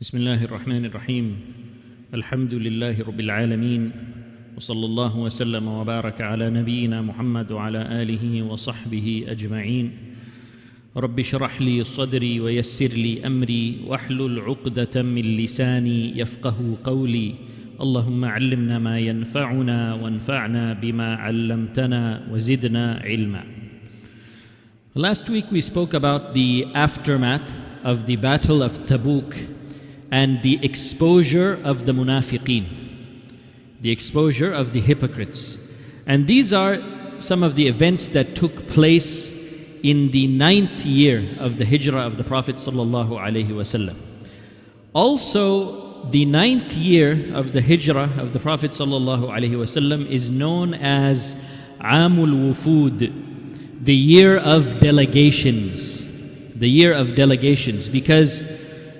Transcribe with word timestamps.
بسم 0.00 0.16
الله 0.18 0.44
الرحمن 0.44 0.84
الرحيم 0.84 1.36
الحمد 2.14 2.54
لله 2.54 3.00
رب 3.02 3.20
العالمين 3.20 3.92
وصلى 4.56 4.86
الله 4.86 5.18
وسلم 5.18 5.68
وبارك 5.68 6.20
على 6.20 6.50
نبينا 6.50 7.02
محمد 7.02 7.52
وعلى 7.52 8.02
اله 8.02 8.42
وصحبه 8.42 9.24
اجمعين 9.28 9.92
رب 10.96 11.18
اشرح 11.20 11.60
لي 11.60 11.84
صدري 11.84 12.40
ويسر 12.40 12.92
لي 12.92 13.26
امري 13.26 13.76
واحلل 13.86 14.40
عقده 14.40 15.02
من 15.02 15.36
لساني 15.36 16.18
يفقه 16.18 16.76
قولي 16.84 17.34
اللهم 17.80 18.24
علمنا 18.24 18.78
ما 18.78 18.98
ينفعنا 18.98 19.94
وانفعنا 19.94 20.72
بما 20.72 21.14
علمتنا 21.14 22.26
وزدنا 22.30 23.00
علما 23.04 23.44
Last 24.94 25.28
week 25.28 25.50
we 25.50 25.60
spoke 25.60 25.92
about 25.94 26.34
the 26.34 26.66
aftermath 26.74 27.48
of 27.84 28.06
the 28.06 28.16
Battle 28.16 28.62
of 28.62 28.86
Tabuk. 28.86 29.55
And 30.10 30.42
the 30.42 30.64
exposure 30.64 31.60
of 31.64 31.84
the 31.86 31.92
munafiqeen, 31.92 32.66
the 33.80 33.90
exposure 33.90 34.52
of 34.52 34.72
the 34.72 34.80
hypocrites. 34.80 35.58
And 36.06 36.26
these 36.26 36.52
are 36.52 36.78
some 37.18 37.42
of 37.42 37.54
the 37.54 37.66
events 37.66 38.08
that 38.08 38.34
took 38.36 38.68
place 38.68 39.32
in 39.82 40.10
the 40.10 40.26
ninth 40.26 40.84
year 40.84 41.36
of 41.38 41.58
the 41.58 41.64
hijrah 41.64 42.02
of 42.02 42.16
the 42.16 42.24
Prophet. 42.24 42.56
Also, 44.92 46.04
the 46.10 46.24
ninth 46.24 46.72
year 46.74 47.34
of 47.34 47.52
the 47.52 47.62
hijrah 47.62 48.12
of 48.18 48.32
the 48.32 48.38
Prophet 48.40 48.72
is 48.72 50.30
known 50.30 50.74
as 50.74 51.36
Amul 51.80 52.54
Wufud, 52.54 53.84
the 53.84 53.94
year 53.94 54.38
of 54.38 54.80
delegations. 54.80 56.04
The 56.56 56.70
year 56.70 56.92
of 56.94 57.14
delegations, 57.14 57.86
because 57.86 58.42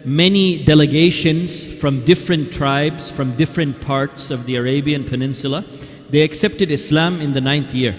many 0.06 0.64
delegations 0.64 1.66
from 1.66 2.04
different 2.04 2.52
tribes, 2.52 3.10
from 3.10 3.36
different 3.36 3.80
parts 3.80 4.30
of 4.30 4.46
the 4.46 4.54
Arabian 4.54 5.04
Peninsula, 5.04 5.64
they 6.10 6.22
accepted 6.22 6.70
Islam 6.70 7.20
in 7.20 7.32
the 7.32 7.40
ninth 7.40 7.74
year. 7.74 7.94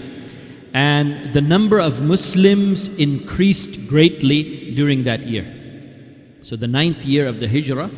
And 0.72 1.34
the 1.34 1.42
number 1.42 1.78
of 1.78 2.00
Muslims 2.00 2.88
increased 2.88 3.86
greatly 3.86 4.74
during 4.74 5.04
that 5.04 5.26
year. 5.26 5.54
So 6.42 6.56
the 6.56 6.66
ninth 6.66 7.04
year 7.04 7.26
of 7.26 7.40
the 7.40 7.48
Hijrah 7.48 7.90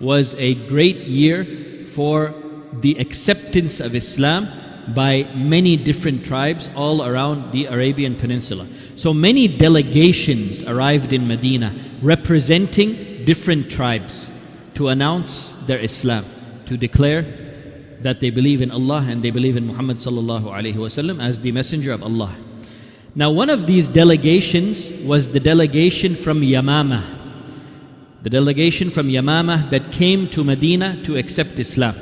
was 0.00 0.34
a 0.36 0.54
great 0.66 1.04
year 1.04 1.86
for 1.88 2.34
the 2.80 2.98
acceptance 2.98 3.80
of 3.80 3.94
Islam 3.94 4.48
by 4.94 5.24
many 5.34 5.76
different 5.76 6.24
tribes 6.24 6.70
all 6.74 7.04
around 7.04 7.52
the 7.52 7.66
Arabian 7.66 8.16
Peninsula. 8.16 8.66
So 8.96 9.12
many 9.12 9.46
delegations 9.46 10.62
arrived 10.62 11.12
in 11.12 11.28
Medina 11.28 11.74
representing 12.00 13.07
different 13.28 13.70
tribes 13.70 14.30
to 14.72 14.88
announce 14.88 15.52
their 15.66 15.78
Islam, 15.78 16.24
to 16.64 16.78
declare 16.78 17.22
that 18.00 18.20
they 18.20 18.30
believe 18.30 18.62
in 18.62 18.70
Allah 18.70 19.04
and 19.06 19.22
they 19.22 19.30
believe 19.30 19.54
in 19.54 19.66
Muhammad 19.66 19.98
sallallahu 19.98 20.44
alaihi 20.44 20.76
wasallam 20.76 21.22
as 21.22 21.38
the 21.40 21.52
messenger 21.52 21.92
of 21.92 22.02
Allah. 22.02 22.34
Now 23.14 23.30
one 23.30 23.50
of 23.50 23.66
these 23.66 23.86
delegations 23.86 24.90
was 25.04 25.32
the 25.32 25.40
delegation 25.40 26.16
from 26.16 26.40
Yamama. 26.40 27.02
The 28.22 28.30
delegation 28.30 28.88
from 28.88 29.08
Yamama 29.08 29.68
that 29.68 29.92
came 29.92 30.30
to 30.30 30.42
Medina 30.42 31.02
to 31.02 31.18
accept 31.18 31.58
Islam. 31.58 31.96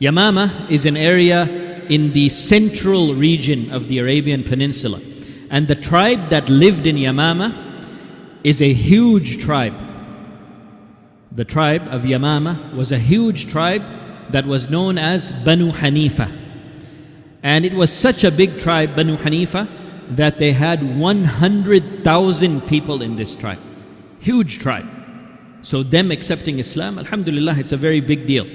Yamama 0.00 0.70
is 0.70 0.84
an 0.86 0.96
area 0.96 1.40
in 1.88 2.12
the 2.12 2.28
central 2.28 3.16
region 3.16 3.72
of 3.72 3.88
the 3.88 3.98
Arabian 3.98 4.44
Peninsula. 4.44 5.00
And 5.50 5.66
the 5.66 5.74
tribe 5.74 6.30
that 6.30 6.48
lived 6.48 6.86
in 6.86 6.94
Yamama 6.94 7.48
is 8.44 8.62
a 8.62 8.72
huge 8.72 9.42
tribe. 9.42 9.74
The 11.34 11.44
tribe 11.44 11.88
of 11.88 12.02
Yamama 12.02 12.74
was 12.74 12.92
a 12.92 12.98
huge 12.98 13.50
tribe 13.50 13.82
that 14.30 14.46
was 14.46 14.70
known 14.70 14.98
as 14.98 15.32
Banu 15.32 15.72
Hanifa. 15.72 16.30
And 17.42 17.66
it 17.66 17.74
was 17.74 17.92
such 17.92 18.22
a 18.22 18.30
big 18.30 18.60
tribe, 18.60 18.94
Banu 18.94 19.16
Hanifa, 19.16 19.68
that 20.16 20.38
they 20.38 20.52
had 20.52 20.96
100,000 20.96 22.60
people 22.68 23.02
in 23.02 23.16
this 23.16 23.34
tribe. 23.34 23.58
Huge 24.20 24.60
tribe. 24.60 24.86
So, 25.62 25.82
them 25.82 26.12
accepting 26.12 26.60
Islam, 26.60 26.98
Alhamdulillah, 26.98 27.56
it's 27.58 27.72
a 27.72 27.76
very 27.76 28.00
big 28.00 28.26
deal. 28.26 28.46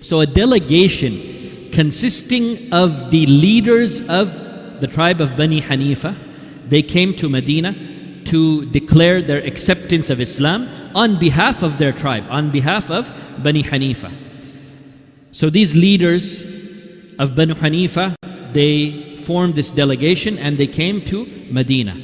So, 0.00 0.20
a 0.20 0.26
delegation 0.26 1.70
consisting 1.72 2.72
of 2.72 3.10
the 3.10 3.26
leaders 3.26 4.00
of 4.02 4.80
the 4.80 4.86
tribe 4.86 5.20
of 5.20 5.36
Bani 5.36 5.60
Hanifa, 5.60 6.16
they 6.68 6.82
came 6.82 7.14
to 7.16 7.28
Medina 7.28 7.74
to 8.26 8.66
declare 8.66 9.22
their 9.22 9.42
acceptance 9.42 10.10
of 10.10 10.20
Islam 10.20 10.68
on 10.96 11.18
behalf 11.18 11.62
of 11.62 11.76
their 11.76 11.92
tribe, 11.92 12.24
on 12.30 12.50
behalf 12.50 12.90
of 12.90 13.12
Bani 13.42 13.62
Hanifa. 13.62 14.10
So 15.30 15.50
these 15.50 15.76
leaders 15.76 16.40
of 17.18 17.36
Banu 17.36 17.54
Hanifa, 17.54 18.16
they 18.54 19.18
formed 19.18 19.54
this 19.54 19.70
delegation 19.70 20.38
and 20.38 20.56
they 20.56 20.66
came 20.66 21.04
to 21.04 21.26
Medina. 21.50 21.94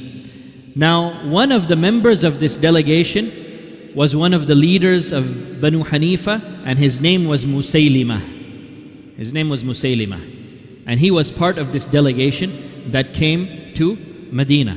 Now, 0.75 1.27
one 1.27 1.51
of 1.51 1.67
the 1.67 1.75
members 1.75 2.23
of 2.23 2.39
this 2.39 2.55
delegation 2.55 3.91
was 3.95 4.15
one 4.15 4.33
of 4.33 4.45
the 4.45 4.55
leaders 4.55 5.11
of 5.11 5.59
Banu 5.59 5.83
Hanifa, 5.83 6.63
and 6.65 6.77
his 6.77 6.99
name 6.99 7.27
was 7.27 7.45
Musaylima. 7.45 8.21
His 9.17 9.33
name 9.33 9.49
was 9.49 9.63
Musaylima. 9.63 10.21
And 10.85 10.99
he 10.99 11.09
was 11.09 11.31
part 11.31 11.57
of 11.57 11.71
this 11.71 11.85
delegation 11.85 12.91
that 12.91 13.13
came 13.15 13.73
to 13.75 13.95
Medina. 14.31 14.75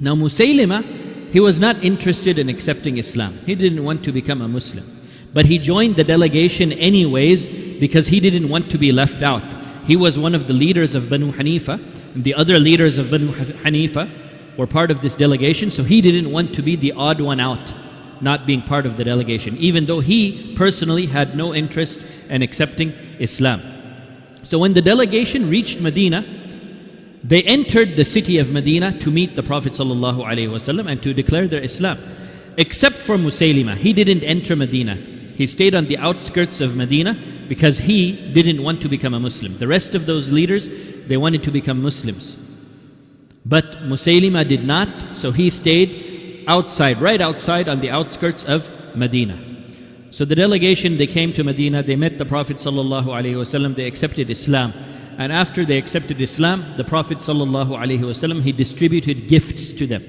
Now, 0.00 0.14
Musaylima, 0.14 1.01
he 1.32 1.40
was 1.40 1.58
not 1.58 1.82
interested 1.82 2.38
in 2.38 2.48
accepting 2.48 2.98
Islam. 2.98 3.38
He 3.46 3.54
didn't 3.54 3.84
want 3.84 4.04
to 4.04 4.12
become 4.12 4.42
a 4.42 4.48
Muslim. 4.48 4.84
But 5.32 5.46
he 5.46 5.58
joined 5.58 5.96
the 5.96 6.04
delegation 6.04 6.72
anyways 6.72 7.48
because 7.80 8.08
he 8.08 8.20
didn't 8.20 8.50
want 8.50 8.70
to 8.70 8.78
be 8.78 8.92
left 8.92 9.22
out. 9.22 9.42
He 9.86 9.96
was 9.96 10.18
one 10.18 10.34
of 10.34 10.46
the 10.46 10.52
leaders 10.52 10.94
of 10.94 11.08
Banu 11.08 11.32
Hanifa, 11.32 11.82
and 12.14 12.22
the 12.22 12.34
other 12.34 12.58
leaders 12.58 12.98
of 12.98 13.10
Banu 13.10 13.32
Hanifa 13.32 14.10
were 14.58 14.66
part 14.66 14.90
of 14.90 15.00
this 15.00 15.14
delegation, 15.14 15.70
so 15.70 15.82
he 15.82 16.02
didn't 16.02 16.30
want 16.30 16.54
to 16.54 16.62
be 16.62 16.76
the 16.76 16.92
odd 16.92 17.20
one 17.20 17.40
out, 17.40 17.74
not 18.20 18.46
being 18.46 18.60
part 18.60 18.84
of 18.84 18.98
the 18.98 19.04
delegation, 19.04 19.56
even 19.56 19.86
though 19.86 20.00
he 20.00 20.54
personally 20.54 21.06
had 21.06 21.34
no 21.34 21.54
interest 21.54 22.00
in 22.28 22.42
accepting 22.42 22.92
Islam. 23.18 23.62
So 24.42 24.58
when 24.58 24.74
the 24.74 24.82
delegation 24.82 25.48
reached 25.48 25.80
Medina, 25.80 26.24
they 27.24 27.42
entered 27.42 27.96
the 27.96 28.04
city 28.04 28.38
of 28.38 28.50
Medina 28.50 28.98
to 28.98 29.10
meet 29.10 29.36
the 29.36 29.42
Prophet 29.42 29.74
ﷺ 29.74 30.90
and 30.90 31.02
to 31.02 31.14
declare 31.14 31.46
their 31.46 31.62
Islam. 31.62 31.98
Except 32.56 32.96
for 32.96 33.16
Musaylima, 33.16 33.76
he 33.76 33.92
didn't 33.92 34.24
enter 34.24 34.56
Medina. 34.56 34.96
He 35.34 35.46
stayed 35.46 35.74
on 35.74 35.86
the 35.86 35.98
outskirts 35.98 36.60
of 36.60 36.76
Medina 36.76 37.18
because 37.48 37.78
he 37.78 38.12
didn't 38.32 38.62
want 38.62 38.82
to 38.82 38.88
become 38.88 39.14
a 39.14 39.20
Muslim. 39.20 39.56
The 39.58 39.68
rest 39.68 39.94
of 39.94 40.06
those 40.06 40.30
leaders, 40.30 40.68
they 41.06 41.16
wanted 41.16 41.42
to 41.44 41.50
become 41.50 41.80
Muslims. 41.80 42.36
But 43.46 43.82
Musaylima 43.84 44.46
did 44.46 44.64
not, 44.64 45.14
so 45.16 45.32
he 45.32 45.48
stayed 45.50 46.44
outside, 46.48 47.00
right 47.00 47.20
outside 47.20 47.68
on 47.68 47.80
the 47.80 47.90
outskirts 47.90 48.44
of 48.44 48.70
Medina. 48.96 49.38
So 50.10 50.24
the 50.24 50.34
delegation, 50.34 50.98
they 50.98 51.06
came 51.06 51.32
to 51.32 51.44
Medina, 51.44 51.82
they 51.82 51.96
met 51.96 52.18
the 52.18 52.26
Prophet 52.26 52.58
ﷺ, 52.58 53.74
they 53.74 53.86
accepted 53.86 54.28
Islam. 54.28 54.74
And 55.18 55.32
after 55.32 55.64
they 55.64 55.78
accepted 55.78 56.20
Islam, 56.20 56.74
the 56.76 56.84
Prophet 56.84 57.18
ﷺ, 57.18 58.42
he 58.42 58.52
distributed 58.52 59.28
gifts 59.28 59.72
to 59.72 59.86
them. 59.86 60.02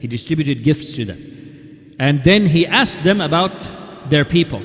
He 0.00 0.06
distributed 0.06 0.62
gifts 0.62 0.94
to 0.94 1.04
them. 1.04 1.94
And 1.98 2.24
then 2.24 2.46
he 2.46 2.66
asked 2.66 3.04
them 3.04 3.20
about 3.20 4.10
their 4.10 4.24
people. 4.24 4.62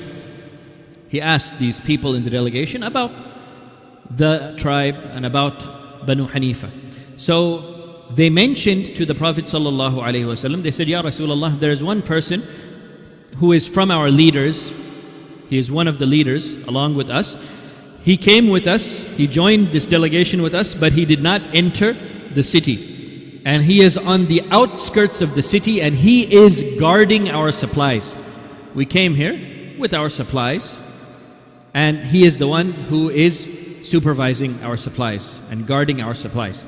He 1.08 1.20
asked 1.20 1.58
these 1.58 1.80
people 1.80 2.14
in 2.14 2.24
the 2.24 2.30
delegation 2.30 2.82
about 2.82 3.12
the 4.10 4.54
tribe 4.58 4.96
and 4.96 5.26
about 5.26 6.06
Banu 6.06 6.26
Hanifa. 6.26 6.70
So 7.16 8.04
they 8.10 8.30
mentioned 8.30 8.96
to 8.96 9.04
the 9.04 9.14
Prophet 9.14 9.46
ﷺ, 9.46 10.62
they 10.62 10.70
said, 10.70 10.88
Ya 10.88 11.02
Rasulullah, 11.02 11.58
there 11.58 11.72
is 11.72 11.82
one 11.82 12.02
person 12.02 12.46
who 13.38 13.52
is 13.52 13.66
from 13.66 13.90
our 13.90 14.10
leaders. 14.10 14.70
He 15.48 15.58
is 15.58 15.70
one 15.70 15.88
of 15.88 15.98
the 15.98 16.06
leaders 16.06 16.54
along 16.64 16.94
with 16.94 17.10
us. 17.10 17.36
He 18.06 18.16
came 18.16 18.50
with 18.50 18.68
us, 18.68 19.08
he 19.16 19.26
joined 19.26 19.72
this 19.72 19.84
delegation 19.84 20.40
with 20.40 20.54
us, 20.54 20.76
but 20.76 20.92
he 20.92 21.04
did 21.04 21.24
not 21.24 21.42
enter 21.52 21.96
the 22.32 22.44
city. 22.44 23.42
And 23.44 23.64
he 23.64 23.82
is 23.82 23.98
on 23.98 24.26
the 24.26 24.42
outskirts 24.52 25.20
of 25.20 25.34
the 25.34 25.42
city 25.42 25.82
and 25.82 25.92
he 25.92 26.22
is 26.32 26.62
guarding 26.78 27.28
our 27.28 27.50
supplies. 27.50 28.14
We 28.76 28.86
came 28.86 29.16
here 29.16 29.76
with 29.76 29.92
our 29.92 30.08
supplies, 30.08 30.78
and 31.74 32.06
he 32.06 32.24
is 32.24 32.38
the 32.38 32.46
one 32.46 32.70
who 32.70 33.10
is 33.10 33.50
supervising 33.82 34.62
our 34.62 34.76
supplies 34.76 35.40
and 35.50 35.66
guarding 35.66 36.00
our 36.00 36.14
supplies. 36.14 36.64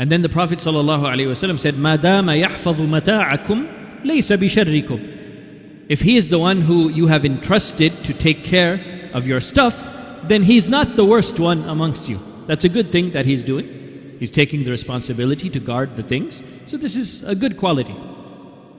And 0.00 0.10
then 0.10 0.22
the 0.22 0.28
Prophet 0.28 0.58
ﷺ 0.58 1.60
said, 1.60 1.78
Madama 1.78 2.32
yahfadhu 2.32 2.88
mata'akum 2.88 4.02
laysa 4.02 4.36
bisharrikum. 4.36 5.86
If 5.88 6.00
he 6.00 6.16
is 6.16 6.28
the 6.28 6.40
one 6.40 6.62
who 6.62 6.88
you 6.88 7.06
have 7.06 7.24
entrusted 7.24 8.04
to 8.04 8.12
take 8.12 8.42
care 8.42 9.10
of 9.14 9.28
your 9.28 9.40
stuff, 9.40 9.92
then 10.24 10.42
he's 10.42 10.68
not 10.68 10.96
the 10.96 11.04
worst 11.04 11.38
one 11.38 11.68
amongst 11.68 12.08
you. 12.08 12.20
That's 12.46 12.64
a 12.64 12.68
good 12.68 12.92
thing 12.92 13.12
that 13.12 13.26
he's 13.26 13.42
doing. 13.42 14.16
He's 14.18 14.30
taking 14.30 14.64
the 14.64 14.70
responsibility 14.70 15.50
to 15.50 15.60
guard 15.60 15.96
the 15.96 16.02
things. 16.02 16.42
So 16.66 16.76
this 16.76 16.96
is 16.96 17.22
a 17.24 17.34
good 17.34 17.56
quality. 17.56 17.94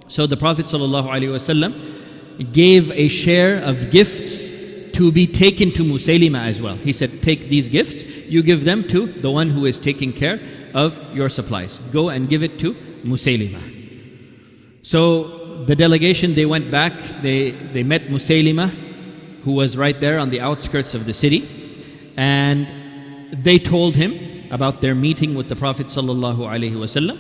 So 0.08 0.26
the 0.26 0.38
Prophet 0.38 0.68
ﷺ 0.68 2.54
gave 2.54 2.92
a 2.92 3.08
share 3.08 3.60
of 3.60 3.92
gifts 3.92 4.48
to 4.94 5.12
be 5.12 5.28
taken 5.28 5.72
to 5.74 5.84
Musaylima 5.84 6.42
as 6.42 6.62
well. 6.62 6.76
He 6.76 6.92
said, 6.92 7.22
Take 7.22 7.50
these 7.50 7.70
gifts, 7.70 8.04
you 8.28 8.42
give 8.42 8.64
them 8.64 8.88
to 8.88 9.06
the 9.22 9.30
one 9.30 9.50
who 9.50 9.66
is 9.66 9.80
taking 9.80 10.12
care 10.12 10.40
of 10.74 11.00
your 11.14 11.30
supplies. 11.30 11.80
Go 11.92 12.10
and 12.10 12.28
give 12.28 12.42
it 12.42 12.58
to 12.60 12.74
Musaylima. 13.04 13.62
So 14.82 15.66
the 15.66 15.76
delegation, 15.76 16.34
they 16.34 16.46
went 16.46 16.72
back, 16.72 16.94
they, 17.22 17.52
they 17.52 17.84
met 17.84 18.08
Musaylima, 18.08 18.87
who 19.44 19.54
was 19.54 19.78
right 19.78 20.00
there 20.00 20.20
on 20.20 20.30
the 20.30 20.42
outskirts 20.42 20.94
of 20.94 21.06
the 21.06 21.14
city, 21.14 21.42
and 22.18 22.68
they 23.44 23.60
told 23.60 23.96
him 23.96 24.48
about 24.52 24.82
their 24.82 24.96
meeting 24.96 25.36
with 25.36 25.50
the 25.50 25.56
Prophet 25.56 25.88
sallallahu 25.88 27.18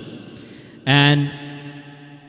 and 0.85 1.31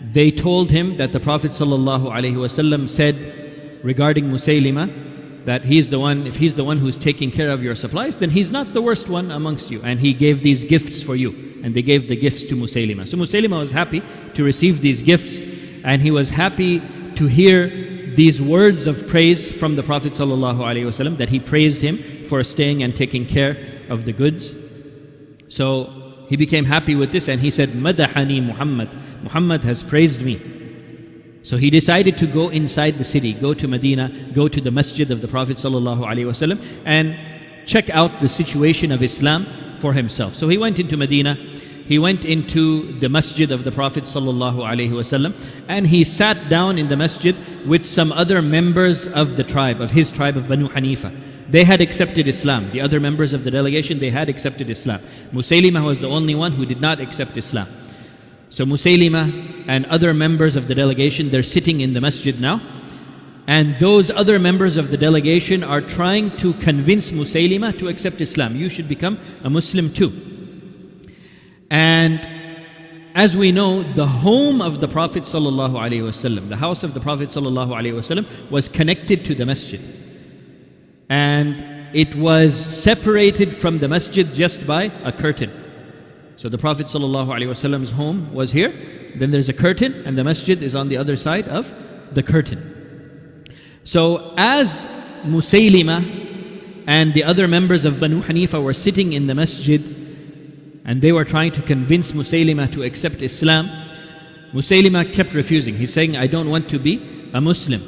they 0.00 0.31
told 0.31 0.70
him 0.70 0.96
that 0.96 1.12
the 1.12 1.20
Prophet 1.20 1.52
ﷺ 1.52 2.88
said 2.88 3.81
regarding 3.82 4.31
Musaylima 4.31 5.44
that 5.44 5.64
he's 5.64 5.88
the 5.88 5.99
one, 5.99 6.26
if 6.26 6.37
he's 6.37 6.55
the 6.55 6.64
one 6.64 6.79
who's 6.79 6.96
taking 6.96 7.31
care 7.31 7.50
of 7.50 7.62
your 7.62 7.75
supplies, 7.75 8.17
then 8.17 8.31
he's 8.31 8.50
not 8.50 8.75
the 8.75 8.82
worst 8.82 9.08
one 9.08 9.31
amongst 9.31 9.70
you. 9.70 9.81
And 9.82 9.99
he 9.99 10.12
gave 10.12 10.43
these 10.43 10.64
gifts 10.64 11.02
for 11.02 11.17
you. 11.17 11.61
And 11.64 11.75
they 11.75 11.82
gave 11.82 12.08
the 12.08 12.17
gifts 12.17 12.44
to 12.46 12.55
Musaylima. 12.55 13.08
So 13.08 13.17
Musaylima 13.17 13.58
was 13.58 13.70
happy 13.70 14.02
to 14.35 14.44
receive 14.44 14.81
these 14.81 15.02
gifts 15.02 15.40
and 15.85 16.02
he 16.02 16.11
was 16.11 16.31
happy 16.31 16.81
to 17.14 17.26
hear 17.26 17.88
these 18.18 18.42
words 18.42 18.88
of 18.88 19.06
praise 19.06 19.48
from 19.48 19.76
the 19.76 19.82
Prophet 19.84 20.12
ﷺ 20.12 21.18
that 21.18 21.28
he 21.28 21.38
praised 21.38 21.80
him 21.80 22.24
for 22.24 22.42
staying 22.42 22.82
and 22.82 22.96
taking 22.96 23.24
care 23.24 23.56
of 23.88 24.06
the 24.06 24.12
goods. 24.12 24.52
So 25.46 26.24
he 26.28 26.34
became 26.34 26.64
happy 26.64 26.96
with 26.96 27.12
this 27.12 27.28
and 27.28 27.40
he 27.40 27.52
said, 27.52 27.74
Madahani 27.74 28.44
Muhammad. 28.44 28.92
Muhammad 29.22 29.62
has 29.62 29.84
praised 29.84 30.20
me. 30.22 30.40
So 31.44 31.58
he 31.58 31.70
decided 31.70 32.18
to 32.18 32.26
go 32.26 32.48
inside 32.48 32.98
the 32.98 33.04
city, 33.04 33.34
go 33.34 33.54
to 33.54 33.68
Medina, 33.68 34.10
go 34.34 34.48
to 34.48 34.60
the 34.60 34.72
masjid 34.72 35.08
of 35.12 35.20
the 35.20 35.28
Prophet 35.28 35.58
ﷺ 35.58 36.60
and 36.84 37.16
check 37.66 37.88
out 37.90 38.18
the 38.18 38.28
situation 38.28 38.90
of 38.90 39.00
Islam 39.00 39.46
for 39.78 39.92
himself. 39.92 40.34
So 40.34 40.48
he 40.48 40.58
went 40.58 40.80
into 40.80 40.96
Medina, 40.96 41.36
he 41.88 41.99
went 41.99 42.26
into 42.26 42.93
the 43.00 43.08
masjid 43.08 43.50
of 43.50 43.64
the 43.64 43.73
Prophet 43.73 44.05
ﷺ 44.05 45.35
and 45.69 45.87
he 45.87 46.05
sat 46.05 46.50
down 46.50 46.76
in 46.76 46.88
the 46.88 46.99
masjid 46.99 47.35
with 47.67 47.87
some 47.87 48.12
other 48.12 48.43
members 48.43 49.08
of 49.08 49.38
the 49.38 49.43
tribe, 49.43 49.81
of 49.81 49.90
his 49.93 50.11
tribe 50.11 50.37
of 50.37 50.49
Banu 50.49 50.69
Hanifa. 50.69 51.19
They 51.49 51.64
had 51.64 51.81
accepted 51.81 52.29
Islam. 52.29 52.70
The 52.73 52.82
other 52.82 53.00
members 53.00 53.32
of 53.32 53.43
the 53.43 53.50
delegation, 53.50 54.00
they 54.00 54.11
had 54.11 54.29
accepted 54.29 54.69
Islam. 54.69 55.00
Musaylima 55.32 55.82
was 55.82 55.99
the 55.99 56.08
only 56.08 56.35
one 56.35 56.52
who 56.52 56.67
did 56.67 56.79
not 56.79 57.00
accept 57.00 57.38
Islam. 57.38 57.67
So 58.50 58.67
Musaylima 58.67 59.64
and 59.67 59.87
other 59.87 60.12
members 60.12 60.56
of 60.56 60.69
the 60.69 60.75
delegation, 60.75 61.31
they're 61.31 61.43
sitting 61.43 61.81
in 61.81 61.94
the 61.94 62.02
masjid 62.02 62.38
now. 62.38 62.61
And 63.46 63.81
those 63.81 64.11
other 64.11 64.38
members 64.38 64.76
of 64.76 64.90
the 64.90 64.99
delegation 64.99 65.64
are 65.64 65.81
trying 65.81 66.37
to 66.37 66.52
convince 66.52 67.12
Musaylima 67.12 67.79
to 67.79 67.88
accept 67.88 68.20
Islam. 68.20 68.56
You 68.56 68.69
should 68.69 68.90
become 68.90 69.19
a 69.43 69.49
Muslim 69.49 69.90
too. 69.90 70.27
And 71.69 72.27
as 73.15 73.38
we 73.38 73.51
know, 73.51 73.83
the 73.94 74.07
home 74.07 74.61
of 74.61 74.79
the 74.79 74.88
Prophet 74.88 75.23
ﷺ, 75.23 76.50
the 76.50 76.55
house 76.55 76.83
of 76.83 76.94
the 76.94 77.00
Prophet 77.00 77.29
ﷺ 77.29 78.50
was 78.50 78.67
connected 78.67 79.23
to 79.25 79.35
the 79.35 79.45
masjid 79.45 79.81
and 81.09 81.63
it 81.94 82.15
was 82.15 82.55
separated 82.55 83.55
from 83.55 83.77
the 83.77 83.88
masjid 83.88 84.33
just 84.33 84.65
by 84.65 84.85
a 85.03 85.11
curtain. 85.11 85.51
So 86.38 86.50
the 86.50 86.57
Prophet 86.57 86.88
ﷺ's 86.88 87.91
home 87.91 88.33
was 88.33 88.51
here, 88.51 88.73
then 89.15 89.29
there's 89.29 89.50
a 89.50 89.53
curtain, 89.53 89.94
and 90.05 90.17
the 90.17 90.23
masjid 90.23 90.61
is 90.63 90.73
on 90.73 90.89
the 90.89 90.97
other 90.97 91.15
side 91.15 91.47
of 91.47 91.71
the 92.11 92.23
curtain. 92.23 93.45
So 93.83 94.33
as 94.38 94.88
Musaylima 95.23 96.83
and 96.88 97.13
the 97.13 97.23
other 97.23 97.47
members 97.47 97.85
of 97.85 98.00
Banu 98.00 98.23
Hanifa 98.23 98.61
were 98.61 98.73
sitting 98.73 99.13
in 99.13 99.27
the 99.27 99.35
masjid 99.35 99.81
and 100.88 101.02
they 101.02 101.12
were 101.12 101.25
trying 101.25 101.52
to 101.52 101.61
convince 101.61 102.12
Musaylima 102.12 102.73
to 102.73 102.82
accept 102.82 103.20
Islam, 103.20 103.70
Musaylima 104.55 105.12
kept 105.12 105.35
refusing. 105.35 105.76
He's 105.76 105.93
saying, 105.93 106.17
I 106.17 106.26
don't 106.26 106.49
want 106.49 106.67
to 106.70 106.79
be 106.79 107.29
a 107.35 107.43
Muslim. 107.43 107.82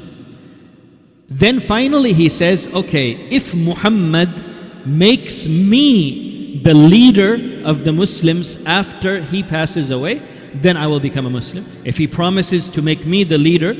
Then 1.27 1.59
finally 1.59 2.13
he 2.13 2.29
says, 2.29 2.67
okay, 2.67 3.13
if 3.31 3.55
Muhammad 3.55 4.85
makes 4.85 5.47
me 5.47 6.61
the 6.63 6.75
leader 6.75 7.63
of 7.65 7.83
the 7.83 7.91
Muslims 7.91 8.59
after 8.67 9.23
he 9.23 9.41
passes 9.41 9.89
away, 9.89 10.21
then 10.53 10.77
I 10.77 10.85
will 10.85 10.99
become 10.99 11.25
a 11.25 11.29
Muslim. 11.31 11.65
If 11.83 11.97
he 11.97 12.05
promises 12.05 12.69
to 12.69 12.83
make 12.83 13.07
me 13.07 13.23
the 13.23 13.39
leader 13.39 13.75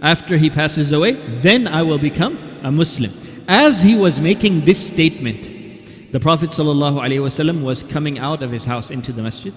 after 0.00 0.38
he 0.38 0.48
passes 0.48 0.92
away, 0.92 1.12
then 1.42 1.68
I 1.68 1.82
will 1.82 1.98
become 1.98 2.38
a 2.62 2.72
Muslim. 2.72 3.12
As 3.46 3.82
he 3.82 3.94
was 3.94 4.18
making 4.18 4.64
this 4.64 4.86
statement, 4.86 5.59
the 6.11 6.19
Prophet 6.19 6.51
ﷺ 6.51 7.63
was 7.63 7.83
coming 7.83 8.19
out 8.19 8.41
of 8.41 8.51
his 8.51 8.65
house 8.65 8.89
into 8.89 9.11
the 9.11 9.21
masjid. 9.21 9.53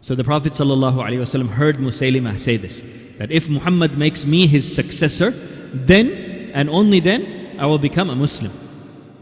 So 0.00 0.14
the 0.14 0.24
Prophet 0.24 0.52
ﷺ 0.54 1.48
heard 1.48 1.76
Musaylima 1.76 2.38
say 2.38 2.56
this 2.56 2.82
that 3.18 3.32
if 3.32 3.48
Muhammad 3.48 3.98
makes 3.98 4.24
me 4.24 4.46
his 4.46 4.72
successor, 4.74 5.30
then 5.72 6.50
and 6.54 6.70
only 6.70 7.00
then 7.00 7.56
I 7.58 7.66
will 7.66 7.78
become 7.78 8.10
a 8.10 8.16
Muslim. 8.16 8.52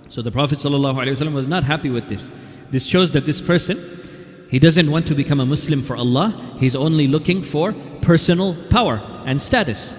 So 0.08 0.22
the 0.22 0.30
Prophet 0.30 0.58
ﷺ 0.58 1.32
was 1.32 1.48
not 1.48 1.64
happy 1.64 1.90
with 1.90 2.08
this. 2.08 2.30
This 2.70 2.86
shows 2.86 3.10
that 3.12 3.26
this 3.26 3.40
person, 3.40 4.46
he 4.50 4.58
doesn't 4.58 4.90
want 4.90 5.06
to 5.08 5.14
become 5.14 5.40
a 5.40 5.46
Muslim 5.46 5.82
for 5.82 5.96
Allah, 5.96 6.56
he's 6.58 6.76
only 6.76 7.06
looking 7.06 7.42
for 7.42 7.74
personal 8.02 8.54
power 8.70 9.00
and 9.24 9.40
status. 9.40 9.94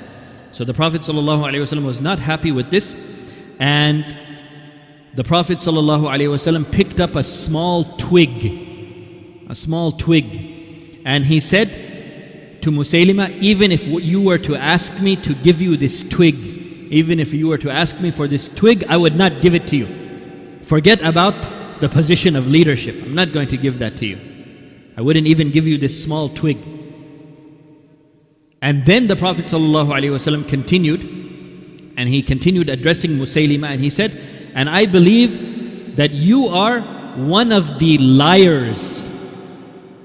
So 0.51 0.63
the 0.63 0.73
Prophet 0.73 1.01
ﷺ 1.01 1.85
was 1.85 2.01
not 2.01 2.19
happy 2.19 2.51
with 2.51 2.71
this, 2.71 2.95
and 3.59 4.17
the 5.14 5.24
Prophet 5.24 5.58
ﷺ 5.58 6.72
picked 6.72 7.00
up 7.00 7.16
a 7.16 7.22
small 7.22 7.84
twig, 7.96 9.44
a 9.48 9.54
small 9.54 9.92
twig, 9.92 11.00
and 11.04 11.26
he 11.26 11.38
said 11.38 11.68
to 12.62 12.70
Musaylima, 12.70 13.38
Even 13.40 13.72
if 13.72 13.86
you 13.86 14.22
were 14.22 14.38
to 14.38 14.56
ask 14.56 15.00
me 15.00 15.16
to 15.16 15.34
give 15.34 15.60
you 15.60 15.76
this 15.76 16.02
twig, 16.08 16.36
even 16.90 17.20
if 17.20 17.34
you 17.34 17.48
were 17.48 17.58
to 17.58 17.70
ask 17.70 18.00
me 18.00 18.10
for 18.10 18.26
this 18.26 18.48
twig, 18.48 18.84
I 18.88 18.96
would 18.96 19.14
not 19.14 19.42
give 19.42 19.54
it 19.54 19.66
to 19.68 19.76
you. 19.76 20.60
Forget 20.62 21.02
about 21.02 21.80
the 21.80 21.88
position 21.88 22.34
of 22.34 22.46
leadership. 22.46 22.94
I'm 23.02 23.14
not 23.14 23.32
going 23.32 23.48
to 23.48 23.56
give 23.56 23.80
that 23.80 23.98
to 23.98 24.06
you. 24.06 24.18
I 24.96 25.02
wouldn't 25.02 25.26
even 25.26 25.50
give 25.50 25.66
you 25.66 25.76
this 25.76 26.02
small 26.02 26.28
twig. 26.30 26.58
And 28.62 28.86
then 28.86 29.08
the 29.08 29.16
Prophet 29.16 29.46
ﷺ 29.46 30.48
continued, 30.48 31.02
and 31.98 32.08
he 32.08 32.22
continued 32.22 32.70
addressing 32.70 33.10
Musaylima, 33.12 33.70
and 33.72 33.80
he 33.82 33.90
said, 33.90 34.41
And 34.54 34.68
I 34.68 34.86
believe 34.86 35.96
that 35.96 36.12
you 36.12 36.48
are 36.48 36.80
one 37.16 37.52
of 37.52 37.78
the 37.78 37.98
liars 37.98 39.06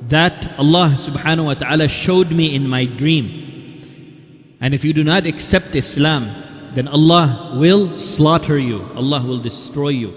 that 0.02 0.58
Allah 0.58 0.96
subhanahu 0.98 1.46
wa 1.46 1.54
ta'ala 1.54 1.88
showed 1.88 2.32
me 2.32 2.56
in 2.56 2.68
my 2.68 2.86
dream. 2.86 4.56
And 4.60 4.74
if 4.74 4.84
you 4.84 4.94
do 4.94 5.04
not 5.04 5.26
accept 5.26 5.76
Islam, 5.76 6.32
then 6.74 6.88
Allah 6.88 7.56
will 7.60 7.98
slaughter 7.98 8.58
you. 8.58 8.90
Allah 8.96 9.22
will 9.22 9.40
destroy 9.40 9.90
you. 9.90 10.14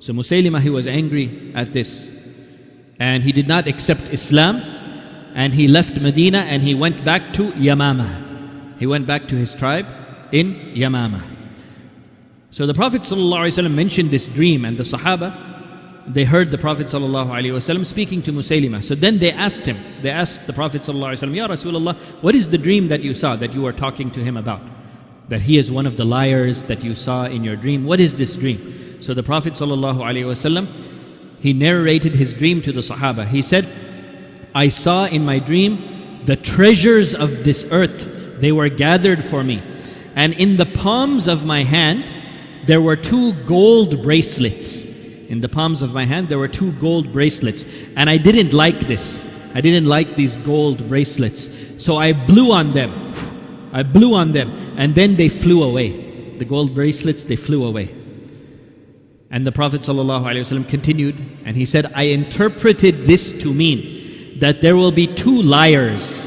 So 0.00 0.12
Musaylima, 0.12 0.60
he 0.60 0.70
was 0.70 0.86
angry 0.86 1.52
at 1.54 1.72
this. 1.72 2.10
And 2.98 3.22
he 3.22 3.32
did 3.32 3.48
not 3.48 3.66
accept 3.68 4.02
Islam. 4.12 4.60
And 5.34 5.54
he 5.54 5.66
left 5.68 6.00
Medina 6.00 6.38
and 6.38 6.62
he 6.62 6.74
went 6.74 7.04
back 7.04 7.32
to 7.34 7.52
Yamama. 7.52 8.78
He 8.78 8.86
went 8.86 9.06
back 9.06 9.28
to 9.28 9.36
his 9.36 9.54
tribe 9.54 9.86
in 10.32 10.74
Yamama. 10.74 11.31
So 12.51 12.65
the 12.65 12.73
Prophet 12.73 13.01
ﷺ 13.01 13.71
mentioned 13.73 14.11
this 14.11 14.27
dream 14.27 14.65
and 14.65 14.77
the 14.77 14.83
Sahaba, 14.83 15.45
they 16.07 16.23
heard 16.23 16.51
the 16.51 16.57
Prophet 16.57 16.87
ﷺ 16.87 17.85
speaking 17.85 18.21
to 18.23 18.31
Musaylima. 18.31 18.83
So 18.83 18.95
then 18.95 19.19
they 19.19 19.31
asked 19.31 19.65
him, 19.65 19.77
they 20.01 20.09
asked 20.09 20.47
the 20.47 20.53
Prophet 20.53 20.81
ﷺ, 20.81 21.35
Ya 21.35 21.47
Rasulullah, 21.47 21.97
what 22.21 22.33
is 22.35 22.49
the 22.49 22.57
dream 22.57 22.87
that 22.87 23.01
you 23.01 23.13
saw 23.13 23.35
that 23.35 23.53
you 23.53 23.61
were 23.61 23.73
talking 23.73 24.09
to 24.11 24.23
him 24.23 24.37
about? 24.37 24.61
that 25.29 25.41
he 25.41 25.57
is 25.57 25.71
one 25.71 25.85
of 25.85 25.97
the 25.97 26.05
liars 26.05 26.63
that 26.63 26.83
you 26.83 26.95
saw 26.95 27.25
in 27.25 27.43
your 27.43 27.55
dream. 27.55 27.85
What 27.85 27.99
is 27.99 28.15
this 28.15 28.35
dream? 28.35 29.01
So 29.01 29.13
the 29.13 29.23
Prophet 29.23 29.53
ﷺ, 29.53 30.67
he 31.39 31.53
narrated 31.53 32.15
his 32.15 32.33
dream 32.33 32.61
to 32.61 32.71
the 32.71 32.81
Sahaba. 32.81 33.27
He 33.27 33.41
said, 33.41 33.67
I 34.55 34.69
saw 34.69 35.05
in 35.05 35.25
my 35.25 35.39
dream 35.39 36.23
the 36.25 36.35
treasures 36.35 37.13
of 37.13 37.43
this 37.43 37.65
earth. 37.71 38.39
They 38.39 38.51
were 38.51 38.69
gathered 38.69 39.23
for 39.23 39.43
me. 39.43 39.61
And 40.15 40.33
in 40.33 40.57
the 40.57 40.65
palms 40.65 41.27
of 41.27 41.45
my 41.45 41.63
hand, 41.63 42.13
there 42.66 42.80
were 42.80 42.96
two 42.96 43.32
gold 43.44 44.02
bracelets. 44.02 44.86
In 44.86 45.40
the 45.40 45.48
palms 45.48 45.82
of 45.82 45.92
my 45.94 46.04
hand, 46.04 46.28
there 46.28 46.38
were 46.38 46.48
two 46.48 46.72
gold 46.72 47.12
bracelets. 47.12 47.64
And 47.96 48.10
I 48.10 48.18
didn't 48.18 48.52
like 48.52 48.86
this. 48.86 49.26
I 49.54 49.60
didn't 49.60 49.86
like 49.86 50.16
these 50.16 50.36
gold 50.36 50.88
bracelets. 50.88 51.48
So 51.78 51.96
I 51.96 52.12
blew 52.12 52.52
on 52.52 52.72
them 52.72 53.02
I 53.72 53.82
blew 53.82 54.14
on 54.14 54.32
them, 54.32 54.74
and 54.76 54.94
then 54.94 55.16
they 55.16 55.30
flew 55.30 55.62
away. 55.62 56.36
The 56.36 56.44
gold 56.44 56.74
bracelets, 56.74 57.24
they 57.24 57.36
flew 57.36 57.64
away. 57.64 57.94
And 59.30 59.46
the 59.46 59.52
Prophet 59.52 59.80
ﷺ 59.80 60.68
continued, 60.68 61.16
and 61.46 61.56
he 61.56 61.64
said, 61.64 61.90
I 61.94 62.04
interpreted 62.04 63.04
this 63.04 63.32
to 63.40 63.54
mean 63.54 64.38
that 64.40 64.60
there 64.60 64.76
will 64.76 64.92
be 64.92 65.06
two 65.06 65.40
liars 65.40 66.26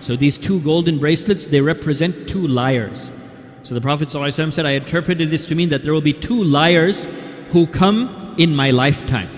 So 0.00 0.16
these 0.16 0.38
two 0.38 0.60
golden 0.60 0.98
bracelets, 0.98 1.44
they 1.44 1.60
represent 1.60 2.28
two 2.28 2.46
liars. 2.46 3.10
So 3.67 3.73
the 3.73 3.81
Prophet 3.81 4.09
ﷺ 4.09 4.51
said, 4.51 4.65
I 4.65 4.71
interpreted 4.71 5.29
this 5.29 5.45
to 5.47 5.55
mean 5.55 5.69
that 5.69 5.83
there 5.83 5.93
will 5.93 6.01
be 6.01 6.13
two 6.13 6.43
liars 6.43 7.07
who 7.49 7.65
come 7.65 8.35
in 8.37 8.55
my 8.55 8.71
lifetime. 8.71 9.29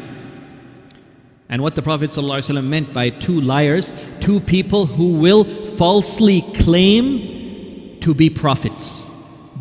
And 1.48 1.62
what 1.62 1.76
the 1.76 1.84
Prophet 1.84 2.10
ﷺ 2.10 2.66
meant 2.66 2.92
by 2.92 3.10
two 3.10 3.40
liars, 3.40 3.94
two 4.20 4.40
people 4.40 4.88
who 4.88 5.14
will 5.14 5.44
falsely 5.78 6.42
claim 6.56 8.00
to 8.00 8.16
be 8.16 8.30
prophets 8.30 9.06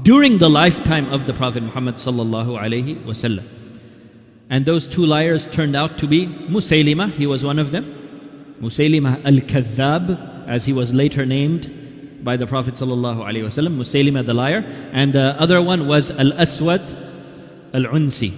during 0.03 0.39
the 0.39 0.49
lifetime 0.49 1.13
of 1.13 1.27
the 1.27 1.35
Prophet 1.35 1.63
Muhammad 1.63 1.97
ﷺ. 1.97 3.45
And 4.49 4.67
those 4.67 4.87
two 4.87 5.05
liars 5.05 5.47
turned 5.47 5.77
out 5.77 5.99
to 5.99 6.07
be 6.07 6.27
Musaylima, 6.27 7.13
he 7.13 7.27
was 7.27 7.45
one 7.45 7.59
of 7.59 7.71
them. 7.71 8.57
Musaylima 8.61 9.23
al-Kadhab, 9.25 10.47
as 10.49 10.65
he 10.65 10.73
was 10.73 10.95
later 10.95 11.27
named 11.27 11.78
by 12.24 12.38
the 12.38 12.48
Prophet 12.48 12.76
ﷺ, 12.76 13.52
Musaylima 13.52 14.26
the 14.26 14.34
liar. 14.34 14.64
And 14.92 15.14
the 15.14 15.36
other 15.40 15.62
one 15.62 15.88
was 15.88 16.12
Al-Aswad 16.12 16.82
al-Unsi. 17.74 18.34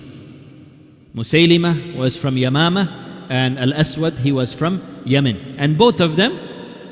Musaylima 1.15 1.95
was 1.95 2.15
from 2.15 2.35
Yamama 2.35 3.01
and 3.31 3.57
Al 3.57 3.73
Aswad, 3.73 4.19
he 4.19 4.31
was 4.33 4.53
from 4.53 5.01
Yemen. 5.05 5.55
And 5.57 5.77
both 5.77 6.01
of 6.01 6.17
them, 6.17 6.38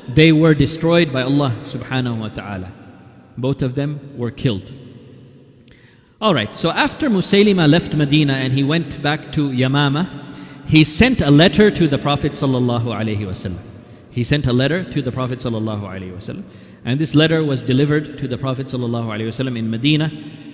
they 0.08 0.32
were 0.32 0.54
destroyed 0.54 1.12
by 1.12 1.22
Allah 1.22 1.54
subhanahu 1.64 2.18
wa 2.18 2.28
ta'ala. 2.28 2.72
Both 3.36 3.62
of 3.62 3.74
them 3.74 4.14
were 4.16 4.30
killed. 4.30 4.72
All 6.18 6.34
right, 6.34 6.54
so 6.56 6.70
after 6.70 7.10
Musaylima 7.10 7.68
left 7.68 7.94
Medina 7.94 8.34
and 8.34 8.54
he 8.54 8.62
went 8.62 9.02
back 9.02 9.32
to 9.32 9.50
Yamama, 9.50 10.08
he 10.66 10.82
sent 10.82 11.20
a 11.20 11.30
letter 11.30 11.70
to 11.70 11.88
the 11.88 11.98
Prophet 11.98 12.32
sallallahu 12.32 12.86
alaihi 12.86 13.20
wasallam. 13.20 13.58
He 14.10 14.24
sent 14.24 14.46
a 14.46 14.52
letter 14.52 14.82
to 14.84 15.02
the 15.02 15.12
Prophet 15.12 15.40
sallallahu 15.40 15.82
alaihi 15.82 16.12
wasallam. 16.12 16.44
And 16.83 16.99
this 16.99 17.15
letter 17.15 17.43
was 17.43 17.61
delivered 17.61 18.17
to 18.19 18.27
the 18.27 18.37
Prophet 18.37 18.67
sallallahu 18.67 19.07
alaihi 19.07 19.27
wasallam 19.27 19.57
in 19.57 19.69
Medina. 19.69 20.11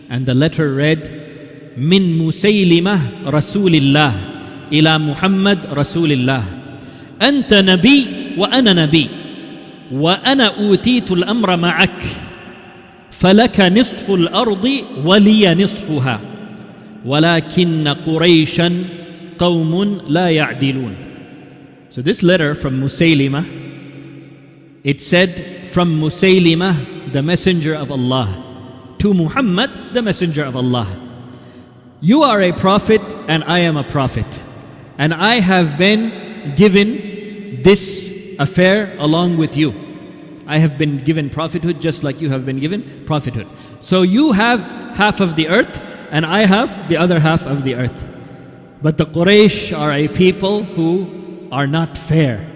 And 0.10 0.25
the 0.25 0.34
letter 0.34 0.74
read, 0.74 1.74
Min 1.77 2.18
Musaylima 2.18 3.24
Rasulillah. 3.24 4.32
إلى 4.72 4.98
محمد 5.00 5.65
رسول 5.65 6.12
الله 6.12 6.44
أنت 7.22 7.53
نبي 7.53 8.08
وأنا 8.38 8.74
نبي 8.74 9.10
وأنا 9.91 10.46
أوتيت 10.58 11.12
الأمر 11.12 11.58
معك 11.58 12.03
فلك 13.12 13.60
نصف 13.62 14.12
الأرض 14.12 14.70
ولي 15.06 15.56
نصفها 15.56 16.20
ولكن 17.06 17.88
قريشا 17.88 18.84
قوم 19.38 20.01
لا 20.08 20.30
يعدلون 20.30 20.96
So 21.89 22.01
this 22.01 22.24
letter 22.24 22.56
from 22.56 22.80
Musaylima 22.80 23.44
it 24.84 25.01
said 25.01 25.55
from 25.76 26.00
Musaylima 26.00 27.12
the 27.12 27.23
messenger 27.23 27.75
of 27.75 27.92
Allah 27.92 28.97
to 28.99 29.12
Muhammad 29.12 29.92
the 29.92 30.00
messenger 30.00 30.42
of 30.42 30.56
Allah 30.56 30.88
You 32.00 32.23
are 32.23 32.40
a 32.40 32.52
prophet 32.52 33.02
and 33.28 33.45
I 33.45 33.59
am 33.59 33.76
a 33.76 33.85
prophet 33.85 34.25
and 34.97 35.12
I 35.12 35.40
have 35.40 35.76
been 35.76 36.54
given 36.56 37.61
this 37.62 38.09
affair 38.38 38.97
along 38.99 39.37
with 39.37 39.54
you. 39.54 39.75
I 40.47 40.56
have 40.56 40.78
been 40.78 41.04
given 41.04 41.28
prophethood 41.28 41.78
just 41.78 42.02
like 42.02 42.23
you 42.23 42.30
have 42.30 42.47
been 42.47 42.59
given 42.59 43.04
prophethood. 43.04 43.47
So 43.83 44.00
you 44.00 44.33
have 44.33 44.61
half 44.97 45.21
of 45.21 45.37
the 45.37 45.49
earth, 45.49 45.78
and 46.11 46.25
I 46.25 46.47
have 46.47 46.88
the 46.88 46.97
other 46.97 47.21
half 47.21 47.47
of 47.47 47.64
the 47.64 47.75
earth. 47.75 48.04
But 48.80 48.97
the 48.97 49.04
Quraysh 49.04 49.76
are 49.76 49.92
a 49.92 50.09
people 50.09 50.62
who 50.62 51.49
are 51.52 51.66
not 51.66 51.99
fair. 51.99 52.47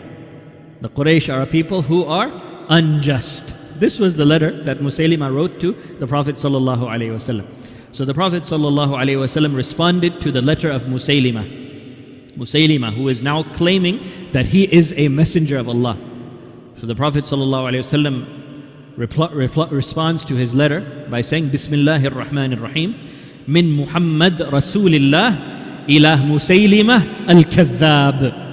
The 0.81 0.89
Quraysh 0.89 1.29
are 1.35 1.43
a 1.43 1.47
people 1.47 1.83
who 1.83 2.05
are 2.05 2.31
unjust. 2.70 3.54
This 3.80 4.00
was 4.00 4.16
the 4.16 4.26
letter 4.26 4.64
that 4.64 4.80
Musaylima 4.80 5.34
wrote 5.34 5.60
to 5.60 5.74
the 6.00 6.08
Prophet 6.08 6.36
ﷺ. 6.36 7.46
So 7.92 8.06
the 8.06 8.14
Prophet 8.14 8.44
ﷺ 8.44 9.56
responded 9.56 10.22
to 10.22 10.32
the 10.32 10.42
letter 10.42 10.70
of 10.70 10.84
Musaylima. 10.84 11.64
Musaylima, 12.38 12.94
who 12.94 13.08
is 13.08 13.22
now 13.22 13.44
claiming 13.44 14.32
that 14.34 14.46
he 14.46 14.64
is 14.64 14.94
a 14.98 15.08
messenger 15.08 15.58
of 15.58 15.70
Allah. 15.70 15.98
So 16.78 16.88
the 16.88 16.96
Prophet 16.96 17.24
ﷺ 17.26 18.96
repl- 18.98 19.32
repl- 19.32 19.72
responds 19.72 20.26
to 20.26 20.36
his 20.36 20.54
letter 20.54 21.08
by 21.10 21.22
saying, 21.22 21.50
Bismillahir 21.50 22.10
Rahmanir 22.10 22.62
Rahim, 22.62 22.96
Min 23.48 23.72
Muhammad 23.72 24.38
Rasulillah 24.40 25.88
ila 25.90 26.18
Musaylima 26.18 27.30
al 27.30 27.44
Kadhab. 27.44 28.49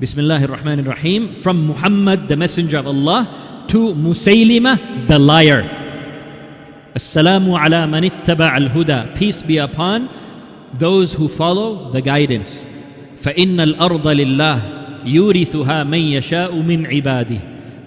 Bismillahir 0.00 0.48
Rahmanir 0.48 0.86
Rahim, 0.86 1.34
from 1.34 1.66
Muhammad, 1.66 2.26
the 2.28 2.36
messenger 2.36 2.78
of 2.78 2.86
Allah, 2.86 3.64
to 3.68 3.94
Musaylima, 3.94 5.06
the 5.06 5.18
liar. 5.18 5.62
Assalamu 6.94 7.56
ala 7.58 7.86
man 7.86 8.02
ittaba 8.02 8.50
al 8.52 8.68
huda. 8.68 9.16
Peace 9.16 9.42
be 9.42 9.58
upon 9.58 10.08
those 10.78 11.12
who 11.12 11.28
follow 11.28 11.90
the 11.90 12.00
guidance 12.02 12.66
فإن 13.22 13.60
الأرض 13.60 14.06
لله 14.08 14.58
يورثها 15.06 15.84
من 15.84 15.98
يشاء 15.98 16.54
من 16.54 16.86
عباده 16.86 17.38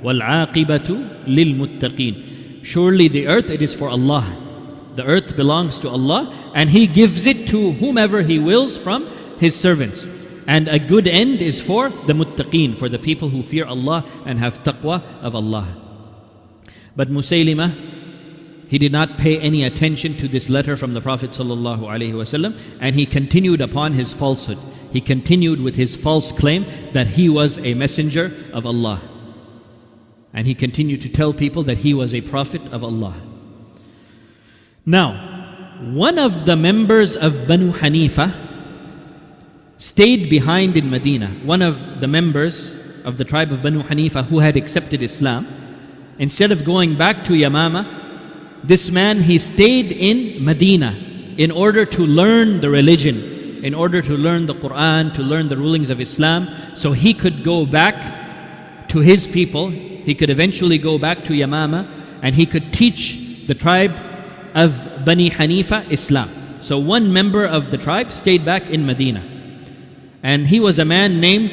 والعاقبة 0.04 0.98
للمتقين 1.28 2.16
Surely 2.64 3.08
the 3.08 3.28
earth 3.28 3.50
it 3.50 3.62
is 3.62 3.74
for 3.74 3.90
Allah 3.90 4.38
The 4.96 5.04
earth 5.04 5.36
belongs 5.36 5.80
to 5.82 5.90
Allah 5.90 6.34
and 6.56 6.70
He 6.70 6.88
gives 6.88 7.26
it 7.26 7.48
to 7.48 7.74
whomever 7.74 8.22
He 8.22 8.40
wills 8.40 8.78
from 8.78 9.08
His 9.40 9.56
servants 9.60 10.10
and 10.51 10.67
a 10.67 10.81
good 10.81 11.07
end 11.07 11.41
is 11.41 11.61
for 11.61 11.91
the 12.09 12.13
muttaqeen, 12.13 12.77
for 12.77 12.89
the 12.89 12.99
people 12.99 13.29
who 13.29 13.41
fear 13.41 13.65
Allah 13.65 14.05
and 14.27 14.37
have 14.41 14.65
taqwa 14.65 15.01
of 15.23 15.37
Allah. 15.37 15.77
But 16.97 17.09
Musaylima, 17.09 17.69
he 18.67 18.77
did 18.77 18.91
not 18.91 19.17
pay 19.17 19.39
any 19.39 19.63
attention 19.63 20.17
to 20.17 20.27
this 20.27 20.49
letter 20.51 20.77
from 20.77 20.93
the 20.93 21.01
Prophet 21.01 21.31
ﷺ, 21.31 22.59
and 22.81 22.97
he 22.97 23.07
continued 23.07 23.61
upon 23.61 23.93
his 23.93 24.13
falsehood. 24.13 24.59
He 24.93 25.01
continued 25.01 25.61
with 25.61 25.77
his 25.77 25.95
false 25.95 26.33
claim 26.33 26.67
that 26.95 27.07
he 27.07 27.29
was 27.29 27.61
a 27.61 27.75
messenger 27.75 28.35
of 28.53 28.67
Allah. 28.67 29.03
And 30.35 30.49
he 30.49 30.57
continued 30.57 31.01
to 31.03 31.09
tell 31.09 31.33
people 31.33 31.63
that 31.63 31.79
he 31.79 31.95
was 31.95 32.13
a 32.13 32.23
prophet 32.23 32.63
of 32.73 32.83
Allah. 32.83 33.23
Now, 34.85 35.79
one 35.95 36.19
of 36.19 36.45
the 36.45 36.57
members 36.57 37.15
of 37.15 37.47
Banu 37.47 37.73
Hanifa 37.73 38.50
stayed 39.81 40.29
behind 40.29 40.77
in 40.77 40.91
Medina. 40.91 41.29
One 41.43 41.63
of 41.63 42.01
the 42.03 42.07
members 42.07 42.75
of 43.05 43.17
the 43.17 43.25
tribe 43.25 43.51
of 43.51 43.63
Banu 43.63 43.83
Hanifa 43.83 44.27
who 44.27 44.39
had 44.39 44.55
accepted 44.55 45.03
Islam, 45.03 45.49
instead 46.19 46.53
of 46.53 46.67
going 46.67 46.99
back 46.99 47.25
to 47.25 47.33
Yamama, 47.33 48.63
this 48.63 48.91
man, 48.91 49.23
he 49.23 49.39
stayed 49.39 49.91
in 49.91 50.45
Medina 50.45 50.93
in 51.39 51.51
order 51.51 51.87
to 51.87 52.03
learn 52.03 52.61
the 52.61 52.69
religion, 52.69 53.65
in 53.65 53.73
order 53.73 54.03
to 54.03 54.13
learn 54.13 54.45
the 54.45 54.55
Quran, 54.55 55.15
to 55.15 55.23
learn 55.23 55.49
the 55.49 55.57
rulings 55.57 55.89
of 55.89 55.99
Islam, 55.99 56.51
so 56.75 56.93
he 56.93 57.15
could 57.15 57.43
go 57.43 57.65
back 57.65 58.89
to 58.89 58.99
his 58.99 59.27
people. 59.27 59.71
He 59.71 60.15
could 60.15 60.29
eventually 60.29 60.77
go 60.77 60.99
back 60.99 61.25
to 61.25 61.33
Yamama 61.33 61.89
and 62.21 62.35
he 62.35 62.45
could 62.45 62.75
teach 62.75 63.47
the 63.47 63.55
tribe 63.55 63.99
of 64.55 65.07
Bani 65.07 65.31
Hanifa 65.31 65.91
Islam. 65.91 66.31
So 66.61 66.79
one 66.79 67.11
member 67.11 67.47
of 67.47 67.71
the 67.71 67.79
tribe 67.79 68.13
stayed 68.13 68.45
back 68.45 68.69
in 68.69 68.85
Medina. 68.85 69.25
And 70.23 70.47
he 70.47 70.61
was 70.61 70.79
a 70.79 70.85
man 70.85 71.21
named 71.21 71.53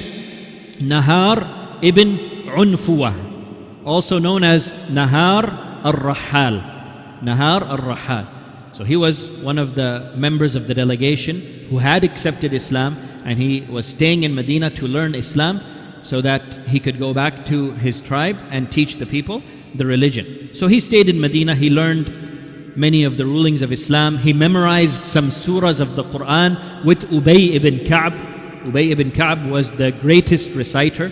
Nahar 0.80 1.80
ibn 1.82 2.18
Unfuwa, 2.48 3.86
also 3.86 4.20
known 4.20 4.44
as 4.44 4.74
Nahar 4.90 5.84
al-Rahal. 5.86 7.22
Nahar 7.22 7.62
al-Rahal. 7.62 8.28
So 8.74 8.84
he 8.84 8.96
was 8.96 9.32
one 9.32 9.58
of 9.58 9.76
the 9.76 10.12
members 10.16 10.56
of 10.56 10.68
the 10.68 10.74
delegation 10.74 11.66
who 11.70 11.80
had 11.80 12.04
accepted 12.04 12.54
Islam 12.54 12.98
and 13.26 13.40
he 13.40 13.62
was 13.62 13.88
staying 13.88 14.24
in 14.24 14.36
Medina 14.36 14.70
to 14.72 14.88
learn 14.88 15.16
Islam 15.16 15.62
so 16.04 16.22
that 16.22 16.56
he 16.68 16.80
could 16.80 17.00
go 17.00 17.14
back 17.14 17.46
to 17.48 17.72
his 17.74 18.00
tribe 18.00 18.38
and 18.52 18.72
teach 18.72 18.98
the 18.98 19.06
people 19.06 19.42
the 19.76 19.86
religion. 19.86 20.50
So 20.54 20.68
he 20.68 20.80
stayed 20.80 21.10
in 21.10 21.20
Medina, 21.20 21.56
he 21.56 21.70
learned 21.70 22.76
many 22.78 23.04
of 23.04 23.18
the 23.18 23.26
rulings 23.26 23.62
of 23.62 23.72
Islam. 23.72 24.18
He 24.20 24.32
memorized 24.32 25.04
some 25.04 25.30
surahs 25.30 25.80
of 25.80 25.96
the 25.96 26.04
Quran 26.04 26.86
with 26.86 27.10
Ubay 27.10 27.56
ibn 27.56 27.84
Ka'b. 27.84 28.37
Ubay 28.68 28.92
ibn 28.92 29.12
Ka'b 29.12 29.50
was 29.50 29.72
the 29.72 29.92
greatest 29.92 30.52
reciter 30.52 31.12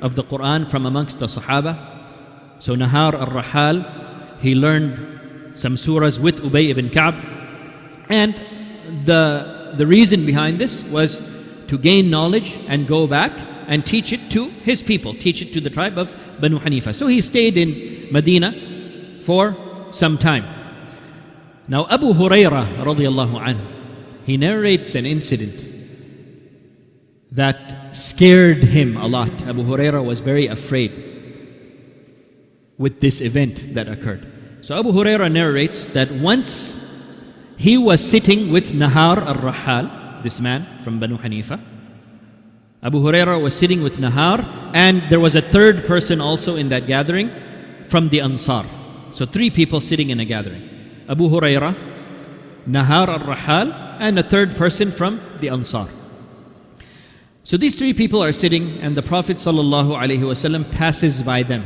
of 0.00 0.14
the 0.14 0.22
Quran 0.22 0.70
from 0.70 0.86
amongst 0.86 1.18
the 1.18 1.26
Sahaba. 1.26 1.76
So 2.60 2.76
Nahar 2.76 3.14
al-Rahal, 3.14 4.40
he 4.40 4.54
learned 4.54 5.58
some 5.58 5.74
surahs 5.74 6.20
with 6.20 6.40
Ubay 6.40 6.70
ibn 6.70 6.90
Ka'b. 6.90 7.16
And 8.08 8.40
the, 9.04 9.74
the 9.76 9.86
reason 9.86 10.24
behind 10.24 10.60
this 10.60 10.84
was 10.84 11.20
to 11.66 11.76
gain 11.78 12.10
knowledge 12.10 12.58
and 12.68 12.86
go 12.86 13.08
back 13.08 13.32
and 13.66 13.84
teach 13.84 14.12
it 14.12 14.30
to 14.30 14.50
his 14.62 14.80
people, 14.80 15.14
teach 15.14 15.42
it 15.42 15.52
to 15.54 15.60
the 15.60 15.70
tribe 15.70 15.98
of 15.98 16.14
Banu 16.40 16.60
Hanifa. 16.60 16.94
So 16.94 17.08
he 17.08 17.20
stayed 17.20 17.56
in 17.56 18.12
Medina 18.12 19.18
for 19.20 19.56
some 19.90 20.16
time. 20.16 20.44
Now 21.66 21.88
Abu 21.88 22.12
Hurairah 22.12 22.84
radiallahu 22.84 23.40
anhu, 23.40 23.66
he 24.24 24.36
narrates 24.36 24.94
an 24.94 25.06
incident 25.06 25.73
that 27.34 27.94
scared 27.94 28.64
him 28.64 28.96
a 28.96 29.06
lot. 29.06 29.42
Abu 29.42 29.62
Hurairah 29.64 30.04
was 30.04 30.20
very 30.20 30.46
afraid. 30.46 31.14
with 32.78 33.00
this 33.00 33.20
event 33.20 33.74
that 33.74 33.88
occurred. 33.88 34.26
So 34.62 34.78
Abu 34.78 34.92
Huraira 34.92 35.30
narrates 35.30 35.86
that 35.88 36.10
once 36.10 36.80
he 37.56 37.78
was 37.78 38.04
sitting 38.04 38.50
with 38.52 38.72
Nahar 38.72 39.18
al-Rahal, 39.18 40.22
this 40.22 40.40
man 40.40 40.66
from 40.82 40.98
Banu 40.98 41.18
Hanifa. 41.18 41.60
Abu 42.82 42.98
Huraira 42.98 43.40
was 43.40 43.54
sitting 43.56 43.82
with 43.82 43.98
Nahar, 43.98 44.70
and 44.74 45.02
there 45.10 45.20
was 45.20 45.36
a 45.36 45.42
third 45.42 45.84
person 45.84 46.20
also 46.20 46.56
in 46.56 46.68
that 46.70 46.86
gathering 46.86 47.30
from 47.88 48.08
the 48.08 48.20
Ansar. 48.20 48.64
So 49.12 49.24
three 49.24 49.50
people 49.50 49.80
sitting 49.80 50.10
in 50.10 50.18
a 50.20 50.24
gathering. 50.24 50.68
Abu 51.08 51.28
Huraira, 51.28 51.76
Nahar 52.66 53.08
al-Rahal, 53.08 53.96
and 54.00 54.18
a 54.18 54.22
third 54.22 54.56
person 54.56 54.90
from 54.90 55.20
the 55.40 55.48
Ansar. 55.48 55.88
So 57.43 57.57
these 57.57 57.75
three 57.75 57.93
people 57.93 58.23
are 58.23 58.31
sitting, 58.31 58.79
and 58.79 58.95
the 58.95 59.01
Prophet 59.01 59.37
ﷺ 59.37 60.71
passes 60.71 61.21
by 61.21 61.43
them. 61.43 61.65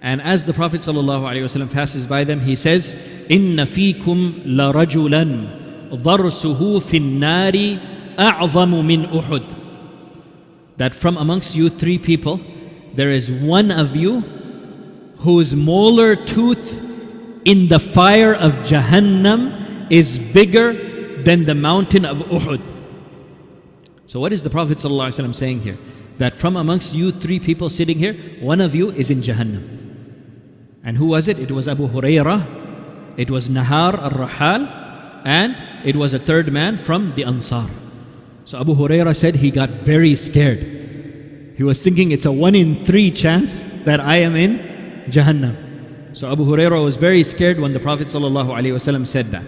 And 0.00 0.22
as 0.22 0.44
the 0.44 0.52
Prophet 0.52 0.80
ﷺ 0.80 1.70
passes 1.70 2.06
by 2.06 2.24
them, 2.24 2.40
he 2.40 2.56
says, 2.56 2.94
إِنَّ 3.28 3.56
فِيكُمْ 3.56 4.46
لَرَجُلًا 4.46 5.94
ضَرْسُهُ 6.02 6.80
فِي 6.80 7.00
النَّارِ 7.00 8.16
أَعْظَمُ 8.16 8.82
مِنْ 8.82 9.12
أُحُدٍ 9.12 9.56
That 10.78 10.94
from 10.94 11.16
amongst 11.18 11.54
you 11.54 11.68
three 11.68 11.98
people, 11.98 12.40
there 12.94 13.10
is 13.10 13.30
one 13.30 13.70
of 13.70 13.94
you 13.94 14.20
whose 15.18 15.54
molar 15.54 16.16
tooth 16.16 16.82
in 17.44 17.68
the 17.68 17.78
fire 17.78 18.34
of 18.34 18.52
Jahannam 18.64 19.90
is 19.90 20.18
bigger 20.18 21.22
than 21.22 21.44
the 21.44 21.54
mountain 21.54 22.04
of 22.04 22.18
Uhud. 22.18 22.60
So, 24.07 24.21
what 24.21 24.31
is 24.31 24.41
the 24.41 24.49
Prophet 24.49 24.77
ﷺ 24.77 25.35
saying 25.35 25.61
here? 25.61 25.77
That 26.17 26.37
from 26.37 26.55
amongst 26.55 26.95
you 26.95 27.11
three 27.11 27.39
people 27.39 27.69
sitting 27.69 27.99
here, 27.99 28.13
one 28.39 28.61
of 28.61 28.73
you 28.73 28.89
is 28.91 29.11
in 29.11 29.21
Jahannam. 29.21 29.77
And 30.83 30.97
who 30.97 31.07
was 31.07 31.27
it? 31.27 31.37
It 31.37 31.51
was 31.51 31.67
Abu 31.67 31.87
Hurairah, 31.87 33.17
it 33.17 33.29
was 33.29 33.49
Nahar 33.49 33.99
al 33.99 34.11
Rahal, 34.11 35.21
and 35.25 35.57
it 35.83 35.97
was 35.97 36.13
a 36.13 36.19
third 36.19 36.51
man 36.53 36.77
from 36.77 37.13
the 37.15 37.25
Ansar. 37.25 37.69
So 38.45 38.59
Abu 38.59 38.73
Hurairah 38.75 39.15
said 39.15 39.35
he 39.35 39.51
got 39.51 39.69
very 39.69 40.15
scared. 40.15 41.53
He 41.57 41.63
was 41.63 41.81
thinking 41.81 42.13
it's 42.13 42.25
a 42.25 42.31
one 42.31 42.55
in 42.55 42.85
three 42.85 43.11
chance 43.11 43.61
that 43.83 43.99
I 43.99 44.17
am 44.17 44.35
in 44.37 44.59
Jahannam. 45.09 46.15
So 46.15 46.31
Abu 46.31 46.45
Hurairah 46.45 46.81
was 46.81 46.95
very 46.95 47.23
scared 47.23 47.59
when 47.59 47.73
the 47.73 47.79
Prophet 47.79 48.07
ﷺ 48.07 49.07
said 49.07 49.31
that. 49.31 49.43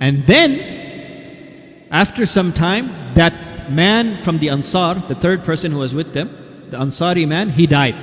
And 0.00 0.26
then, 0.26 1.86
after 1.90 2.24
some 2.24 2.52
time, 2.52 3.14
that 3.14 3.47
man 3.70 4.16
from 4.16 4.38
the 4.38 4.50
Ansar, 4.50 5.02
the 5.08 5.14
third 5.14 5.44
person 5.44 5.72
who 5.72 5.78
was 5.78 5.94
with 5.94 6.12
them, 6.12 6.30
the 6.70 6.76
Ansari 6.76 7.26
man, 7.26 7.50
he 7.50 7.66
died. 7.66 7.94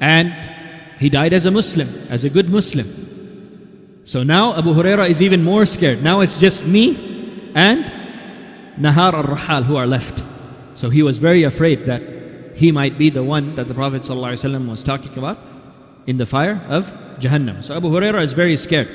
And 0.00 0.34
he 0.98 1.08
died 1.08 1.32
as 1.32 1.46
a 1.46 1.50
Muslim, 1.50 1.88
as 2.08 2.24
a 2.24 2.30
good 2.30 2.50
Muslim. 2.50 4.02
So 4.04 4.22
now 4.22 4.54
Abu 4.56 4.74
Huraira 4.74 5.08
is 5.08 5.22
even 5.22 5.44
more 5.44 5.66
scared. 5.66 6.02
Now 6.02 6.20
it's 6.20 6.38
just 6.38 6.64
me 6.64 7.52
and 7.54 7.84
Nahar 8.78 9.14
al 9.14 9.24
Rahal 9.24 9.64
who 9.64 9.76
are 9.76 9.86
left. 9.86 10.22
So 10.74 10.90
he 10.90 11.02
was 11.02 11.18
very 11.18 11.42
afraid 11.42 11.86
that 11.86 12.02
he 12.56 12.72
might 12.72 12.98
be 12.98 13.10
the 13.10 13.22
one 13.22 13.54
that 13.54 13.68
the 13.68 13.74
Prophet 13.74 14.02
ﷺ 14.02 14.68
was 14.68 14.82
talking 14.82 15.16
about 15.16 15.38
in 16.06 16.16
the 16.16 16.26
fire 16.26 16.62
of 16.68 16.86
Jahannam. 17.18 17.62
So 17.62 17.76
Abu 17.76 17.88
Huraira 17.88 18.22
is 18.22 18.32
very 18.32 18.56
scared. 18.56 18.88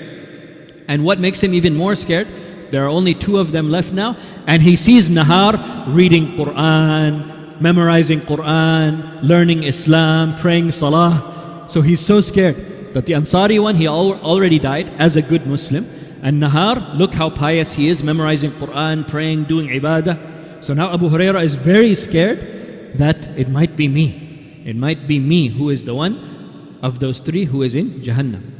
And 0.87 1.03
what 1.03 1.19
makes 1.19 1.41
him 1.41 1.53
even 1.53 1.75
more 1.75 1.95
scared 1.95 2.27
there 2.75 2.83
are 2.83 2.89
only 2.89 3.15
two 3.15 3.37
of 3.37 3.53
them 3.53 3.71
left 3.71 3.93
now. 3.93 4.17
And 4.47 4.61
he 4.61 4.75
sees 4.75 5.07
Nahar 5.07 5.85
reading 5.87 6.35
Quran, 6.35 7.61
memorizing 7.61 8.19
Quran, 8.19 9.23
learning 9.23 9.63
Islam, 9.63 10.35
praying 10.35 10.73
Salah. 10.73 11.67
So 11.69 11.79
he's 11.81 12.01
so 12.05 12.19
scared 12.19 12.57
that 12.93 13.05
the 13.05 13.13
Ansari 13.13 13.63
one, 13.63 13.75
he 13.77 13.87
al- 13.87 14.19
already 14.19 14.59
died 14.59 14.91
as 14.99 15.15
a 15.15 15.21
good 15.21 15.47
Muslim. 15.47 15.89
And 16.21 16.43
Nahar, 16.43 16.97
look 16.97 17.13
how 17.13 17.29
pious 17.29 17.71
he 17.71 17.87
is, 17.87 18.03
memorizing 18.03 18.51
Quran, 18.51 19.07
praying, 19.07 19.45
doing 19.45 19.69
ibadah. 19.69 20.61
So 20.61 20.73
now 20.73 20.93
Abu 20.93 21.07
Huraira 21.07 21.45
is 21.45 21.55
very 21.55 21.95
scared 21.95 22.97
that 22.97 23.25
it 23.39 23.47
might 23.47 23.77
be 23.77 23.87
me. 23.87 24.61
It 24.65 24.75
might 24.75 25.07
be 25.07 25.17
me 25.17 25.47
who 25.47 25.69
is 25.69 25.85
the 25.85 25.95
one 25.95 26.77
of 26.83 26.99
those 26.99 27.19
three 27.21 27.45
who 27.45 27.63
is 27.63 27.73
in 27.73 28.01
Jahannam. 28.01 28.54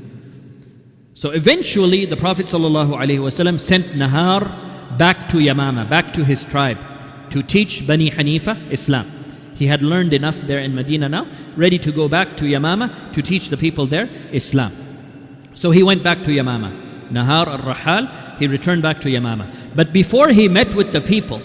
So 1.16 1.30
eventually 1.30 2.06
the 2.06 2.18
Prophet 2.18 2.48
ﷺ 2.48 3.58
sent 3.62 3.86
Nahar 3.94 4.98
back 4.98 5.30
to 5.30 5.38
Yamama, 5.38 5.90
back 5.90 6.12
to 6.12 6.26
his 6.26 6.44
tribe, 6.44 6.78
to 7.30 7.42
teach 7.42 7.88
Bani 7.88 8.12
Hanifa 8.12 8.70
Islam. 8.70 9.10
He 9.56 9.68
had 9.68 9.82
learned 9.82 10.14
enough 10.14 10.42
there 10.42 10.60
in 10.60 10.76
Medina 10.76 11.08
now, 11.08 11.26
ready 11.56 11.80
to 11.80 11.94
go 11.94 12.10
back 12.10 12.36
to 12.36 12.44
Yamama 12.44 13.14
to 13.14 13.22
teach 13.22 13.48
the 13.48 13.56
people 13.56 13.88
there 13.88 14.10
Islam. 14.34 14.74
So 15.54 15.72
he 15.72 15.84
went 15.84 16.04
back 16.04 16.22
to 16.24 16.32
Yamama. 16.32 17.10
Nahar 17.10 17.48
al 17.48 17.60
Rahal, 17.60 18.38
he 18.38 18.48
returned 18.48 18.82
back 18.82 19.00
to 19.00 19.08
Yamama. 19.08 19.74
But 19.74 19.94
before 19.94 20.30
he 20.30 20.50
met 20.50 20.76
with 20.76 20.92
the 20.92 21.00
people 21.00 21.42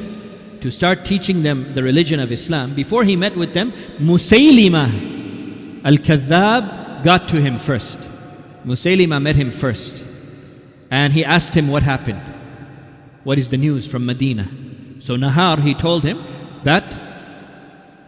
to 0.63 0.71
start 0.73 1.05
teaching 1.05 1.45
them 1.45 1.75
the 1.75 1.85
religion 1.85 2.19
of 2.19 2.33
Islam, 2.33 2.75
before 2.75 3.05
he 3.05 3.15
met 3.15 3.37
with 3.37 3.55
them, 3.55 3.71
Musaylima 4.01 5.85
al 5.85 5.97
Kadhab 5.99 7.05
got 7.05 7.29
to 7.29 7.41
him 7.41 7.57
first. 7.57 8.10
Musaylima 8.65 9.21
met 9.21 9.37
him 9.37 9.51
first 9.51 10.05
and 10.91 11.13
he 11.13 11.25
asked 11.25 11.55
him 11.55 11.69
what 11.69 11.83
happened. 11.83 12.23
What 13.25 13.39
is 13.39 13.49
the 13.49 13.57
news 13.57 13.87
from 13.87 14.07
Medina? 14.07 14.49
So 14.99 15.17
Nahar, 15.17 15.63
he 15.63 15.75
told 15.75 16.05
him 16.05 16.25
that 16.65 16.99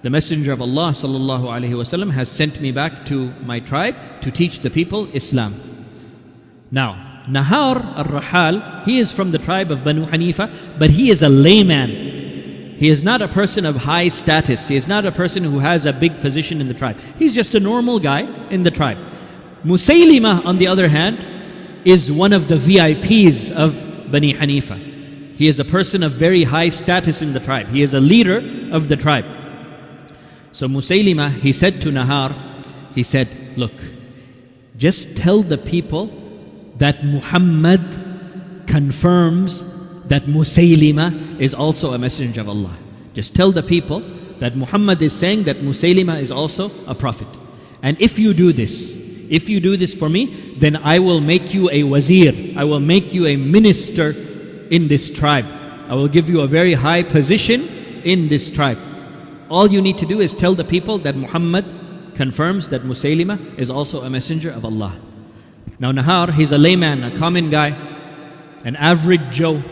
the 0.02 0.10
Messenger 0.10 0.52
of 0.52 0.60
Allah 0.60 0.90
sallallahu 0.90 1.44
alaihi 1.44 1.70
wasallam 1.70 2.10
has 2.12 2.28
sent 2.28 2.60
me 2.60 2.72
back 2.72 3.06
to 3.06 3.32
my 3.44 3.60
tribe 3.60 3.96
to 4.22 4.30
teach 4.30 4.60
the 4.60 4.70
people 4.70 5.08
Islam. 5.14 5.54
Now, 6.70 7.22
Nahar 7.28 7.96
al-Rahal, 7.96 8.84
he 8.84 8.98
is 8.98 9.12
from 9.12 9.30
the 9.30 9.38
tribe 9.38 9.70
of 9.70 9.84
Banu 9.84 10.06
Hanifa, 10.06 10.52
but 10.78 10.90
he 10.90 11.10
is 11.10 11.22
a 11.22 11.28
layman. 11.28 11.90
He 12.78 12.88
is 12.88 13.04
not 13.04 13.22
a 13.22 13.28
person 13.28 13.64
of 13.64 13.76
high 13.76 14.08
status. 14.08 14.66
He 14.66 14.74
is 14.74 14.88
not 14.88 15.06
a 15.06 15.12
person 15.12 15.44
who 15.44 15.60
has 15.60 15.86
a 15.86 15.92
big 15.92 16.20
position 16.20 16.60
in 16.60 16.66
the 16.66 16.74
tribe. 16.74 16.98
He's 17.16 17.32
just 17.32 17.54
a 17.54 17.60
normal 17.60 18.00
guy 18.00 18.22
in 18.50 18.64
the 18.64 18.72
tribe. 18.72 18.98
Musaylima, 19.64 20.44
on 20.44 20.58
the 20.58 20.66
other 20.66 20.88
hand, 20.88 21.24
is 21.84 22.10
one 22.10 22.32
of 22.32 22.48
the 22.48 22.56
VIPs 22.56 23.50
of 23.50 24.10
Bani 24.10 24.34
Hanifa. 24.34 25.36
He 25.36 25.48
is 25.48 25.58
a 25.58 25.64
person 25.64 26.02
of 26.02 26.12
very 26.12 26.44
high 26.44 26.68
status 26.68 27.22
in 27.22 27.32
the 27.32 27.40
tribe. 27.40 27.68
He 27.68 27.82
is 27.82 27.94
a 27.94 28.00
leader 28.00 28.38
of 28.72 28.88
the 28.88 28.96
tribe. 28.96 29.24
So 30.52 30.68
Musaylima, 30.68 31.32
he 31.32 31.52
said 31.52 31.80
to 31.82 31.90
Nahar, 31.90 32.34
he 32.94 33.02
said, 33.02 33.28
Look, 33.56 33.72
just 34.76 35.16
tell 35.16 35.42
the 35.42 35.58
people 35.58 36.10
that 36.76 37.04
Muhammad 37.04 38.64
confirms 38.66 39.62
that 40.08 40.24
Musaylima 40.24 41.40
is 41.40 41.54
also 41.54 41.92
a 41.92 41.98
messenger 41.98 42.40
of 42.40 42.48
Allah. 42.48 42.76
Just 43.14 43.34
tell 43.34 43.52
the 43.52 43.62
people 43.62 44.00
that 44.40 44.56
Muhammad 44.56 45.00
is 45.02 45.12
saying 45.12 45.44
that 45.44 45.58
Musaylima 45.58 46.20
is 46.20 46.30
also 46.30 46.70
a 46.86 46.94
prophet. 46.94 47.28
And 47.82 48.00
if 48.00 48.18
you 48.18 48.34
do 48.34 48.52
this, 48.52 49.01
if 49.28 49.48
you 49.48 49.60
do 49.60 49.76
this 49.76 49.94
for 49.94 50.08
me, 50.08 50.56
then 50.58 50.76
I 50.76 50.98
will 50.98 51.20
make 51.20 51.54
you 51.54 51.70
a 51.70 51.82
wazir. 51.82 52.54
I 52.56 52.64
will 52.64 52.80
make 52.80 53.12
you 53.12 53.26
a 53.26 53.36
minister 53.36 54.10
in 54.70 54.88
this 54.88 55.10
tribe. 55.10 55.46
I 55.88 55.94
will 55.94 56.08
give 56.08 56.28
you 56.28 56.40
a 56.40 56.46
very 56.46 56.74
high 56.74 57.02
position 57.02 57.68
in 58.04 58.28
this 58.28 58.50
tribe. 58.50 58.78
All 59.48 59.70
you 59.70 59.82
need 59.82 59.98
to 59.98 60.06
do 60.06 60.20
is 60.20 60.32
tell 60.32 60.54
the 60.54 60.64
people 60.64 60.98
that 60.98 61.16
Muhammad 61.16 61.66
confirms 62.14 62.68
that 62.68 62.82
Musaylima 62.82 63.58
is 63.58 63.70
also 63.70 64.02
a 64.02 64.10
messenger 64.10 64.50
of 64.50 64.64
Allah. 64.64 64.98
Now, 65.78 65.92
Nahar, 65.92 66.32
he's 66.32 66.52
a 66.52 66.58
layman, 66.58 67.02
a 67.04 67.16
common 67.16 67.50
guy, 67.50 67.68
an 68.64 68.76
average 68.76 69.30
Joe. 69.30 69.62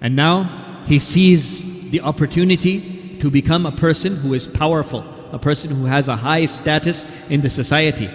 And 0.00 0.16
now 0.16 0.84
he 0.86 0.98
sees 0.98 1.90
the 1.90 2.00
opportunity 2.00 3.18
to 3.20 3.30
become 3.30 3.66
a 3.66 3.72
person 3.72 4.16
who 4.16 4.34
is 4.34 4.46
powerful, 4.46 5.04
a 5.32 5.38
person 5.38 5.74
who 5.74 5.84
has 5.84 6.08
a 6.08 6.16
high 6.16 6.46
status 6.46 7.06
in 7.28 7.40
the 7.40 7.50
society. 7.50 8.10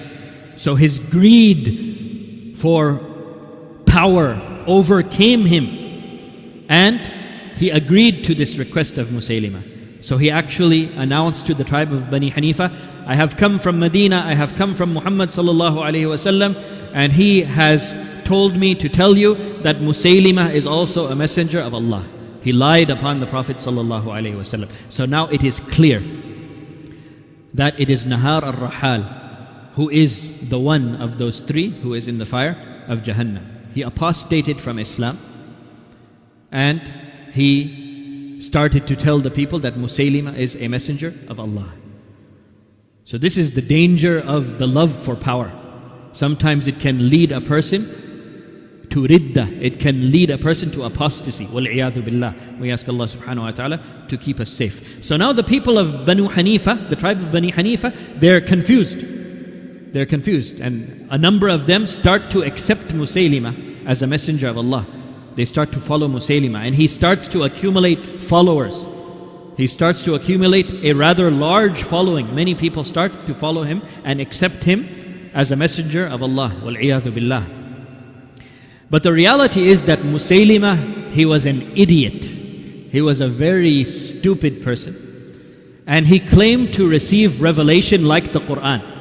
So 0.57 0.75
his 0.75 0.99
greed 0.99 2.55
for 2.57 2.99
power 3.85 4.63
overcame 4.67 5.45
him. 5.45 6.65
And 6.69 6.99
he 7.57 7.69
agreed 7.69 8.23
to 8.25 8.35
this 8.35 8.57
request 8.57 8.97
of 8.97 9.07
Musaylima. 9.07 10.03
So 10.03 10.17
he 10.17 10.29
actually 10.29 10.93
announced 10.93 11.47
to 11.47 11.53
the 11.53 11.63
tribe 11.63 11.91
of 11.93 12.09
Bani 12.09 12.29
Hanifa, 12.29 12.71
I 13.07 13.15
have 13.15 13.37
come 13.37 13.57
from 13.57 13.79
Medina, 13.79 14.21
I 14.25 14.35
have 14.35 14.55
come 14.55 14.73
from 14.73 14.93
Muhammad 14.93 15.29
sallallahu 15.29 15.77
alayhi 15.77 16.05
wasallam, 16.05 16.61
and 16.93 17.13
he 17.13 17.41
has 17.41 17.95
told 18.25 18.57
me 18.57 18.75
to 18.75 18.89
tell 18.89 19.17
you 19.17 19.35
that 19.63 19.77
Musaylima 19.77 20.53
is 20.53 20.67
also 20.67 21.07
a 21.07 21.15
messenger 21.15 21.59
of 21.59 21.73
Allah. 21.73 22.07
He 22.41 22.51
lied 22.51 22.89
upon 22.89 23.19
the 23.19 23.25
Prophet 23.25 23.57
sallallahu 23.57 24.05
alayhi 24.05 24.35
wasallam. 24.35 24.69
So 24.89 25.05
now 25.05 25.27
it 25.27 25.43
is 25.43 25.59
clear 25.59 26.03
that 27.53 27.79
it 27.79 27.89
is 27.89 28.05
Nahar 28.05 28.43
al-Rahal 28.43 29.26
who 29.77 29.89
is 29.91 30.33
the 30.49 30.59
one 30.59 30.95
of 30.95 31.19
those 31.19 31.39
three 31.39 31.69
who 31.69 31.93
is 31.93 32.07
in 32.07 32.17
the 32.17 32.25
fire 32.25 32.57
of 32.87 33.03
Jahannam. 33.03 33.45
He 33.75 33.83
apostated 33.83 34.59
from 34.59 34.79
Islam 34.79 35.19
and 36.51 36.81
he 37.31 38.39
started 38.39 38.87
to 38.87 38.95
tell 38.95 39.19
the 39.19 39.29
people 39.29 39.59
that 39.59 39.75
Musaylima 39.75 40.35
is 40.35 40.55
a 40.55 40.67
messenger 40.67 41.13
of 41.27 41.39
Allah. 41.39 41.71
So, 43.05 43.19
this 43.19 43.37
is 43.37 43.51
the 43.51 43.61
danger 43.61 44.19
of 44.19 44.57
the 44.57 44.65
love 44.65 44.91
for 44.91 45.15
power. 45.15 45.51
Sometimes 46.11 46.65
it 46.67 46.79
can 46.79 47.09
lead 47.09 47.31
a 47.31 47.39
person 47.39 48.87
to 48.89 49.03
ridda, 49.03 49.61
it 49.61 49.79
can 49.79 50.09
lead 50.09 50.31
a 50.31 50.39
person 50.39 50.71
to 50.71 50.85
apostasy. 50.85 51.45
Billah. 51.45 52.35
We 52.59 52.71
ask 52.71 52.89
Allah 52.89 53.05
subhanahu 53.05 53.41
wa 53.41 53.51
ta'ala 53.51 53.79
to 54.07 54.17
keep 54.17 54.39
us 54.39 54.49
safe. 54.49 55.05
So 55.05 55.17
now 55.17 55.33
the 55.33 55.43
people 55.43 55.77
of 55.77 56.03
Banu 56.05 56.27
Hanifa, 56.29 56.89
the 56.89 56.95
tribe 56.95 57.19
of 57.19 57.31
Bani 57.31 57.51
Hanifa, 57.51 58.19
they're 58.19 58.41
confused. 58.41 59.16
They're 59.93 60.05
confused. 60.05 60.59
And 60.59 61.07
a 61.09 61.17
number 61.17 61.47
of 61.47 61.65
them 61.65 61.85
start 61.85 62.29
to 62.31 62.43
accept 62.43 62.89
Musaylima 62.89 63.85
as 63.85 64.01
a 64.01 64.07
messenger 64.07 64.47
of 64.47 64.57
Allah. 64.57 64.85
They 65.35 65.45
start 65.45 65.71
to 65.73 65.79
follow 65.79 66.07
Musaylima. 66.07 66.65
And 66.65 66.75
he 66.75 66.87
starts 66.87 67.27
to 67.29 67.43
accumulate 67.43 68.23
followers. 68.23 68.85
He 69.57 69.67
starts 69.67 70.03
to 70.03 70.15
accumulate 70.15 70.71
a 70.83 70.93
rather 70.93 71.31
large 71.31 71.83
following. 71.83 72.33
Many 72.35 72.53
people 72.53 72.83
start 72.83 73.11
to 73.25 73.33
follow 73.33 73.63
him 73.63 73.81
and 74.03 74.21
accept 74.21 74.63
him 74.63 75.31
as 75.33 75.51
a 75.51 75.55
messenger 75.55 76.05
of 76.05 76.21
Allah. 76.21 76.55
Billah. 76.63 77.47
But 78.89 79.03
the 79.03 79.11
reality 79.11 79.67
is 79.67 79.81
that 79.83 79.99
Musaylima, 79.99 81.11
he 81.11 81.25
was 81.25 81.45
an 81.45 81.71
idiot. 81.75 82.23
He 82.23 83.01
was 83.01 83.19
a 83.19 83.27
very 83.27 83.83
stupid 83.83 84.63
person. 84.63 85.83
And 85.85 86.07
he 86.07 86.19
claimed 86.19 86.73
to 86.73 86.87
receive 86.87 87.41
revelation 87.41 88.05
like 88.05 88.33
the 88.33 88.39
Quran. 88.39 88.96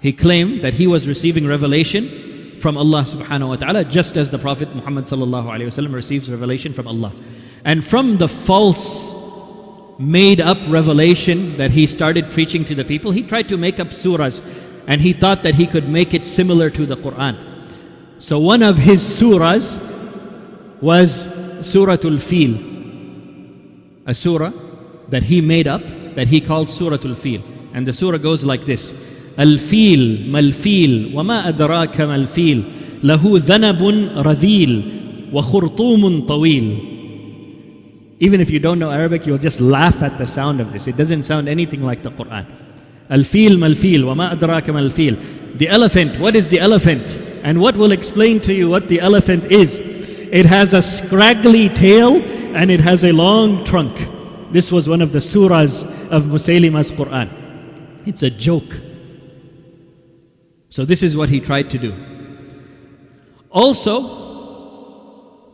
He 0.00 0.12
claimed 0.12 0.62
that 0.62 0.74
he 0.74 0.86
was 0.86 1.06
receiving 1.06 1.46
revelation 1.46 2.56
from 2.56 2.76
Allah 2.76 3.04
subhanahu 3.04 3.48
wa 3.48 3.56
ta'ala, 3.56 3.84
just 3.84 4.16
as 4.16 4.30
the 4.30 4.38
Prophet 4.38 4.74
Muhammad 4.74 5.06
sallallahu 5.06 5.46
alayhi 5.46 5.70
wasallam 5.70 5.94
receives 5.94 6.30
revelation 6.30 6.74
from 6.74 6.86
Allah. 6.86 7.12
And 7.64 7.84
from 7.84 8.18
the 8.18 8.28
false 8.28 9.14
made 9.98 10.40
up 10.40 10.58
revelation 10.68 11.56
that 11.58 11.70
he 11.70 11.86
started 11.86 12.30
preaching 12.30 12.64
to 12.64 12.74
the 12.74 12.84
people, 12.84 13.10
he 13.10 13.22
tried 13.22 13.48
to 13.48 13.56
make 13.56 13.78
up 13.78 13.88
surahs 13.88 14.42
and 14.86 15.00
he 15.00 15.12
thought 15.12 15.42
that 15.42 15.54
he 15.54 15.66
could 15.66 15.88
make 15.88 16.14
it 16.14 16.26
similar 16.26 16.70
to 16.70 16.86
the 16.86 16.96
Quran. 16.96 17.36
So 18.18 18.38
one 18.38 18.62
of 18.62 18.76
his 18.76 19.02
surahs 19.02 19.80
was 20.80 21.28
Suratul 21.60 22.20
Fil, 22.20 22.56
a 24.06 24.14
surah 24.14 24.52
that 25.08 25.22
he 25.24 25.40
made 25.40 25.68
up 25.68 25.82
that 26.14 26.28
he 26.28 26.40
called 26.40 26.68
Suratul 26.68 27.16
Fil. 27.16 27.42
And 27.72 27.86
the 27.86 27.92
surah 27.92 28.18
goes 28.18 28.42
like 28.44 28.64
this 28.64 28.94
الفيل 29.39 30.27
ما 30.29 30.39
الفيل 30.39 31.11
وما 31.13 31.49
أدراك 31.49 32.01
ما 32.01 32.15
الفيل 32.15 32.63
له 33.03 33.21
ذنب 33.23 34.09
رذيل 34.17 34.81
وخرطوم 35.33 36.19
طويل 36.21 36.77
Even 38.19 38.39
if 38.39 38.49
you 38.49 38.59
don't 38.59 38.79
know 38.79 38.91
Arabic, 38.91 39.27
you'll 39.27 39.37
just 39.37 39.59
laugh 39.59 40.01
at 40.01 40.17
the 40.17 40.25
sound 40.25 40.61
of 40.61 40.71
this. 40.71 40.87
It 40.87 40.95
doesn't 40.95 41.23
sound 41.23 41.49
anything 41.49 41.83
like 41.83 42.01
the 42.01 42.11
Quran. 42.11 42.45
Al-fil 43.09 43.57
mal-fil, 43.57 44.05
wa 44.05 44.15
ma 44.15 44.33
adraka 44.33 44.73
mal-fil. 44.73 45.17
The 45.57 45.67
elephant, 45.67 46.17
what 46.17 46.33
is 46.33 46.47
the 46.47 46.59
elephant? 46.59 47.19
And 47.43 47.59
what 47.59 47.75
will 47.75 47.91
explain 47.91 48.39
to 48.41 48.53
you 48.53 48.69
what 48.69 48.87
the 48.87 49.01
elephant 49.01 49.51
is? 49.51 49.79
It 49.79 50.45
has 50.45 50.73
a 50.73 50.81
scraggly 50.81 51.67
tail 51.67 52.21
and 52.55 52.71
it 52.71 52.79
has 52.79 53.03
a 53.03 53.11
long 53.11 53.65
trunk. 53.65 54.09
This 54.51 54.71
was 54.71 54.87
one 54.87 55.01
of 55.01 55.11
the 55.11 55.19
surahs 55.19 55.83
of 56.09 56.23
Musaylima's 56.23 56.91
Quran. 56.93 57.29
It's 58.05 58.23
a 58.23 58.29
joke. 58.29 58.73
So, 60.70 60.84
this 60.84 61.02
is 61.02 61.16
what 61.16 61.28
he 61.28 61.40
tried 61.40 61.68
to 61.70 61.78
do. 61.78 61.94
Also, 63.50 64.18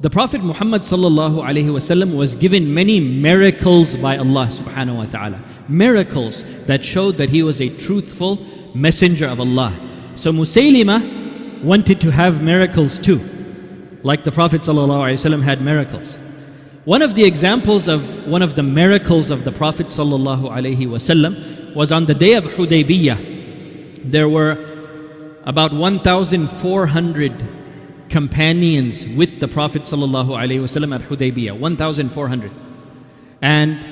the 0.01 0.11
Prophet 0.11 0.43
Muhammad 0.43 0.85
was 0.85 2.35
given 2.35 2.75
many 2.75 3.01
miracles 3.01 3.97
by 3.97 4.19
Allah 4.19 4.49
subhanahu 4.49 4.97
wa 4.97 5.07
ta'ala. 5.07 5.43
Miracles 5.69 6.45
that 6.67 6.85
showed 6.85 7.17
that 7.17 7.31
he 7.31 7.43
was 7.43 7.63
a 7.63 7.71
truthful 7.71 8.39
messenger 8.75 9.27
of 9.27 9.41
Allah. 9.41 9.75
So 10.15 10.33
Musaylima 10.33 11.63
wanted 11.63 11.99
to 12.03 12.11
have 12.11 12.43
miracles 12.43 12.99
too, 12.99 13.21
like 14.03 14.23
the 14.23 14.33
Prophet 14.33 14.61
ﷺ 14.61 15.43
had 15.43 15.63
miracles. 15.63 16.19
One 16.85 17.01
of 17.01 17.15
the 17.15 17.25
examples 17.25 17.89
of 17.89 18.27
one 18.27 18.43
of 18.43 18.55
the 18.55 18.63
miracles 18.63 19.31
of 19.31 19.45
the 19.45 19.53
Prophet 19.53 19.87
was 19.87 20.01
on 21.91 22.07
the 22.07 22.15
day 22.15 22.35
of 22.35 22.45
Hudaybiyah. 22.45 24.11
There 24.11 24.29
were 24.29 24.76
about 25.46 25.74
1,400 25.74 27.48
companions 28.10 29.08
with 29.08 29.40
the 29.40 29.48
Prophet 29.48 29.84
ﷺ 29.84 30.96
at 30.96 31.02
Hudaybiyah, 31.02 31.58
1,400. 31.58 32.52
And 33.42 33.86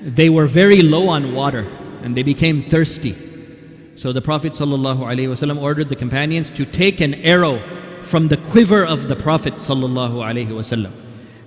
they 0.00 0.30
were 0.30 0.46
very 0.46 0.80
low 0.80 1.08
on 1.08 1.34
water 1.34 1.68
and 2.02 2.16
they 2.16 2.22
became 2.22 2.68
thirsty. 2.68 3.14
So 3.96 4.12
the 4.12 4.22
Prophet 4.22 4.52
ﷺ 4.52 5.60
ordered 5.60 5.88
the 5.88 5.96
companions 5.96 6.50
to 6.50 6.64
take 6.64 7.00
an 7.00 7.14
arrow 7.14 7.60
from 8.02 8.28
the 8.28 8.36
quiver 8.36 8.84
of 8.84 9.08
the 9.08 9.16
Prophet 9.16 9.54
ﷺ 9.54 10.92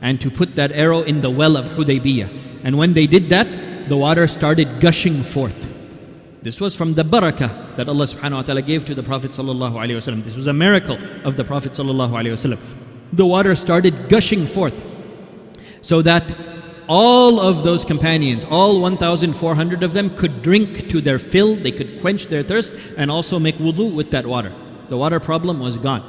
and 0.01 0.21
to 0.21 0.29
put 0.29 0.55
that 0.55 0.71
arrow 0.71 1.01
in 1.01 1.21
the 1.21 1.29
well 1.29 1.57
of 1.57 1.65
Hudaybiyah. 1.69 2.61
And 2.63 2.77
when 2.77 2.93
they 2.93 3.07
did 3.07 3.29
that, 3.29 3.89
the 3.89 3.97
water 3.97 4.27
started 4.27 4.79
gushing 4.79 5.23
forth. 5.23 5.71
This 6.42 6.60
was 6.60 6.74
from 6.74 6.94
the 6.94 7.04
barakah 7.04 7.76
that 7.76 7.88
Allah 7.88 8.06
subhanahu 8.06 8.36
wa 8.36 8.42
ta'ala 8.42 8.62
gave 8.62 8.84
to 8.86 8.94
the 8.94 9.02
Prophet 9.02 9.32
ﷺ. 9.32 10.24
This 10.24 10.36
was 10.36 10.46
a 10.46 10.52
miracle 10.52 10.98
of 11.24 11.36
the 11.36 11.44
Prophet 11.44 11.72
ﷺ. 11.72 12.58
The 13.12 13.26
water 13.26 13.54
started 13.54 14.08
gushing 14.08 14.46
forth 14.46 14.82
so 15.82 16.00
that 16.02 16.34
all 16.88 17.38
of 17.38 17.62
those 17.62 17.84
companions, 17.84 18.44
all 18.44 18.80
1,400 18.80 19.82
of 19.82 19.92
them, 19.92 20.16
could 20.16 20.42
drink 20.42 20.88
to 20.88 21.00
their 21.00 21.18
fill, 21.18 21.56
they 21.56 21.72
could 21.72 22.00
quench 22.00 22.26
their 22.26 22.42
thirst, 22.42 22.72
and 22.96 23.10
also 23.10 23.38
make 23.38 23.56
wudu 23.56 23.94
with 23.94 24.10
that 24.10 24.26
water. 24.26 24.52
The 24.88 24.96
water 24.96 25.20
problem 25.20 25.60
was 25.60 25.76
gone. 25.78 26.02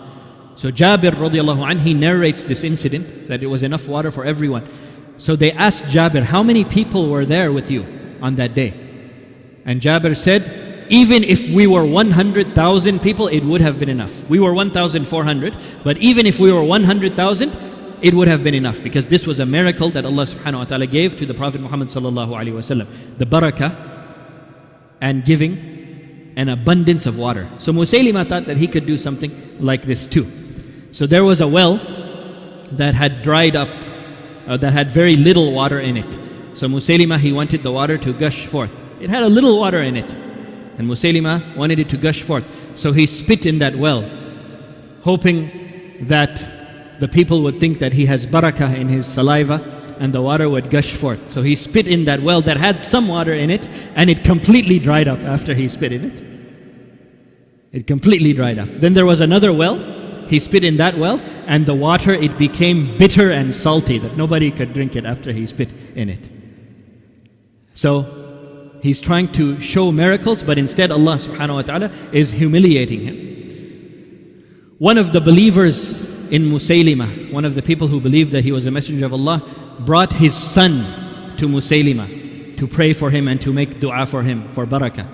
So 0.56 0.72
Jabir 0.72 1.12
radiallahu 1.12 1.70
anh, 1.70 1.80
he 1.80 1.94
narrates 1.94 2.46
this 2.46 2.64
incident 2.64 3.28
that 3.28 3.44
it 3.44 3.48
was 3.48 3.64
enough 3.64 3.88
water 3.88 4.12
for 4.12 4.26
everyone. 4.26 4.68
So 5.18 5.36
they 5.36 5.52
asked 5.52 5.86
Jabir, 5.86 6.24
How 6.24 6.42
many 6.42 6.64
people 6.64 7.10
were 7.10 7.26
there 7.26 7.52
with 7.52 7.70
you 7.70 7.86
on 8.22 8.36
that 8.36 8.56
day? 8.56 8.91
And 9.66 9.82
Jabir 9.82 10.16
said, 10.18 10.86
Even 10.90 11.24
if 11.24 11.50
we 11.50 11.68
were 11.68 11.86
100,000 11.86 13.00
people, 13.02 13.28
it 13.28 13.44
would 13.44 13.62
have 13.62 13.80
been 13.80 13.90
enough. 13.90 14.14
We 14.30 14.40
were 14.40 14.54
1,400, 14.54 15.58
but 15.84 15.98
even 15.98 16.26
if 16.26 16.40
we 16.40 16.52
were 16.52 16.64
100,000, 16.64 17.58
it 18.02 18.14
would 18.14 18.28
have 18.28 18.44
been 18.44 18.56
enough 18.56 18.82
because 18.82 19.08
this 19.08 19.28
was 19.28 19.40
a 19.40 19.46
miracle 19.46 19.92
that 19.92 20.06
Allah 20.06 20.24
subhanahu 20.24 20.58
wa 20.58 20.64
ta'ala 20.66 20.88
gave 20.88 21.16
to 21.18 21.26
the 21.26 21.34
Prophet 21.34 21.62
Muhammad 21.62 21.90
sallallahu 21.90 22.30
alaihi 22.30 22.54
wasallam. 22.54 22.88
The 23.18 23.26
barakah 23.26 23.90
and 25.02 25.24
giving 25.24 26.34
an 26.36 26.50
abundance 26.50 27.06
of 27.06 27.18
water. 27.18 27.50
So 27.60 27.72
Musaylima 27.72 28.28
thought 28.28 28.46
that 28.46 28.58
he 28.58 28.68
could 28.68 28.86
do 28.86 28.98
something 28.98 29.58
like 29.60 29.84
this 29.84 30.08
too. 30.08 30.32
So 30.92 31.06
there 31.06 31.24
was 31.24 31.42
a 31.42 31.48
well 31.48 31.78
that 32.72 32.96
had 32.96 33.22
dried 33.22 33.56
up, 33.56 33.70
uh, 34.48 34.58
that 34.58 34.74
had 34.74 34.90
very 34.90 35.16
little 35.16 35.52
water 35.52 35.80
in 35.80 35.98
it. 35.98 36.20
So 36.58 36.68
Musaylima, 36.68 37.20
he 37.20 37.32
wanted 37.32 37.64
the 37.64 37.72
water 37.72 37.98
to 37.98 38.14
gush 38.14 38.46
forth. 38.46 38.72
It 39.02 39.10
had 39.10 39.24
a 39.24 39.30
little 39.30 39.60
water 39.60 39.82
in 39.82 39.98
it. 39.98 40.12
And 40.78 40.88
Musaylima 40.88 41.56
wanted 41.56 41.80
it 41.80 41.90
to 41.90 41.98
gush 41.98 42.22
forth. 42.22 42.46
So 42.76 42.92
he 42.92 43.06
spit 43.08 43.46
in 43.46 43.60
that 43.60 43.76
well, 43.76 44.10
hoping 45.02 46.06
that 46.08 47.00
the 47.00 47.08
people 47.08 47.42
would 47.42 47.60
think 47.60 47.80
that 47.80 47.94
he 47.94 48.06
has 48.06 48.26
barakah 48.26 48.76
in 48.76 48.88
his 48.88 49.08
saliva 49.08 49.58
and 50.00 50.14
the 50.14 50.22
water 50.22 50.50
would 50.50 50.70
gush 50.70 50.96
forth. 50.96 51.32
So 51.32 51.42
he 51.42 51.56
spit 51.56 51.88
in 51.88 52.06
that 52.06 52.22
well 52.22 52.42
that 52.44 52.58
had 52.58 52.82
some 52.82 53.08
water 53.08 53.34
in 53.34 53.50
it 53.50 53.68
and 53.96 54.10
it 54.10 54.24
completely 54.24 54.78
dried 54.78 55.08
up 55.08 55.20
after 55.20 55.54
he 55.54 55.68
spit 55.68 55.92
in 55.92 56.06
it. 56.06 56.24
It 57.72 57.88
completely 57.88 58.34
dried 58.34 58.60
up. 58.60 58.70
Then 58.80 58.94
there 58.94 59.06
was 59.06 59.20
another 59.20 59.52
well. 59.52 59.78
He 60.28 60.40
spit 60.40 60.64
in 60.64 60.78
that 60.78 60.98
well 60.98 61.20
and 61.48 61.66
the 61.66 61.76
water 61.76 62.14
it 62.14 62.38
became 62.38 62.98
bitter 63.00 63.32
and 63.32 63.56
salty 63.56 63.98
that 63.98 64.16
nobody 64.16 64.52
could 64.52 64.74
drink 64.74 64.96
it 64.96 65.06
after 65.06 65.32
he 65.32 65.48
spit 65.48 65.72
in 65.96 66.08
it. 66.10 66.30
So 67.74 68.21
he's 68.82 69.00
trying 69.00 69.32
to 69.34 69.60
show 69.60 69.92
miracles 69.92 70.44
but 70.44 70.58
instead 70.58 70.92
Allah 70.92 71.16
subhanahu 71.16 71.56
wa 71.56 71.62
ta'ala 71.62 71.92
is 72.12 72.32
humiliating 72.32 73.02
him. 73.02 74.76
One 74.80 74.98
of 74.98 75.14
the 75.14 75.22
believers 75.22 76.02
in 76.32 76.50
Musaylima, 76.50 77.32
one 77.32 77.46
of 77.46 77.56
the 77.56 77.62
people 77.62 77.88
who 77.88 78.00
believed 78.00 78.32
that 78.32 78.44
he 78.44 78.52
was 78.52 78.66
a 78.66 78.72
messenger 78.72 79.06
of 79.06 79.14
Allah, 79.14 79.44
brought 79.82 80.14
his 80.14 80.36
son 80.36 81.36
to 81.38 81.48
Musaylima 81.48 82.58
to 82.58 82.68
pray 82.68 82.94
for 82.94 83.10
him 83.10 83.28
and 83.28 83.40
to 83.42 83.54
make 83.54 83.80
dua 83.80 84.06
for 84.06 84.24
him 84.24 84.48
for 84.50 84.66
barakah. 84.66 85.08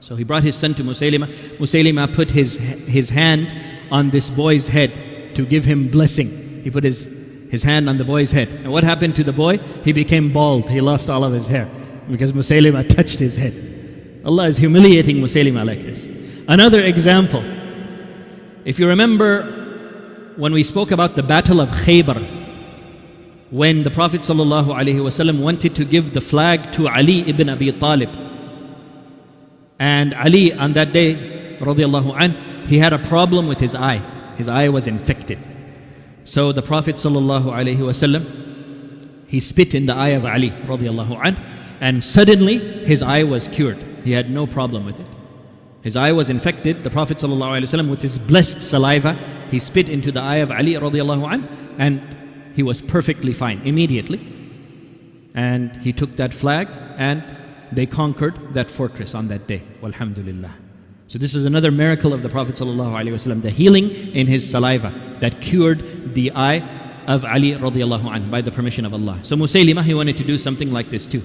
So 0.00 0.16
he 0.16 0.24
brought 0.24 0.42
his 0.42 0.56
son 0.56 0.74
to 0.74 0.82
Musaylima. 0.82 1.28
Musaylima 1.58 2.12
put 2.12 2.30
his, 2.30 2.56
his 2.56 3.08
hand 3.08 3.54
on 3.92 4.10
this 4.10 4.28
boy's 4.28 4.66
head 4.66 5.36
to 5.36 5.46
give 5.46 5.64
him 5.64 5.88
blessing. 5.88 6.62
He 6.64 6.70
put 6.70 6.82
his, 6.82 7.08
his 7.50 7.62
hand 7.62 7.88
on 7.88 7.98
the 7.98 8.04
boy's 8.04 8.32
head. 8.32 8.48
And 8.48 8.72
what 8.72 8.82
happened 8.82 9.14
to 9.16 9.24
the 9.24 9.32
boy? 9.32 9.58
He 9.84 9.92
became 9.92 10.32
bald. 10.32 10.70
He 10.70 10.80
lost 10.80 11.08
all 11.08 11.22
of 11.22 11.32
his 11.32 11.46
hair 11.46 11.70
because 12.10 12.32
Musaylima 12.32 12.88
touched 12.88 13.18
his 13.18 13.36
head. 13.36 14.22
Allah 14.24 14.46
is 14.46 14.56
humiliating 14.56 15.16
Musaylima 15.16 15.64
like 15.66 15.82
this. 15.82 16.08
Another 16.48 16.82
example. 16.82 17.42
If 18.64 18.78
you 18.78 18.88
remember 18.88 20.32
when 20.36 20.52
we 20.52 20.62
spoke 20.62 20.90
about 20.90 21.16
the 21.16 21.22
battle 21.22 21.60
of 21.60 21.68
Khaybar, 21.70 22.40
when 23.50 23.82
the 23.82 23.90
Prophet 23.90 24.22
ﷺ 24.22 25.40
wanted 25.42 25.74
to 25.76 25.84
give 25.84 26.14
the 26.14 26.20
flag 26.20 26.72
to 26.72 26.88
Ali 26.88 27.28
ibn 27.28 27.48
Abi 27.50 27.70
Talib, 27.72 28.08
And 29.82 30.14
Ali 30.14 30.52
on 30.52 30.74
that 30.74 30.92
day, 30.92 31.56
radiallahu 31.60 32.68
he 32.68 32.78
had 32.78 32.92
a 32.92 32.98
problem 33.00 33.48
with 33.48 33.58
his 33.58 33.74
eye. 33.74 33.98
His 34.36 34.46
eye 34.46 34.68
was 34.68 34.86
infected. 34.86 35.40
So 36.22 36.52
the 36.52 36.62
Prophet 36.62 36.94
wasallam, 36.94 38.24
he 39.26 39.40
spit 39.40 39.74
in 39.74 39.86
the 39.86 39.94
eye 39.94 40.10
of 40.10 40.24
Ali 40.24 40.50
radiallahu 40.50 41.18
and 41.82 42.02
suddenly 42.02 42.58
his 42.86 43.02
eye 43.02 43.24
was 43.24 43.48
cured. 43.48 43.76
He 44.04 44.12
had 44.12 44.30
no 44.30 44.46
problem 44.46 44.86
with 44.86 45.00
it. 45.00 45.06
His 45.82 45.96
eye 45.96 46.12
was 46.12 46.30
infected. 46.30 46.84
The 46.84 46.90
Prophet 46.90 47.18
ﷺ, 47.18 47.90
with 47.90 48.00
his 48.00 48.18
blessed 48.18 48.62
saliva, 48.62 49.14
he 49.50 49.58
spit 49.58 49.88
into 49.88 50.12
the 50.12 50.20
eye 50.20 50.36
of 50.36 50.52
Ali 50.52 50.74
radiallahu 50.74 51.32
anh, 51.32 51.74
and 51.78 52.00
he 52.54 52.62
was 52.62 52.80
perfectly 52.80 53.32
fine 53.32 53.60
immediately. 53.64 54.20
And 55.34 55.72
he 55.78 55.92
took 55.92 56.14
that 56.16 56.32
flag 56.32 56.68
and 56.98 57.24
they 57.72 57.86
conquered 57.86 58.54
that 58.54 58.70
fortress 58.70 59.14
on 59.14 59.26
that 59.28 59.48
day. 59.48 59.62
Alhamdulillah. 59.82 60.54
So 61.08 61.18
this 61.18 61.34
is 61.34 61.44
another 61.44 61.72
miracle 61.72 62.12
of 62.12 62.22
the 62.22 62.28
Prophet 62.28 62.54
ﷺ, 62.54 63.42
the 63.42 63.50
healing 63.50 63.90
in 64.14 64.28
his 64.28 64.48
saliva 64.48 64.92
that 65.18 65.40
cured 65.40 66.14
the 66.14 66.30
eye 66.32 66.58
of 67.08 67.24
Ali 67.24 67.52
radiallahu 67.52 68.14
anh 68.14 68.30
by 68.30 68.40
the 68.40 68.52
permission 68.52 68.84
of 68.84 68.94
Allah. 68.94 69.18
So 69.22 69.34
Musaylimah, 69.34 69.82
he 69.82 69.94
wanted 69.94 70.16
to 70.18 70.24
do 70.24 70.38
something 70.38 70.70
like 70.70 70.90
this 70.90 71.06
too. 71.06 71.22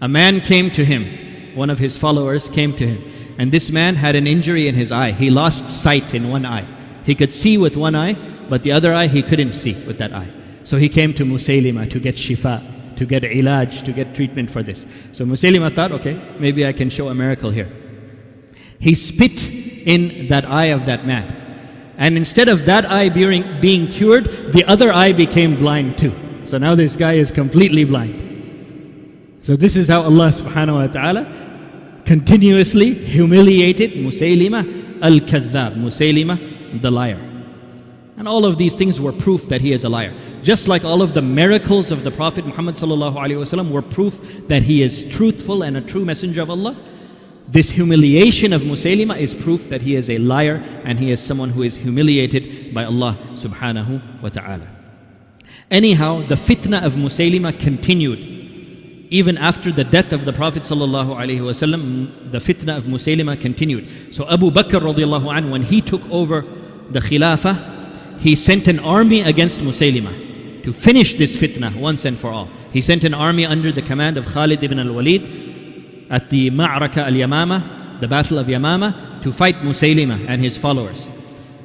A 0.00 0.08
man 0.08 0.40
came 0.40 0.70
to 0.72 0.84
him, 0.84 1.56
one 1.56 1.70
of 1.70 1.78
his 1.78 1.96
followers 1.96 2.48
came 2.48 2.76
to 2.76 2.86
him 2.86 3.12
and 3.38 3.52
this 3.52 3.70
man 3.70 3.96
had 3.96 4.16
an 4.16 4.26
injury 4.26 4.66
in 4.66 4.74
his 4.74 4.90
eye. 4.90 5.12
He 5.12 5.30
lost 5.30 5.70
sight 5.70 6.14
in 6.14 6.30
one 6.30 6.46
eye. 6.46 6.66
He 7.04 7.14
could 7.14 7.32
see 7.32 7.58
with 7.58 7.76
one 7.76 7.94
eye, 7.94 8.14
but 8.48 8.62
the 8.62 8.72
other 8.72 8.94
eye 8.94 9.06
he 9.06 9.22
couldn't 9.22 9.52
see 9.52 9.74
with 9.84 9.98
that 9.98 10.12
eye. 10.12 10.30
So 10.64 10.78
he 10.78 10.88
came 10.88 11.14
to 11.14 11.24
Musaylima 11.24 11.88
to 11.90 12.00
get 12.00 12.16
shifa, 12.16 12.96
to 12.96 13.04
get 13.04 13.22
ilaj, 13.22 13.84
to 13.84 13.92
get 13.92 14.14
treatment 14.14 14.50
for 14.50 14.62
this. 14.62 14.86
So 15.12 15.24
Musaylima 15.24 15.74
thought, 15.74 15.92
okay, 15.92 16.20
maybe 16.38 16.66
I 16.66 16.72
can 16.72 16.90
show 16.90 17.08
a 17.08 17.14
miracle 17.14 17.50
here. 17.50 17.70
He 18.78 18.94
spit 18.94 19.48
in 19.50 20.28
that 20.28 20.44
eye 20.46 20.66
of 20.66 20.86
that 20.86 21.06
man. 21.06 21.42
And 21.98 22.16
instead 22.16 22.48
of 22.48 22.66
that 22.66 22.84
eye 22.86 23.08
being, 23.08 23.60
being 23.60 23.88
cured, 23.88 24.52
the 24.52 24.64
other 24.64 24.92
eye 24.92 25.12
became 25.12 25.56
blind 25.56 25.98
too. 25.98 26.14
So 26.44 26.58
now 26.58 26.74
this 26.74 26.96
guy 26.96 27.14
is 27.14 27.30
completely 27.30 27.84
blind. 27.84 28.25
So 29.46 29.54
this 29.54 29.76
is 29.76 29.86
how 29.86 30.02
Allah 30.02 30.30
subhanahu 30.30 30.74
wa 30.74 30.86
ta'ala 30.88 32.02
continuously 32.04 32.94
humiliated 32.94 33.92
Musaylima 33.92 35.00
al 35.00 35.20
Kadhab, 35.20 35.76
Musaylima 35.76 36.82
the 36.82 36.90
liar. 36.90 37.20
And 38.16 38.26
all 38.26 38.44
of 38.44 38.58
these 38.58 38.74
things 38.74 39.00
were 39.00 39.12
proof 39.12 39.48
that 39.48 39.60
he 39.60 39.70
is 39.70 39.84
a 39.84 39.88
liar. 39.88 40.12
Just 40.42 40.66
like 40.66 40.84
all 40.84 41.00
of 41.00 41.14
the 41.14 41.22
miracles 41.22 41.92
of 41.92 42.02
the 42.02 42.10
Prophet 42.10 42.44
Muhammad 42.44 42.76
were 43.70 43.82
proof 43.82 44.20
that 44.48 44.64
he 44.64 44.82
is 44.82 45.04
truthful 45.04 45.62
and 45.62 45.76
a 45.76 45.80
true 45.80 46.04
messenger 46.04 46.42
of 46.42 46.50
Allah. 46.50 46.76
This 47.46 47.70
humiliation 47.70 48.52
of 48.52 48.62
Musaylima 48.62 49.16
is 49.16 49.32
proof 49.32 49.70
that 49.70 49.80
he 49.80 49.94
is 49.94 50.10
a 50.10 50.18
liar 50.18 50.56
and 50.82 50.98
he 50.98 51.12
is 51.12 51.22
someone 51.22 51.50
who 51.50 51.62
is 51.62 51.76
humiliated 51.76 52.74
by 52.74 52.84
Allah 52.84 53.16
subhanahu 53.34 54.22
wa 54.22 54.28
ta'ala. 54.28 54.66
Anyhow, 55.70 56.26
the 56.26 56.34
fitna 56.34 56.84
of 56.84 56.94
Musaylima 56.94 57.56
continued 57.60 58.35
even 59.10 59.38
after 59.38 59.70
the 59.70 59.84
death 59.84 60.12
of 60.12 60.24
the 60.24 60.32
Prophet 60.32 60.64
ﷺ, 60.64 62.30
the 62.32 62.38
fitna 62.38 62.76
of 62.76 62.84
Musaylima 62.84 63.40
continued. 63.40 64.14
So 64.14 64.28
Abu 64.28 64.50
Bakr 64.50 64.80
radiallahu 64.80 65.50
when 65.50 65.62
he 65.62 65.80
took 65.80 66.08
over 66.10 66.44
the 66.90 67.00
Khilafah, 67.00 68.20
he 68.20 68.34
sent 68.34 68.66
an 68.66 68.78
army 68.80 69.20
against 69.22 69.60
Musaylima 69.60 70.62
to 70.64 70.72
finish 70.72 71.14
this 71.14 71.36
fitna 71.36 71.78
once 71.78 72.04
and 72.04 72.18
for 72.18 72.30
all. 72.30 72.48
He 72.72 72.80
sent 72.80 73.04
an 73.04 73.14
army 73.14 73.46
under 73.46 73.70
the 73.70 73.82
command 73.82 74.16
of 74.16 74.26
Khalid 74.26 74.64
ibn 74.64 74.78
al-Walid 74.78 76.06
at 76.10 76.30
the 76.30 76.50
Ma'raka 76.50 77.06
al-Yamama, 77.06 78.00
the 78.00 78.08
battle 78.08 78.38
of 78.38 78.48
Yamama, 78.48 79.22
to 79.22 79.32
fight 79.32 79.56
Musaylima 79.56 80.24
and 80.28 80.42
his 80.42 80.56
followers. 80.56 81.08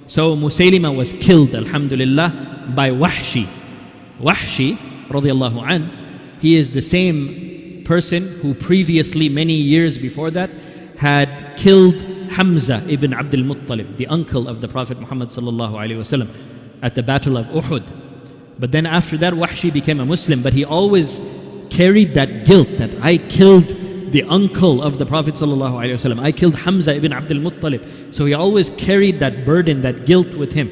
So 0.07 0.35
Musaylima 0.35 0.95
was 0.95 1.13
killed, 1.13 1.55
alhamdulillah, 1.55 2.73
by 2.75 2.91
Wahshi. 2.91 3.47
Wahshi, 4.19 4.77
radiallahu 5.07 5.63
anhu, 5.63 6.00
he 6.41 6.57
is 6.57 6.71
the 6.71 6.81
same 6.81 7.83
person 7.85 8.27
who 8.41 8.53
previously, 8.53 9.29
many 9.29 9.53
years 9.53 9.97
before 9.97 10.31
that, 10.31 10.49
had 10.97 11.55
killed 11.57 12.01
Hamza 12.31 12.83
ibn 12.87 13.13
Abdul 13.13 13.41
Muttalib, 13.41 13.97
the 13.97 14.07
uncle 14.07 14.47
of 14.47 14.61
the 14.61 14.67
Prophet 14.67 14.99
Muhammad 14.99 15.29
at 16.81 16.95
the 16.95 17.03
Battle 17.03 17.37
of 17.37 17.45
Uhud. 17.47 17.83
But 18.59 18.71
then 18.71 18.85
after 18.85 19.17
that, 19.17 19.33
Wahshi 19.33 19.71
became 19.73 19.99
a 19.99 20.05
Muslim, 20.05 20.41
but 20.41 20.53
he 20.53 20.63
always 20.63 21.21
carried 21.69 22.13
that 22.13 22.45
guilt 22.45 22.69
that 22.77 22.91
I 23.01 23.17
killed 23.17 23.69
the 24.11 24.23
uncle 24.23 24.81
of 24.81 24.97
the 24.97 25.05
Prophet. 25.05 25.41
I 25.41 26.31
killed 26.31 26.55
Hamza 26.55 26.95
ibn 26.95 27.13
Abdul 27.13 27.37
Muttalib. 27.37 28.13
So 28.13 28.25
he 28.25 28.33
always 28.33 28.69
carried 28.71 29.19
that 29.19 29.45
burden, 29.45 29.81
that 29.81 30.05
guilt 30.05 30.35
with 30.35 30.53
him. 30.53 30.69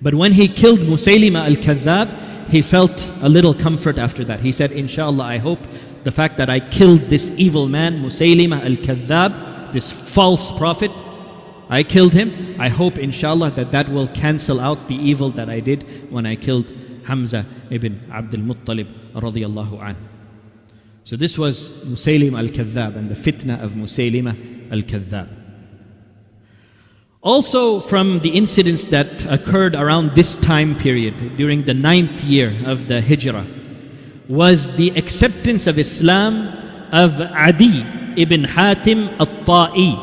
But 0.00 0.14
when 0.14 0.32
he 0.32 0.48
killed 0.48 0.80
Musaylima 0.80 1.46
al-Kadhab, 1.46 2.25
he 2.48 2.62
felt 2.62 3.10
a 3.20 3.28
little 3.28 3.54
comfort 3.54 3.98
after 3.98 4.24
that. 4.24 4.40
He 4.40 4.52
said, 4.52 4.72
Inshallah, 4.72 5.24
I 5.24 5.38
hope 5.38 5.58
the 6.04 6.10
fact 6.10 6.36
that 6.36 6.48
I 6.48 6.60
killed 6.60 7.10
this 7.10 7.30
evil 7.36 7.68
man, 7.68 8.02
Musaylima 8.02 8.64
al 8.64 8.76
Kadhab, 8.76 9.72
this 9.72 9.90
false 9.90 10.52
prophet, 10.52 10.92
I 11.68 11.82
killed 11.82 12.12
him. 12.12 12.54
I 12.60 12.68
hope, 12.68 12.96
inshallah, 12.96 13.50
that 13.52 13.72
that 13.72 13.88
will 13.88 14.08
cancel 14.08 14.60
out 14.60 14.86
the 14.88 14.94
evil 14.94 15.30
that 15.30 15.50
I 15.50 15.60
did 15.60 16.10
when 16.12 16.24
I 16.24 16.36
killed 16.36 16.72
Hamza 17.04 17.44
ibn 17.70 18.08
Abdul 18.12 18.40
Muttalib. 18.40 18.86
So 21.04 21.16
this 21.16 21.38
was 21.38 21.70
Musaylim 21.84 22.38
al 22.38 22.48
Kadhab 22.48 22.96
and 22.96 23.10
the 23.10 23.14
fitna 23.14 23.60
of 23.62 23.72
Musaylima 23.72 24.70
al 24.72 24.82
Kadhab. 24.82 25.45
Also, 27.26 27.80
from 27.80 28.20
the 28.20 28.28
incidents 28.28 28.84
that 28.84 29.24
occurred 29.26 29.74
around 29.74 30.14
this 30.14 30.36
time 30.36 30.76
period, 30.76 31.36
during 31.36 31.64
the 31.64 31.74
ninth 31.74 32.22
year 32.22 32.56
of 32.64 32.86
the 32.86 33.02
Hijrah, 33.02 33.44
was 34.28 34.76
the 34.76 34.90
acceptance 34.90 35.66
of 35.66 35.76
Islam 35.76 36.46
of 36.92 37.20
Adi 37.20 37.84
ibn 38.16 38.44
Hatim 38.44 39.08
al-Ta'i. 39.18 39.98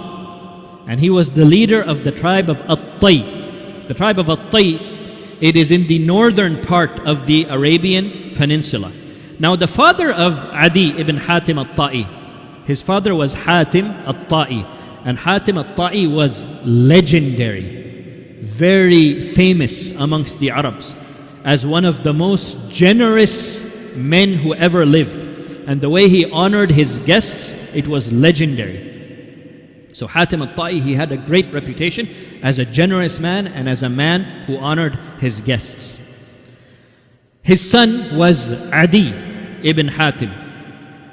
And 0.86 1.00
he 1.00 1.10
was 1.10 1.32
the 1.32 1.46
leader 1.46 1.82
of 1.82 2.04
the 2.04 2.12
tribe 2.12 2.50
of 2.50 2.58
At-Tai. 2.70 3.86
The 3.88 3.94
tribe 3.94 4.20
of 4.20 4.28
At-Tai, 4.30 4.82
it 5.40 5.56
is 5.56 5.72
in 5.72 5.88
the 5.88 6.00
northern 6.00 6.62
part 6.62 7.00
of 7.08 7.26
the 7.26 7.46
Arabian 7.46 8.34
Peninsula. 8.36 8.92
Now, 9.40 9.56
the 9.56 9.68
father 9.68 10.12
of 10.12 10.44
Adi 10.52 11.00
ibn 11.00 11.16
Hatim 11.16 11.58
al-Ta'i, 11.58 12.06
his 12.66 12.82
father 12.82 13.16
was 13.16 13.34
Hatim 13.34 13.86
al-Ta'i. 14.06 14.68
And 15.06 15.18
Hatim 15.18 15.58
al-Ta'i 15.58 16.10
was 16.10 16.48
legendary, 16.64 18.40
very 18.42 19.22
famous 19.22 19.92
amongst 19.92 20.40
the 20.40 20.52
Arabs 20.52 20.96
as 21.44 21.66
one 21.66 21.84
of 21.84 22.04
the 22.04 22.14
most 22.14 22.58
generous 22.70 23.66
men 23.96 24.34
who 24.36 24.56
ever 24.56 24.86
lived. 24.86 25.24
And 25.68 25.82
the 25.82 25.90
way 25.90 26.08
he 26.08 26.30
honored 26.32 26.72
his 26.72 27.00
guests, 27.00 27.54
it 27.74 27.88
was 27.88 28.12
legendary. 28.12 28.92
So 29.94 30.08
Hatim 30.08 30.42
al-Ta'i, 30.42 30.82
he 30.82 30.96
had 30.96 31.12
a 31.12 31.18
great 31.18 31.52
reputation 31.54 32.10
as 32.42 32.60
a 32.60 32.66
generous 32.66 33.20
man 33.20 33.48
and 33.48 33.70
as 33.70 33.84
a 33.84 33.90
man 33.90 34.24
who 34.46 34.58
honored 34.58 34.98
his 35.20 35.42
guests. 35.42 36.02
His 37.42 37.70
son 37.70 38.18
was 38.18 38.52
Adi 38.72 39.14
ibn 39.64 39.90
Hatim 39.90 40.43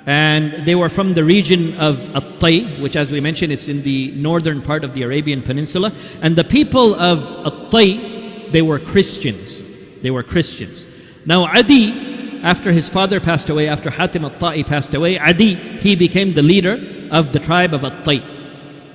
and 0.06 0.66
they 0.66 0.74
were 0.74 0.88
from 0.88 1.14
the 1.14 1.24
region 1.24 1.76
of 1.76 1.98
At-Tai, 2.16 2.80
which 2.80 2.96
as 2.96 3.12
we 3.12 3.20
mentioned, 3.20 3.52
it's 3.52 3.68
in 3.68 3.82
the 3.82 4.10
northern 4.12 4.62
part 4.62 4.82
of 4.82 4.94
the 4.94 5.02
Arabian 5.02 5.42
Peninsula. 5.42 5.92
And 6.22 6.36
the 6.36 6.44
people 6.44 6.94
of 6.94 7.46
At-Tai, 7.46 8.50
they 8.50 8.62
were 8.62 8.78
Christians. 8.78 9.62
They 10.02 10.10
were 10.10 10.22
Christians. 10.22 10.86
Now 11.26 11.44
Adi, 11.44 12.40
after 12.42 12.72
his 12.72 12.88
father 12.88 13.20
passed 13.20 13.50
away, 13.50 13.68
after 13.68 13.90
Hatim 13.90 14.24
At-Tai 14.24 14.62
passed 14.62 14.94
away, 14.94 15.18
Adi, 15.18 15.54
he 15.54 15.94
became 15.94 16.32
the 16.32 16.42
leader 16.42 17.08
of 17.10 17.32
the 17.32 17.38
tribe 17.38 17.74
of 17.74 17.84
At-Tai. 17.84 18.22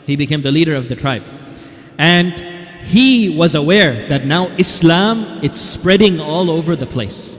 He 0.06 0.16
became 0.16 0.42
the 0.42 0.52
leader 0.52 0.76
of 0.76 0.90
the 0.90 0.96
tribe. 0.96 1.24
And 1.98 2.34
he 2.84 3.30
was 3.30 3.56
aware 3.56 4.08
that 4.10 4.26
now 4.26 4.48
Islam, 4.58 5.40
it's 5.44 5.60
spreading 5.60 6.20
all 6.20 6.52
over 6.52 6.76
the 6.76 6.86
place. 6.86 7.38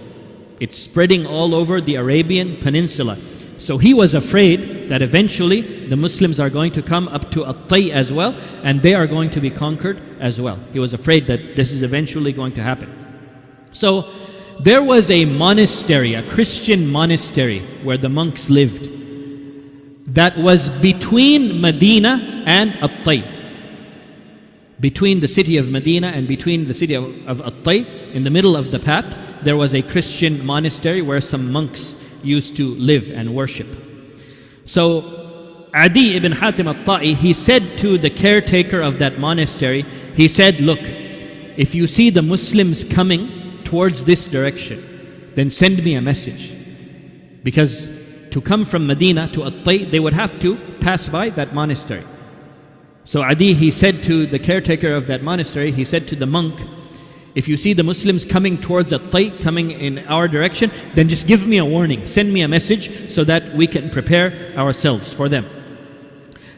It's 0.59 0.79
spreading 0.79 1.27
all 1.27 1.55
over 1.55 1.81
the 1.81 1.97
Arabian 1.97 2.57
Peninsula. 2.57 3.19
So 3.59 3.79
he 3.79 3.95
was 3.95 4.15
afraid 4.15 4.89
that 4.89 5.03
eventually 5.03 5.89
the 5.89 5.97
Muslims 5.97 6.39
are 6.39 6.51
going 6.51 6.73
to 6.73 6.83
come 6.83 7.09
up 7.09 7.31
to 7.33 7.47
At-Tai 7.47 7.91
as 7.91 8.13
well 8.13 8.35
and 8.63 8.83
they 8.83 8.95
are 8.95 9.07
going 9.07 9.31
to 9.31 9.41
be 9.41 9.51
conquered 9.51 10.01
as 10.21 10.41
well. 10.41 10.59
He 10.73 10.79
was 10.79 10.93
afraid 10.93 11.27
that 11.29 11.57
this 11.57 11.73
is 11.73 11.83
eventually 11.83 12.33
going 12.33 12.53
to 12.55 12.63
happen. 12.63 12.93
So 13.73 14.11
there 14.61 14.83
was 14.83 15.11
a 15.11 15.25
monastery, 15.25 16.15
a 16.15 16.23
Christian 16.31 16.91
monastery 16.91 17.61
where 17.83 17.99
the 17.99 18.09
monks 18.09 18.51
lived 18.51 18.91
that 20.07 20.39
was 20.39 20.69
between 20.69 21.61
Medina 21.61 22.43
and 22.47 22.75
At-Tai. 22.77 23.33
Between 24.79 25.21
the 25.21 25.29
city 25.29 25.57
of 25.57 25.69
Medina 25.69 26.09
and 26.09 26.29
between 26.29 26.67
the 26.67 26.75
city 26.75 26.95
of, 26.95 27.05
of 27.27 27.41
At-Tai, 27.41 27.87
in 28.13 28.25
the 28.25 28.31
middle 28.31 28.57
of 28.57 28.71
the 28.71 28.79
path, 28.79 29.17
there 29.43 29.57
was 29.57 29.75
a 29.75 29.83
Christian 29.83 30.45
monastery 30.45 31.03
where 31.03 31.21
some 31.21 31.51
monks 31.51 31.95
used 32.23 32.57
to 32.57 32.75
live 32.75 33.11
and 33.11 33.35
worship. 33.35 33.69
So 34.65 35.69
Adi 35.75 36.17
ibn 36.17 36.33
Hatim 36.33 36.69
al-Ta'i, 36.69 37.15
he 37.15 37.33
said 37.33 37.79
to 37.79 37.99
the 37.99 38.11
caretaker 38.11 38.81
of 38.81 38.99
that 38.99 39.19
monastery, 39.19 39.83
he 40.15 40.29
said, 40.29 40.61
look, 40.61 40.81
if 40.83 41.75
you 41.75 41.87
see 41.87 42.11
the 42.11 42.23
Muslims 42.23 42.83
coming 42.85 43.63
towards 43.65 44.05
this 44.05 44.27
direction, 44.27 45.33
then 45.35 45.51
send 45.51 45.85
me 45.85 45.95
a 45.95 46.01
message. 46.01 46.53
Because 47.43 47.89
to 48.31 48.41
come 48.41 48.65
from 48.65 48.87
Medina 48.87 49.29
to 49.29 49.45
At-Tai, 49.45 49.91
they 49.91 50.01
would 50.01 50.15
have 50.15 50.41
to 50.41 50.57
pass 50.81 51.09
by 51.09 51.31
that 51.31 51.55
monastery. 51.55 52.05
So 53.05 53.23
Adi, 53.23 53.55
he 53.55 53.71
said 53.71 54.03
to 54.05 54.27
the 54.27 54.39
caretaker 54.39 54.93
of 54.93 55.07
that 55.07 55.23
monastery, 55.23 55.71
he 55.73 55.85
said 55.85 56.09
to 56.09 56.17
the 56.17 56.27
monk, 56.27 56.61
if 57.37 57.47
you 57.47 57.57
see 57.59 57.75
the 57.75 57.83
Muslims 57.83 58.25
coming 58.25 58.59
towards 58.59 58.95
At-Tai, 58.95 59.29
coming 59.39 59.71
in 59.71 59.99
our 60.07 60.27
direction, 60.27 60.73
then 60.95 61.07
just 61.07 61.27
give 61.27 61.47
me 61.47 61.59
a 61.59 61.65
warning, 61.65 62.07
send 62.07 62.33
me 62.33 62.41
a 62.41 62.49
message 62.49 63.13
so 63.13 63.25
that 63.25 63.55
we 63.55 63.67
can 63.67 63.91
prepare 63.91 64.55
ourselves 64.57 65.13
for 65.13 65.29
them. 65.29 65.45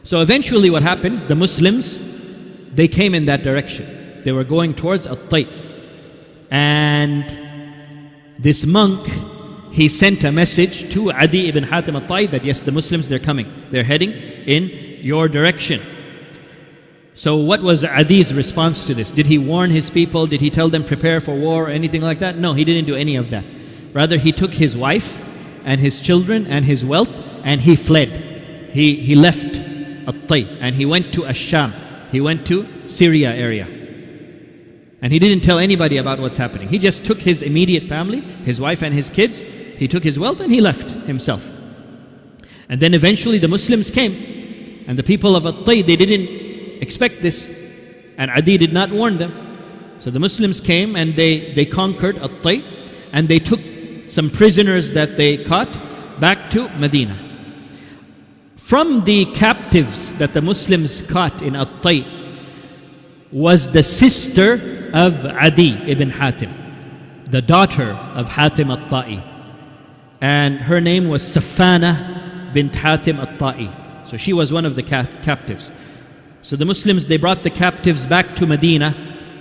So 0.05 0.21
eventually 0.23 0.71
what 0.71 0.85
happened, 0.85 1.27
the 1.29 1.35
Muslims, 1.35 1.99
they 2.73 2.87
came 2.87 3.12
in 3.12 3.27
that 3.27 3.43
direction. 3.43 4.23
They 4.25 4.31
were 4.31 4.45
going 4.45 4.75
towards 4.75 5.09
At-Tai. 5.09 5.47
And 6.51 7.27
this 8.38 8.64
monk, 8.64 9.05
he 9.73 9.88
sent 9.88 10.23
a 10.23 10.31
message 10.31 10.93
to 10.93 11.11
Adi 11.11 11.49
ibn 11.49 11.64
Hatim 11.64 11.97
al-Tai 11.97 12.27
that 12.27 12.45
yes, 12.45 12.61
the 12.61 12.73
Muslims, 12.73 13.09
they're 13.09 13.19
coming. 13.19 13.53
They're 13.73 13.83
heading 13.83 14.12
in 14.12 14.71
your 15.03 15.29
direction. 15.29 15.83
So 17.19 17.35
what 17.35 17.63
was 17.63 17.83
Adi's 17.83 18.33
response 18.33 18.85
to 18.85 18.95
this? 18.95 19.11
Did 19.11 19.27
he 19.27 19.39
warn 19.39 19.73
his 19.73 19.91
people? 19.91 20.29
Did 20.29 20.41
he 20.41 20.51
tell 20.51 20.69
them 20.69 20.85
prepare 20.85 21.19
for 21.19 21.35
war 21.35 21.65
or 21.65 21.69
anything 21.69 22.01
like 22.01 22.21
that? 22.21 22.39
No, 22.39 22.53
he 22.53 22.65
didn't 22.65 22.85
do 22.85 22.95
any 22.95 23.17
of 23.17 23.31
that. 23.31 23.45
Rather, 23.93 24.19
he 24.19 24.31
took 24.31 24.55
his 24.55 24.77
wife 24.77 25.27
and 25.65 25.81
his 25.81 26.01
children 26.01 26.47
and 26.47 26.65
his 26.65 26.85
wealth 26.85 27.11
and 27.43 27.61
he 27.61 27.75
fled. 27.75 28.71
He, 28.73 28.95
he 29.01 29.17
left 29.17 29.57
At-Tai 30.07 30.47
and 30.61 30.77
he 30.77 30.87
went 30.87 31.13
to 31.15 31.27
Ash-Sham. 31.27 31.75
He 32.13 32.21
went 32.21 32.47
to 32.47 32.69
Syria 32.89 33.35
area. 33.35 33.67
And 35.03 35.13
he 35.13 35.19
didn't 35.19 35.43
tell 35.43 35.59
anybody 35.59 35.97
about 35.97 36.21
what's 36.21 36.37
happening. 36.37 36.69
He 36.69 36.79
just 36.79 37.05
took 37.05 37.21
his 37.21 37.43
immediate 37.43 37.89
family, 37.89 38.21
his 38.21 38.61
wife 38.61 38.81
and 38.81 38.95
his 38.95 39.11
kids, 39.11 39.41
he 39.41 39.89
took 39.89 40.05
his 40.05 40.21
wealth 40.21 40.39
and 40.39 40.53
he 40.53 40.61
left 40.61 40.89
himself. 41.09 41.45
And 42.69 42.81
then 42.81 42.95
eventually 42.95 43.41
the 43.41 43.49
Muslims 43.49 43.91
came. 43.91 44.85
And 44.87 44.97
the 44.97 45.03
people 45.03 45.35
of 45.35 45.47
At-Tai, 45.47 45.83
they 45.83 45.97
didn't 45.97 46.48
expect 46.81 47.23
this. 47.23 47.51
And 48.17 48.31
Adi 48.31 48.59
did 48.59 48.73
not 48.73 48.91
warn 48.91 49.19
them. 49.19 49.97
So 50.01 50.11
the 50.11 50.21
Muslims 50.21 50.61
came 50.61 50.97
and 50.97 51.17
they, 51.17 51.55
they 51.55 51.67
conquered 51.67 52.19
At-Tai 52.19 52.62
and 53.12 53.29
they 53.29 53.38
took 53.38 53.61
some 54.09 54.31
prisoners 54.31 54.93
that 54.93 55.17
they 55.17 55.43
caught 55.45 55.73
back 56.21 56.51
to 56.51 56.69
Medina. 56.71 57.25
From 58.57 59.05
the 59.05 59.25
captives 59.27 60.12
that 60.14 60.35
the 60.35 60.43
Muslims 60.43 61.03
caught 61.03 61.43
in 61.43 61.57
At-Tai 61.57 62.07
was 63.33 63.73
the 63.73 63.83
sister 63.83 64.55
of 64.93 65.25
Adi 65.25 65.73
ibn 65.87 66.11
Hatim, 66.11 67.25
the 67.31 67.43
daughter 67.43 67.93
of 68.14 68.29
Hatim 68.29 68.71
At-Ta'i. 68.71 69.23
And 70.21 70.59
her 70.59 70.81
name 70.81 71.09
was 71.09 71.23
Safana 71.23 72.53
bint 72.53 72.75
Hatim 72.75 73.21
At-Ta'i. 73.21 74.07
So 74.07 74.17
she 74.17 74.33
was 74.33 74.53
one 74.53 74.64
of 74.64 74.77
the 74.77 74.83
captives. 74.83 75.71
So 76.42 76.57
the 76.57 76.64
Muslims, 76.64 77.07
they 77.07 77.16
brought 77.16 77.42
the 77.42 77.51
captives 77.51 78.07
back 78.07 78.37
to 78.37 78.46
Medina 78.46 78.94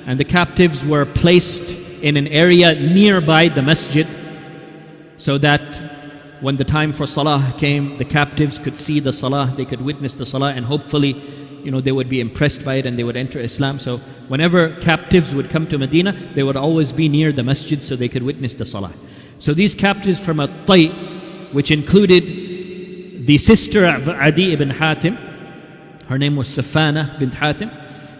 and 0.05 0.19
the 0.19 0.25
captives 0.25 0.86
were 0.86 1.05
placed 1.05 1.77
in 2.01 2.17
an 2.17 2.27
area 2.27 2.73
nearby 2.75 3.49
the 3.49 3.62
masjid 3.62 4.07
so 5.17 5.38
that 5.38 5.62
when 6.41 6.55
the 6.57 6.63
time 6.63 6.93
for 6.93 7.07
salah 7.07 7.53
came, 7.57 7.97
the 7.97 8.05
captives 8.05 8.60
could 8.60 8.79
see 8.79 8.99
the 8.99 9.12
salah, 9.12 9.53
they 9.57 9.65
could 9.65 9.81
witness 9.81 10.13
the 10.13 10.25
salah, 10.25 10.53
and 10.53 10.65
hopefully, 10.65 11.19
you 11.63 11.71
know, 11.71 11.81
they 11.81 11.91
would 11.91 12.10
be 12.10 12.21
impressed 12.21 12.63
by 12.63 12.75
it 12.75 12.86
and 12.86 12.97
they 12.97 13.03
would 13.03 13.17
enter 13.17 13.39
Islam. 13.39 13.79
So 13.79 13.97
whenever 14.27 14.75
captives 14.77 15.33
would 15.33 15.49
come 15.49 15.67
to 15.67 15.77
Medina, 15.77 16.13
they 16.36 16.43
would 16.43 16.55
always 16.55 16.91
be 16.91 17.10
near 17.10 17.31
the 17.31 17.43
masjid 17.43 17.81
so 17.83 17.95
they 17.95 18.07
could 18.07 18.23
witness 18.23 18.53
the 18.53 18.65
salah. 18.65 18.93
So 19.39 19.53
these 19.53 19.75
captives 19.75 20.19
from 20.19 20.39
At-Tai, 20.39 20.86
which 21.51 21.71
included 21.71 23.25
the 23.25 23.38
sister 23.38 23.86
of 23.86 24.07
Adi 24.07 24.53
ibn 24.53 24.69
Hatim, 24.69 25.17
her 26.08 26.17
name 26.17 26.36
was 26.36 26.48
Safana 26.48 27.17
bint 27.20 27.36
Hatim. 27.36 27.72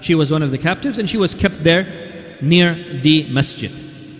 She 0.02 0.16
was 0.16 0.32
one 0.32 0.44
of 0.44 0.52
the 0.52 0.58
captives 0.58 1.00
and 1.00 1.10
she 1.10 1.18
was 1.18 1.34
kept 1.34 1.64
there 1.64 2.38
near 2.42 3.00
the 3.02 3.30
masjid. 3.30 3.72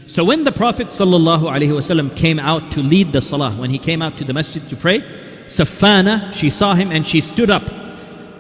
So 0.08 0.24
when 0.24 0.46
the 0.46 0.52
Prophet 0.52 0.88
ﷺ 0.88 2.16
came 2.16 2.40
out 2.40 2.72
to 2.72 2.80
lead 2.82 3.12
the 3.12 3.22
salah, 3.22 3.52
when 3.52 3.70
he 3.70 3.78
came 3.78 4.02
out 4.02 4.18
to 4.18 4.24
the 4.24 4.34
masjid 4.34 4.68
to 4.70 4.76
pray, 4.76 5.02
Safana, 5.48 6.34
she 6.34 6.50
saw 6.50 6.74
him 6.74 6.92
and 6.92 7.06
she 7.06 7.20
stood 7.20 7.50
up 7.50 7.70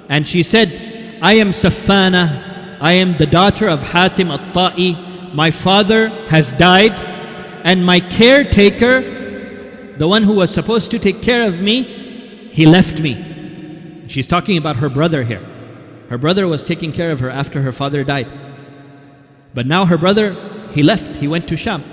and 0.09 0.25
she 0.25 0.43
said, 0.43 1.19
I 1.21 1.33
am 1.33 1.51
Safana, 1.51 2.79
I 2.79 2.93
am 2.93 3.17
the 3.17 3.25
daughter 3.25 3.67
of 3.67 3.83
Hatim 3.83 4.31
al-Ta'i. 4.31 5.33
My 5.33 5.51
father 5.51 6.07
has 6.27 6.53
died 6.53 6.93
and 7.65 7.85
my 7.85 7.99
caretaker, 7.99 9.95
the 9.97 10.07
one 10.07 10.23
who 10.23 10.33
was 10.33 10.53
supposed 10.53 10.89
to 10.91 10.99
take 10.99 11.21
care 11.21 11.45
of 11.45 11.61
me, 11.61 12.49
he 12.53 12.65
left 12.65 13.01
me. 13.01 13.26
She's 14.07 14.27
talking 14.27 14.57
about 14.57 14.77
her 14.77 14.89
brother 14.89 15.23
here. 15.23 15.45
Her 16.09 16.17
brother 16.17 16.47
was 16.47 16.63
taking 16.63 16.91
care 16.91 17.11
of 17.11 17.19
her 17.19 17.29
after 17.29 17.61
her 17.61 17.71
father 17.71 18.03
died. 18.03 18.27
But 19.53 19.65
now 19.65 19.85
her 19.85 19.97
brother 19.97 20.35
he 20.71 20.83
left, 20.83 21.17
he 21.17 21.27
went 21.27 21.47
to 21.49 21.57
Sham, 21.57 21.83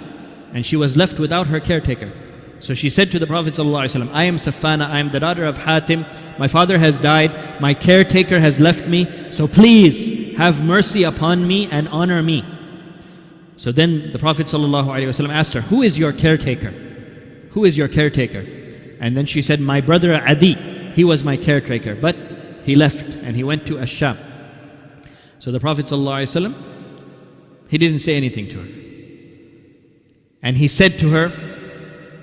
and 0.53 0.65
she 0.65 0.77
was 0.77 0.97
left 0.97 1.19
without 1.19 1.47
her 1.47 1.61
caretaker. 1.61 2.13
So 2.61 2.75
she 2.75 2.89
said 2.89 3.11
to 3.13 3.19
the 3.19 3.27
Prophet 3.27 3.59
I 3.59 4.25
am 4.25 4.37
Safana, 4.37 4.89
I 4.89 4.99
am 4.99 5.11
the 5.11 5.21
daughter 5.21 5.45
of 5.45 5.59
Hatim, 5.59 6.07
my 6.39 6.49
father 6.49 6.79
has 6.79 6.99
died, 6.99 7.61
my 7.61 7.75
caretaker 7.75 8.39
has 8.41 8.59
left 8.59 8.87
me, 8.87 9.31
so 9.31 9.47
please 9.47 10.37
have 10.37 10.65
mercy 10.65 11.03
upon 11.03 11.47
me 11.47 11.69
and 11.71 11.89
honor 11.89 12.23
me. 12.23 12.45
So 13.57 13.71
then 13.71 14.13
the 14.13 14.19
Prophet 14.19 14.47
ﷺ 14.47 15.31
asked 15.31 15.53
her, 15.55 15.61
Who 15.63 15.83
is 15.83 15.99
your 15.99 16.13
caretaker? 16.13 16.71
Who 17.51 17.65
is 17.65 17.79
your 17.79 17.89
caretaker? 17.89 18.45
And 19.01 19.17
then 19.17 19.27
she 19.27 19.43
said, 19.43 19.61
My 19.61 19.81
brother 19.81 20.15
Adi, 20.27 20.55
he 20.95 21.05
was 21.05 21.25
my 21.25 21.37
caretaker, 21.37 21.95
but 21.95 22.17
he 22.65 22.75
left 22.77 23.05
and 23.05 23.37
he 23.37 23.45
went 23.45 23.67
to 23.67 23.79
Ash-Sham. 23.79 24.19
So 25.39 25.51
the 25.51 25.61
Prophet 25.61 25.87
ﷺ 25.87 26.55
he 27.69 27.79
didn't 27.79 28.01
say 28.01 28.17
anything 28.17 28.49
to 28.51 28.61
her. 28.61 28.69
And 30.43 30.57
he 30.57 30.69
said 30.69 30.99
to 31.01 31.11
her, 31.11 31.33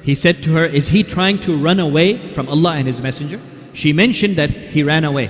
he 0.03 0.15
said 0.15 0.41
to 0.43 0.53
her, 0.53 0.65
Is 0.65 0.89
he 0.89 1.03
trying 1.03 1.39
to 1.39 1.57
run 1.57 1.79
away 1.79 2.34
from 2.34 2.47
Allah 2.47 2.73
and 2.75 2.88
His 2.88 3.01
Messenger? 3.01 3.39
She 3.73 3.93
mentioned 3.93 4.38
that 4.38 4.49
he 4.49 4.84
ran 4.84 5.03
away. 5.03 5.29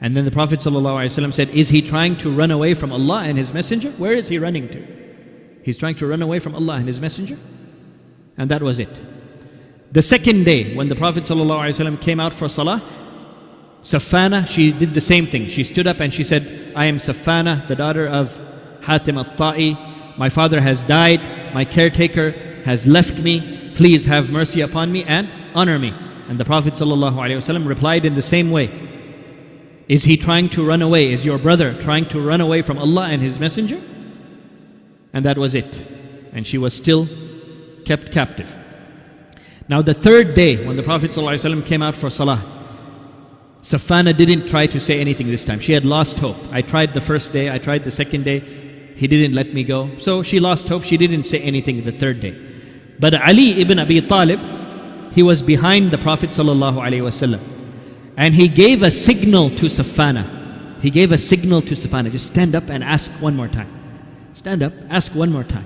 And 0.00 0.16
then 0.16 0.24
the 0.24 0.30
Prophet 0.30 0.60
ﷺ 0.60 1.34
said, 1.34 1.50
Is 1.50 1.68
he 1.68 1.82
trying 1.82 2.16
to 2.18 2.30
run 2.30 2.50
away 2.50 2.74
from 2.74 2.92
Allah 2.92 3.22
and 3.24 3.36
His 3.36 3.52
Messenger? 3.52 3.90
Where 3.92 4.12
is 4.12 4.28
he 4.28 4.38
running 4.38 4.68
to? 4.70 4.86
He's 5.62 5.78
trying 5.78 5.94
to 5.96 6.06
run 6.06 6.22
away 6.22 6.38
from 6.38 6.54
Allah 6.54 6.74
and 6.74 6.86
His 6.86 7.00
Messenger. 7.00 7.38
And 8.36 8.50
that 8.50 8.62
was 8.62 8.78
it. 8.78 9.02
The 9.92 10.00
second 10.02 10.44
day, 10.44 10.74
when 10.74 10.88
the 10.88 10.96
Prophet 10.96 11.24
ﷺ 11.24 12.00
came 12.00 12.18
out 12.18 12.32
for 12.32 12.48
Salah, 12.48 12.82
Safana, 13.82 14.46
she 14.48 14.72
did 14.72 14.94
the 14.94 15.02
same 15.02 15.26
thing. 15.26 15.48
She 15.48 15.64
stood 15.64 15.86
up 15.86 16.00
and 16.00 16.14
she 16.14 16.24
said, 16.24 16.72
I 16.74 16.86
am 16.86 16.96
Safana, 16.96 17.68
the 17.68 17.76
daughter 17.76 18.06
of 18.06 18.40
Hatim 18.80 19.18
al-Ta'i, 19.18 20.16
my 20.16 20.30
father 20.30 20.62
has 20.62 20.84
died, 20.84 21.54
my 21.54 21.66
caretaker 21.66 22.30
has 22.64 22.86
left 22.86 23.18
me, 23.18 23.72
please 23.74 24.06
have 24.06 24.30
mercy 24.30 24.62
upon 24.62 24.90
me 24.92 25.04
and 25.04 25.28
honor 25.54 25.78
me. 25.78 25.92
And 26.26 26.40
the 26.40 26.44
Prophet 26.46 26.72
ﷺ 26.72 27.66
replied 27.66 28.06
in 28.06 28.14
the 28.14 28.22
same 28.22 28.50
way. 28.50 28.70
Is 29.88 30.04
he 30.04 30.16
trying 30.16 30.48
to 30.50 30.64
run 30.64 30.80
away? 30.80 31.12
Is 31.12 31.26
your 31.26 31.36
brother 31.36 31.78
trying 31.78 32.06
to 32.08 32.20
run 32.20 32.40
away 32.40 32.62
from 32.62 32.78
Allah 32.78 33.08
and 33.08 33.20
His 33.20 33.38
Messenger? 33.38 33.82
And 35.12 35.24
that 35.26 35.36
was 35.36 35.54
it. 35.54 35.86
And 36.32 36.46
she 36.46 36.56
was 36.56 36.72
still 36.72 37.08
kept 37.84 38.10
captive. 38.10 38.56
Now 39.72 39.80
the 39.80 39.94
third 39.94 40.34
day, 40.34 40.62
when 40.66 40.76
the 40.76 40.82
Prophet 40.82 41.12
ﷺ 41.12 41.64
came 41.64 41.80
out 41.80 41.96
for 41.96 42.10
Salah, 42.10 42.44
Safana 43.62 44.14
didn't 44.14 44.46
try 44.46 44.66
to 44.66 44.78
say 44.78 45.00
anything 45.00 45.28
this 45.28 45.46
time. 45.46 45.60
She 45.60 45.72
had 45.72 45.86
lost 45.86 46.18
hope. 46.18 46.36
I 46.50 46.60
tried 46.60 46.92
the 46.92 47.00
first 47.00 47.32
day, 47.32 47.50
I 47.50 47.56
tried 47.56 47.84
the 47.84 47.90
second 47.90 48.26
day, 48.26 48.40
he 48.96 49.06
didn't 49.06 49.34
let 49.34 49.54
me 49.54 49.64
go. 49.64 49.88
So 49.96 50.22
she 50.22 50.40
lost 50.40 50.68
hope. 50.68 50.82
She 50.82 50.98
didn't 50.98 51.22
say 51.22 51.40
anything 51.40 51.82
the 51.86 51.90
third 51.90 52.20
day. 52.20 52.36
But 53.00 53.14
Ali 53.14 53.62
ibn 53.62 53.78
Abi 53.78 54.02
Talib, 54.02 54.40
he 55.14 55.22
was 55.22 55.40
behind 55.40 55.90
the 55.90 55.96
Prophet 55.96 56.28
ﷺ. 56.28 57.40
And 58.18 58.34
he 58.34 58.48
gave 58.48 58.82
a 58.82 58.90
signal 58.90 59.48
to 59.56 59.70
Safana. 59.78 60.82
He 60.82 60.90
gave 60.90 61.12
a 61.12 61.16
signal 61.32 61.62
to 61.62 61.74
Safana. 61.74 62.12
Just 62.12 62.26
stand 62.26 62.54
up 62.54 62.68
and 62.68 62.84
ask 62.84 63.10
one 63.22 63.34
more 63.34 63.48
time. 63.48 63.72
Stand 64.34 64.62
up, 64.62 64.74
ask 64.90 65.14
one 65.14 65.32
more 65.32 65.44
time. 65.44 65.64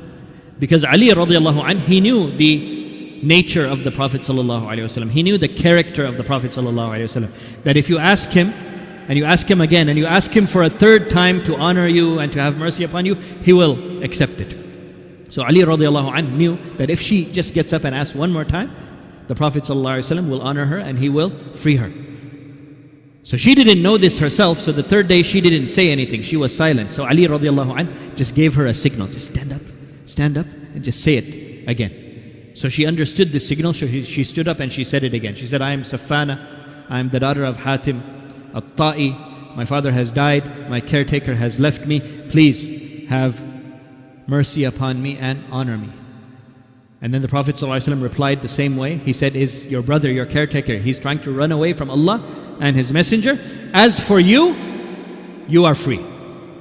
Because 0.60 0.84
Ali 0.84 1.08
radiallahu 1.08 1.80
he 1.80 2.00
knew 2.00 2.30
the 2.36 2.76
nature 3.23 3.65
of 3.65 3.83
the 3.83 3.91
Prophet 3.91 4.21
ﷺ. 4.21 5.11
He 5.11 5.23
knew 5.23 5.37
the 5.37 5.47
character 5.47 6.05
of 6.05 6.17
the 6.17 6.23
Prophet 6.23 6.51
ﷺ. 6.51 7.31
That 7.63 7.77
if 7.77 7.89
you 7.89 7.97
ask 7.97 8.29
him, 8.29 8.53
and 9.07 9.17
you 9.17 9.25
ask 9.25 9.49
him 9.49 9.59
again 9.59 9.89
and 9.89 9.97
you 9.97 10.05
ask 10.05 10.31
him 10.31 10.47
for 10.47 10.63
a 10.63 10.69
third 10.69 11.09
time 11.09 11.43
to 11.43 11.57
honor 11.57 11.85
you 11.87 12.19
and 12.19 12.31
to 12.31 12.39
have 12.39 12.57
mercy 12.57 12.85
upon 12.85 13.05
you, 13.05 13.15
he 13.15 13.51
will 13.51 14.03
accept 14.03 14.39
it. 14.39 14.55
So 15.29 15.43
Ali 15.43 15.61
radiallahu 15.61 16.17
anh 16.17 16.37
knew 16.37 16.57
that 16.77 16.89
if 16.89 17.01
she 17.01 17.25
just 17.25 17.53
gets 17.53 17.73
up 17.73 17.83
and 17.83 17.95
asks 17.95 18.15
one 18.15 18.31
more 18.31 18.45
time, 18.45 18.71
the 19.27 19.35
Prophet 19.35 19.63
ﷺ 19.63 20.29
will 20.29 20.41
honor 20.41 20.65
her 20.65 20.77
and 20.77 20.97
he 20.97 21.09
will 21.09 21.31
free 21.53 21.75
her. 21.75 21.91
So 23.23 23.37
she 23.37 23.53
didn't 23.53 23.81
know 23.81 23.97
this 23.97 24.17
herself, 24.17 24.59
so 24.59 24.71
the 24.71 24.83
third 24.83 25.07
day 25.07 25.23
she 25.23 25.41
didn't 25.41 25.67
say 25.67 25.89
anything. 25.89 26.23
She 26.23 26.37
was 26.37 26.55
silent. 26.55 26.91
So 26.91 27.05
Ali 27.05 27.27
radiallahu 27.27 27.79
anh 27.79 28.15
just 28.15 28.33
gave 28.33 28.55
her 28.55 28.67
a 28.67 28.73
signal. 28.73 29.07
Just 29.07 29.27
stand 29.27 29.51
up, 29.53 29.61
stand 30.05 30.37
up, 30.37 30.45
and 30.73 30.83
just 30.83 31.01
say 31.01 31.15
it 31.17 31.67
again. 31.67 32.04
So 32.56 32.70
she 32.70 32.86
understood 32.86 33.32
the 33.32 33.38
signal, 33.38 33.74
so 33.74 33.86
she 33.86 34.24
stood 34.24 34.48
up 34.48 34.60
and 34.60 34.72
she 34.72 34.82
said 34.82 35.04
it 35.04 35.12
again. 35.12 35.34
She 35.34 35.46
said, 35.46 35.60
I 35.60 35.72
am 35.72 35.82
Safana, 35.82 36.86
I 36.88 36.98
am 37.00 37.10
the 37.10 37.20
daughter 37.20 37.44
of 37.44 37.58
Hatim 37.58 38.02
al-Ta'i. 38.54 39.54
My 39.54 39.66
father 39.66 39.92
has 39.92 40.10
died, 40.10 40.70
my 40.70 40.80
caretaker 40.80 41.34
has 41.34 41.60
left 41.60 41.84
me. 41.84 42.00
Please 42.30 43.08
have 43.10 43.44
mercy 44.26 44.64
upon 44.64 45.02
me 45.02 45.18
and 45.18 45.44
honor 45.50 45.76
me. 45.76 45.92
And 47.02 47.12
then 47.12 47.20
the 47.20 47.28
Prophet 47.28 47.56
ﷺ 47.56 48.02
replied 48.02 48.40
the 48.40 48.48
same 48.48 48.78
way. 48.78 48.96
He 48.96 49.12
said, 49.12 49.36
Is 49.36 49.66
your 49.66 49.82
brother 49.82 50.10
your 50.10 50.24
caretaker? 50.24 50.78
He's 50.78 50.98
trying 50.98 51.20
to 51.20 51.32
run 51.32 51.52
away 51.52 51.74
from 51.74 51.90
Allah 51.90 52.24
and 52.58 52.74
His 52.74 52.90
Messenger. 52.90 53.38
As 53.74 54.00
for 54.00 54.18
you, 54.18 54.56
you 55.46 55.66
are 55.66 55.74
free. 55.74 56.02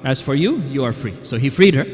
As 0.03 0.19
for 0.19 0.35
you, 0.35 0.57
you 0.63 0.83
are 0.83 0.91
free. 0.91 1.17
So 1.23 1.37
he 1.37 1.49
freed 1.49 1.73
her. 1.75 1.85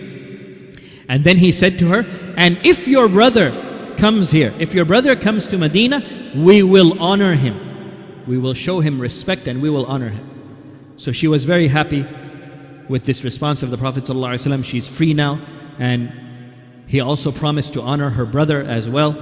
And 1.07 1.23
then 1.23 1.37
he 1.37 1.51
said 1.51 1.77
to 1.79 1.89
her, 1.89 2.03
And 2.35 2.59
if 2.65 2.87
your 2.87 3.07
brother 3.07 3.67
comes 4.01 4.31
here, 4.31 4.51
if 4.57 4.73
your 4.73 4.83
brother 4.83 5.15
comes 5.15 5.45
to 5.45 5.59
Medina, 5.59 6.03
we 6.35 6.63
will 6.63 6.99
honor 6.99 7.35
him. 7.35 8.25
We 8.25 8.39
will 8.39 8.55
show 8.55 8.79
him 8.79 8.99
respect 8.99 9.47
and 9.47 9.61
we 9.61 9.69
will 9.69 9.85
honor 9.85 10.09
him. 10.09 10.95
So 10.97 11.11
she 11.11 11.27
was 11.27 11.45
very 11.45 11.67
happy 11.67 12.07
with 12.89 13.05
this 13.05 13.23
response 13.23 13.61
of 13.61 13.69
the 13.69 13.77
Prophet. 13.77 14.05
ﷺ. 14.05 14.65
She's 14.65 14.87
free 14.87 15.13
now 15.13 15.39
and 15.77 16.11
he 16.87 16.99
also 16.99 17.31
promised 17.31 17.73
to 17.73 17.83
honor 17.83 18.09
her 18.09 18.25
brother 18.25 18.63
as 18.63 18.89
well. 18.89 19.13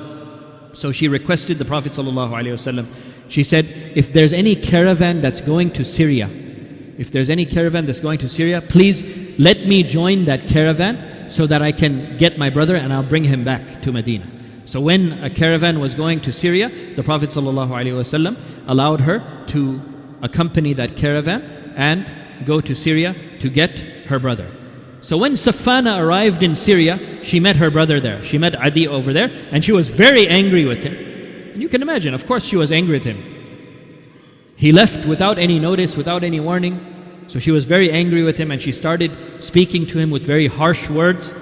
So 0.74 0.94
she 0.94 1.10
requested 1.10 1.60
the 1.60 1.66
Prophet 1.66 1.92
ﷺ. 1.92 2.88
She 3.28 3.44
said, 3.44 3.66
If 3.96 4.14
there's 4.14 4.32
any 4.32 4.56
caravan 4.56 5.20
that's 5.20 5.42
going 5.42 5.72
to 5.72 5.84
Syria, 5.84 6.30
if 6.98 7.12
there's 7.12 7.30
any 7.30 7.46
caravan 7.46 7.86
that's 7.86 8.00
going 8.00 8.20
to 8.20 8.30
Syria, 8.30 8.62
please 8.62 9.04
let 9.38 9.68
me 9.68 9.84
join 9.84 10.24
that 10.26 10.48
caravan 10.48 11.30
so 11.30 11.46
that 11.48 11.62
I 11.62 11.74
can 11.74 12.16
get 12.16 12.38
my 12.38 12.50
brother 12.50 12.78
and 12.78 12.94
I'll 12.94 13.04
bring 13.04 13.26
him 13.26 13.44
back 13.44 13.82
to 13.82 13.92
Medina. 13.92 14.39
So 14.70 14.80
when 14.80 15.14
a 15.24 15.32
caravan 15.32 15.80
was 15.80 15.96
going 15.96 16.22
to 16.22 16.32
Syria, 16.32 16.70
the 16.96 17.02
Prophet 17.02 17.32
ﷺ 17.32 18.38
allowed 18.68 19.02
her 19.02 19.44
to 19.48 19.82
accompany 20.22 20.74
that 20.74 20.96
caravan 20.96 21.74
and 21.76 22.46
go 22.46 22.62
to 22.62 22.76
Syria 22.76 23.16
to 23.40 23.50
get 23.50 23.80
her 23.80 24.20
brother. 24.20 24.48
So 25.02 25.18
when 25.18 25.34
Safana 25.34 26.00
arrived 26.00 26.44
in 26.44 26.56
Syria, 26.56 27.00
she 27.24 27.40
met 27.40 27.56
her 27.56 27.72
brother 27.72 28.00
there. 28.00 28.24
She 28.24 28.38
met 28.38 28.56
Adi 28.56 28.88
over 28.88 29.12
there, 29.12 29.32
and 29.50 29.66
she 29.66 29.72
was 29.72 29.90
very 29.90 30.28
angry 30.28 30.66
with 30.66 30.84
him. 30.84 30.94
And 31.54 31.64
you 31.64 31.68
can 31.68 31.82
imagine, 31.82 32.14
of 32.14 32.28
course, 32.28 32.46
she 32.46 32.56
was 32.56 32.72
angry 32.72 32.94
with 33.00 33.06
him. 33.06 33.18
He 34.56 34.72
left 34.72 35.04
without 35.08 35.40
any 35.40 35.58
notice, 35.58 35.98
without 35.98 36.24
any 36.24 36.40
warning. 36.40 37.26
So 37.26 37.40
she 37.40 37.50
was 37.50 37.66
very 37.66 37.90
angry 37.90 38.22
with 38.22 38.38
him, 38.38 38.52
and 38.52 38.62
she 38.62 38.72
started 38.72 39.18
speaking 39.44 39.88
to 39.88 39.98
him 39.98 40.12
with 40.12 40.26
very 40.26 40.46
harsh 40.46 40.92
words. 40.92 41.34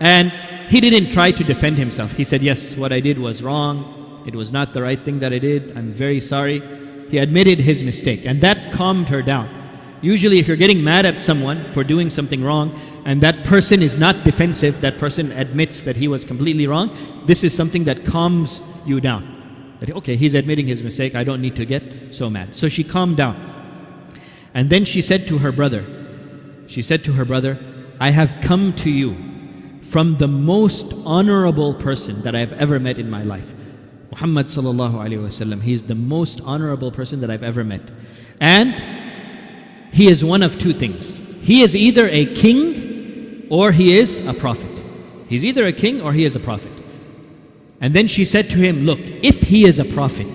And 0.00 0.32
he 0.68 0.80
didn't 0.80 1.12
try 1.12 1.32
to 1.32 1.44
defend 1.44 1.78
himself. 1.78 2.12
He 2.12 2.24
said, 2.24 2.42
Yes, 2.42 2.76
what 2.76 2.92
I 2.92 3.00
did 3.00 3.18
was 3.18 3.42
wrong. 3.42 4.22
It 4.26 4.34
was 4.34 4.52
not 4.52 4.72
the 4.72 4.82
right 4.82 5.02
thing 5.04 5.18
that 5.20 5.32
I 5.32 5.38
did. 5.38 5.76
I'm 5.76 5.90
very 5.90 6.20
sorry. 6.20 6.62
He 7.10 7.18
admitted 7.18 7.60
his 7.60 7.82
mistake, 7.82 8.24
and 8.24 8.40
that 8.40 8.72
calmed 8.72 9.08
her 9.08 9.22
down. 9.22 9.62
Usually, 10.00 10.38
if 10.38 10.48
you're 10.48 10.56
getting 10.56 10.82
mad 10.82 11.06
at 11.06 11.20
someone 11.22 11.64
for 11.72 11.84
doing 11.84 12.10
something 12.10 12.42
wrong, 12.42 12.78
and 13.04 13.22
that 13.22 13.44
person 13.44 13.82
is 13.82 13.96
not 13.96 14.24
defensive, 14.24 14.80
that 14.80 14.98
person 14.98 15.32
admits 15.32 15.82
that 15.82 15.96
he 15.96 16.08
was 16.08 16.24
completely 16.24 16.66
wrong, 16.66 16.90
this 17.26 17.44
is 17.44 17.54
something 17.54 17.84
that 17.84 18.04
calms 18.04 18.60
you 18.84 19.00
down. 19.00 19.76
That, 19.80 19.90
okay, 19.96 20.16
he's 20.16 20.34
admitting 20.34 20.66
his 20.66 20.82
mistake, 20.82 21.14
I 21.14 21.24
don't 21.24 21.40
need 21.40 21.56
to 21.56 21.64
get 21.64 22.14
so 22.14 22.28
mad. 22.28 22.56
So 22.56 22.68
she 22.68 22.84
calmed 22.84 23.16
down. 23.16 23.50
And 24.52 24.70
then 24.70 24.84
she 24.84 25.02
said 25.02 25.26
to 25.28 25.38
her 25.38 25.52
brother, 25.52 25.84
she 26.66 26.82
said 26.82 27.04
to 27.04 27.12
her 27.12 27.24
brother, 27.24 27.58
I 28.00 28.10
have 28.10 28.38
come 28.42 28.72
to 28.76 28.90
you 28.90 29.33
from 29.90 30.16
the 30.18 30.28
most 30.28 30.92
honorable 31.04 31.74
person 31.74 32.22
that 32.22 32.34
I've 32.34 32.52
ever 32.54 32.80
met 32.80 32.98
in 32.98 33.08
my 33.08 33.22
life. 33.22 33.54
Muhammad 34.10 34.46
sallallahu 34.46 34.94
alayhi 34.94 35.18
wasallam. 35.18 35.62
He 35.62 35.72
is 35.72 35.84
the 35.84 35.94
most 35.94 36.40
honorable 36.42 36.90
person 36.90 37.20
that 37.20 37.30
I've 37.30 37.42
ever 37.42 37.64
met. 37.64 37.90
And 38.40 38.82
he 39.92 40.08
is 40.08 40.24
one 40.24 40.42
of 40.42 40.58
two 40.58 40.72
things. 40.72 41.20
He 41.42 41.62
is 41.62 41.76
either 41.76 42.08
a 42.08 42.26
king 42.34 43.46
or 43.50 43.72
he 43.72 43.96
is 43.96 44.18
a 44.26 44.34
prophet. 44.34 44.84
He's 45.28 45.44
either 45.44 45.66
a 45.66 45.72
king 45.72 46.00
or 46.00 46.12
he 46.12 46.24
is 46.24 46.36
a 46.36 46.40
prophet. 46.40 46.72
And 47.80 47.94
then 47.94 48.08
she 48.08 48.24
said 48.24 48.48
to 48.50 48.56
him, 48.56 48.86
Look, 48.86 49.00
if 49.00 49.42
he 49.42 49.66
is 49.66 49.78
a 49.78 49.84
prophet, 49.84 50.28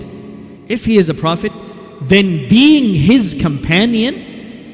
if 0.68 0.86
he 0.86 0.97
is 0.97 1.10
a 1.10 1.14
prophet, 1.14 1.52
then 2.02 2.47
being 2.47 2.95
his 2.95 3.36
companion 3.39 4.16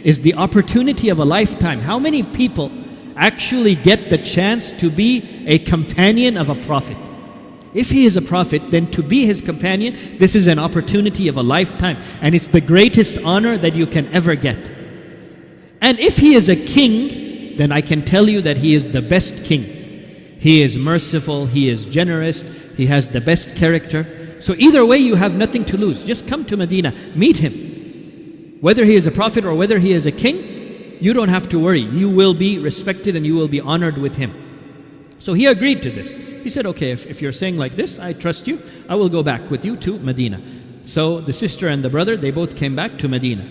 is 0.04 0.22
the 0.22 0.36
opportunity 0.36 1.10
of 1.10 1.20
a 1.20 1.26
lifetime. 1.26 1.80
How 1.80 1.98
many 1.98 2.22
people 2.22 2.72
actually 3.16 3.76
get 3.76 4.10
the 4.10 4.18
chance 4.18 4.72
to 4.72 4.90
be 4.90 5.46
a 5.48 5.60
companion 5.60 6.38
of 6.38 6.50
a 6.50 6.56
prophet? 6.56 6.98
If 7.74 7.90
he 7.90 8.06
is 8.06 8.16
a 8.16 8.22
prophet, 8.22 8.72
then 8.72 8.90
to 8.92 9.04
be 9.04 9.26
his 9.26 9.42
companion, 9.42 10.18
this 10.18 10.34
is 10.34 10.48
an 10.48 10.60
opportunity 10.60 11.28
of 11.28 11.36
a 11.36 11.44
lifetime. 11.44 12.02
And 12.22 12.34
it's 12.34 12.48
the 12.48 12.62
greatest 12.62 13.18
honor 13.18 13.58
that 13.58 13.76
you 13.76 13.86
can 13.86 14.08
ever 14.14 14.36
get. 14.36 14.72
And 15.82 16.00
if 16.00 16.18
he 16.18 16.36
is 16.36 16.48
a 16.48 16.56
king, 16.56 17.58
then 17.58 17.74
I 17.74 17.82
can 17.82 18.06
tell 18.06 18.30
you 18.30 18.42
that 18.42 18.58
he 18.58 18.76
is 18.76 18.92
the 18.92 19.02
best 19.02 19.44
king. 19.44 19.64
He 20.40 20.62
is 20.62 20.78
merciful, 20.78 21.48
he 21.48 21.70
is 21.70 21.86
generous, 21.86 22.44
he 22.78 22.86
has 22.86 23.10
the 23.10 23.20
best 23.22 23.56
character. 23.58 24.38
So 24.40 24.56
either 24.58 24.86
way, 24.86 24.98
you 25.00 25.16
have 25.16 25.34
nothing 25.34 25.66
to 25.66 25.78
lose. 25.78 26.04
Just 26.04 26.28
come 26.28 26.46
to 26.46 26.56
Medina, 26.56 26.94
meet 27.14 27.38
him. 27.38 28.58
Whether 28.62 28.86
he 28.86 28.96
is 28.96 29.06
a 29.06 29.12
prophet 29.12 29.44
or 29.44 29.54
whether 29.54 29.80
he 29.80 29.92
is 29.92 30.06
a 30.06 30.12
king, 30.12 30.55
you 31.00 31.14
don't 31.14 31.30
have 31.30 31.50
to 31.50 31.60
worry. 31.60 31.82
You 31.82 32.10
will 32.10 32.34
be 32.34 32.60
respected 32.60 33.16
and 33.16 33.26
you 33.26 33.36
will 33.36 33.48
be 33.48 33.62
honored 33.62 33.98
with 33.98 34.16
him. 34.16 34.34
So 35.20 35.34
he 35.34 35.46
agreed 35.46 35.82
to 35.84 35.92
this. 35.92 36.12
He 36.12 36.50
said, 36.50 36.66
Okay, 36.66 36.92
if, 36.92 37.06
if 37.06 37.22
you're 37.22 37.32
saying 37.32 37.58
like 37.58 37.76
this, 37.76 38.00
I 38.00 38.14
trust 38.14 38.48
you. 38.48 38.62
I 38.90 38.96
will 38.96 39.10
go 39.10 39.24
back 39.24 39.50
with 39.50 39.66
you 39.66 39.76
to 39.78 39.98
Medina. 40.00 40.42
So 40.86 41.20
the 41.20 41.34
sister 41.34 41.68
and 41.68 41.84
the 41.84 41.90
brother, 41.90 42.16
they 42.16 42.32
both 42.32 42.56
came 42.56 42.76
back 42.76 43.00
to 43.00 43.08
Medina. 43.08 43.44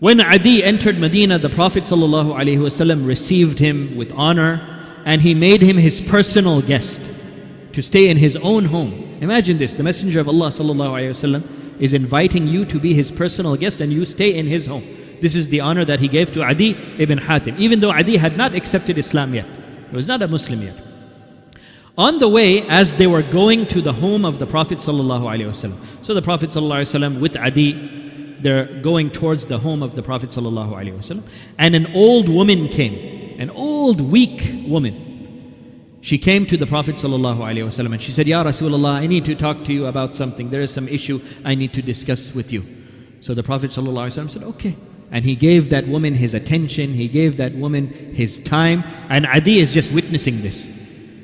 When 0.00 0.20
Adi 0.20 0.62
entered 0.62 0.98
Medina, 0.98 1.38
the 1.38 1.48
Prophet 1.48 1.84
ﷺ 1.84 3.06
received 3.06 3.58
him 3.58 3.96
with 3.96 4.12
honor 4.12 5.00
and 5.04 5.22
he 5.22 5.34
made 5.34 5.62
him 5.62 5.76
his 5.76 6.00
personal 6.00 6.60
guest 6.60 7.12
to 7.72 7.82
stay 7.82 8.08
in 8.08 8.16
his 8.16 8.36
own 8.36 8.66
home. 8.66 9.18
Imagine 9.20 9.58
this 9.58 9.72
the 9.72 9.82
Messenger 9.82 10.20
of 10.20 10.28
Allah 10.28 10.48
ﷺ 10.48 11.80
is 11.80 11.94
inviting 11.94 12.46
you 12.46 12.64
to 12.66 12.78
be 12.78 12.92
his 12.94 13.10
personal 13.10 13.56
guest 13.56 13.80
and 13.80 13.92
you 13.92 14.04
stay 14.04 14.34
in 14.34 14.46
his 14.46 14.66
home. 14.66 14.97
This 15.21 15.35
is 15.35 15.49
the 15.49 15.61
honor 15.61 15.85
that 15.85 15.99
he 15.99 16.07
gave 16.07 16.31
to 16.33 16.43
Adi 16.43 16.75
ibn 16.97 17.17
Hatim, 17.17 17.55
even 17.57 17.79
though 17.79 17.91
Adi 17.91 18.17
had 18.17 18.37
not 18.37 18.53
accepted 18.53 18.97
Islam 18.97 19.33
yet. 19.33 19.45
He 19.89 19.95
was 19.95 20.07
not 20.07 20.21
a 20.21 20.27
Muslim 20.27 20.61
yet. 20.61 20.75
On 21.97 22.17
the 22.19 22.27
way, 22.27 22.67
as 22.67 22.95
they 22.95 23.07
were 23.07 23.21
going 23.21 23.67
to 23.67 23.81
the 23.81 23.93
home 23.93 24.25
of 24.25 24.39
the 24.39 24.47
Prophet 24.47 24.79
ﷺ, 24.79 25.77
so 26.01 26.13
the 26.13 26.21
Prophet 26.21 26.49
ﷺ 26.49 27.19
with 27.19 27.37
Adi 27.37 28.01
they're 28.43 28.65
going 28.81 29.09
towards 29.09 29.45
the 29.45 29.57
home 29.57 29.81
of 29.81 29.95
the 29.95 30.03
Prophet 30.03 30.29
ﷺ, 30.29 31.23
and 31.57 31.75
an 31.75 31.87
old 31.93 32.27
woman 32.27 32.67
came, 32.67 33.39
an 33.39 33.49
old, 33.49 34.01
weak 34.01 34.67
woman. 34.67 35.97
She 36.01 36.17
came 36.17 36.45
to 36.47 36.57
the 36.57 36.67
Prophet 36.67 36.95
ﷺ 36.95 37.93
and 37.93 38.01
she 38.01 38.11
said, 38.11 38.27
Ya 38.27 38.43
Rasulullah, 38.43 38.95
I 38.95 39.07
need 39.07 39.23
to 39.25 39.35
talk 39.35 39.63
to 39.63 39.73
you 39.73 39.85
about 39.85 40.17
something. 40.17 40.49
There 40.49 40.61
is 40.61 40.73
some 40.73 40.89
issue 40.89 41.21
I 41.45 41.55
need 41.55 41.71
to 41.73 41.81
discuss 41.81 42.35
with 42.35 42.51
you. 42.51 42.65
So 43.21 43.33
the 43.33 43.43
Prophet 43.43 43.71
ﷺ 43.71 44.29
said, 44.29 44.43
Okay. 44.43 44.75
and 45.10 45.24
he 45.24 45.36
gave 45.36 45.70
that 45.70 45.88
woman 45.88 46.14
his 46.14 46.34
attention, 46.34 46.92
he 46.92 47.08
gave 47.08 47.38
that 47.38 47.54
woman 47.54 47.88
his 47.88 48.40
time, 48.40 48.84
and 49.08 49.26
Adi 49.26 49.58
is 49.58 49.72
just 49.72 49.90
witnessing 49.90 50.42
this. 50.42 50.66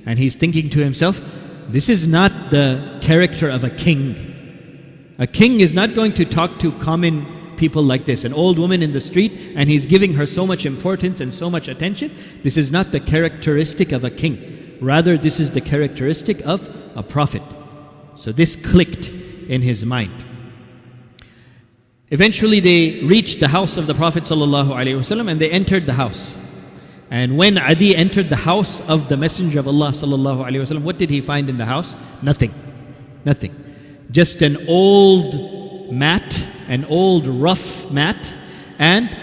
And 0.07 0.19
he's 0.19 0.35
thinking 0.35 0.71
to 0.71 0.81
himself, 0.81 1.21
This 1.69 1.89
is 1.89 2.07
not 2.07 2.51
the 2.51 2.99
character 3.03 3.49
of 3.49 3.65
a 3.65 3.71
king. 3.71 5.15
A 5.19 5.27
king 5.27 5.61
is 5.61 5.75
not 5.75 5.95
going 5.95 6.15
to 6.15 6.25
talk 6.25 6.59
to 6.61 6.73
common 6.79 7.57
people 7.57 7.83
like 7.83 8.05
this, 8.05 8.25
an 8.25 8.33
old 8.33 8.59
woman 8.59 8.83
in 8.83 8.93
the 8.93 9.01
street, 9.01 9.53
and 9.55 9.69
he's 9.69 9.87
giving 9.87 10.13
her 10.15 10.27
so 10.27 10.47
much 10.47 10.67
importance 10.67 11.21
and 11.21 11.33
so 11.33 11.49
much 11.49 11.69
attention. 11.69 12.13
This 12.43 12.57
is 12.57 12.71
not 12.71 12.91
the 12.91 13.01
characteristic 13.01 13.93
of 13.93 14.05
a 14.05 14.11
king. 14.11 14.77
Rather, 14.81 15.17
this 15.17 15.41
is 15.41 15.53
the 15.53 15.61
characteristic 15.61 16.41
of 16.45 16.69
a 16.97 17.03
prophet. 17.03 17.43
So 18.17 18.33
this 18.33 18.57
clicked 18.57 19.09
in 19.09 19.63
his 19.63 19.85
mind. 19.85 20.25
Eventually, 22.11 22.61
they 22.61 23.01
reached 23.03 23.41
the 23.41 23.49
house 23.49 23.77
of 23.77 23.87
the 23.87 23.95
Prophet 23.95 24.25
ﷺ 24.25 25.31
and 25.31 25.41
they 25.41 25.51
entered 25.51 25.87
the 25.87 25.95
house. 25.95 26.37
And 27.11 27.37
when 27.37 27.59
Adi 27.59 27.95
entered 27.95 28.29
the 28.29 28.37
house 28.37 28.81
of 28.83 29.09
the 29.09 29.17
Messenger 29.17 29.61
of 29.61 29.69
Allah 29.69 29.91
ﷺ, 29.93 30.83
what 30.83 30.99
did 30.99 31.11
he 31.11 31.21
find 31.21 31.49
in 31.49 31.59
the 31.59 31.67
house? 31.67 31.97
Nothing. 32.23 32.53
Nothing 33.25 33.65
just 34.15 34.43
an 34.43 34.69
old 34.69 35.93
mat, 35.93 36.47
an 36.69 36.85
old 36.85 37.27
rough 37.27 37.91
mat, 37.91 38.33
and 38.79 39.17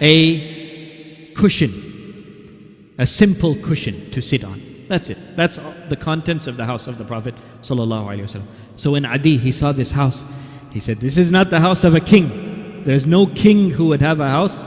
a 0.00 1.32
cushion, 1.34 2.94
a 2.96 3.06
simple 3.06 3.54
cushion 3.56 4.10
to 4.10 4.22
sit 4.22 4.44
on. 4.44 4.62
That's 4.88 5.10
it. 5.10 5.18
That's 5.36 5.60
the 5.90 5.96
contents 5.96 6.46
of 6.46 6.56
the 6.56 6.64
house 6.64 6.86
of 6.86 6.96
the 6.96 7.04
Prophet. 7.04 7.34
ﷺ. 7.62 8.42
So 8.76 8.92
when 8.92 9.04
Adi 9.04 9.36
he 9.36 9.52
saw 9.52 9.72
this 9.72 9.90
house, 9.90 10.24
he 10.70 10.80
said, 10.80 11.00
This 11.00 11.16
is 11.16 11.30
not 11.30 11.50
the 11.50 11.60
house 11.60 11.84
of 11.84 11.94
a 11.94 12.00
king. 12.00 12.82
There's 12.84 13.06
no 13.06 13.26
king 13.26 13.70
who 13.70 13.86
would 13.88 14.02
have 14.02 14.20
a 14.20 14.28
house 14.28 14.66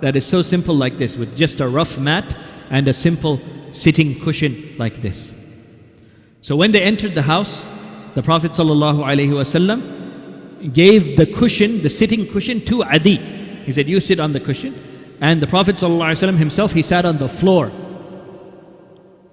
that 0.00 0.16
is 0.16 0.26
so 0.26 0.42
simple 0.42 0.76
like 0.76 0.98
this, 0.98 1.16
with 1.16 1.36
just 1.36 1.60
a 1.60 1.68
rough 1.68 1.98
mat 1.98 2.36
and 2.70 2.86
a 2.88 2.92
simple 2.92 3.40
sitting 3.72 4.20
cushion 4.20 4.74
like 4.78 5.02
this. 5.02 5.34
So 6.42 6.56
when 6.56 6.72
they 6.72 6.82
entered 6.82 7.14
the 7.14 7.22
house, 7.22 7.66
the 8.14 8.22
Prophet 8.22 8.52
ﷺ 8.52 10.72
gave 10.72 11.16
the 11.16 11.26
cushion, 11.26 11.82
the 11.82 11.90
sitting 11.90 12.26
cushion, 12.26 12.64
to 12.66 12.84
Adi. 12.84 13.16
He 13.64 13.72
said, 13.72 13.88
You 13.88 14.00
sit 14.00 14.20
on 14.20 14.32
the 14.32 14.40
cushion. 14.40 14.82
And 15.20 15.42
the 15.42 15.46
Prophet 15.46 15.76
ﷺ 15.76 16.36
himself, 16.36 16.72
he 16.72 16.82
sat 16.82 17.04
on 17.04 17.18
the 17.18 17.28
floor. 17.28 17.72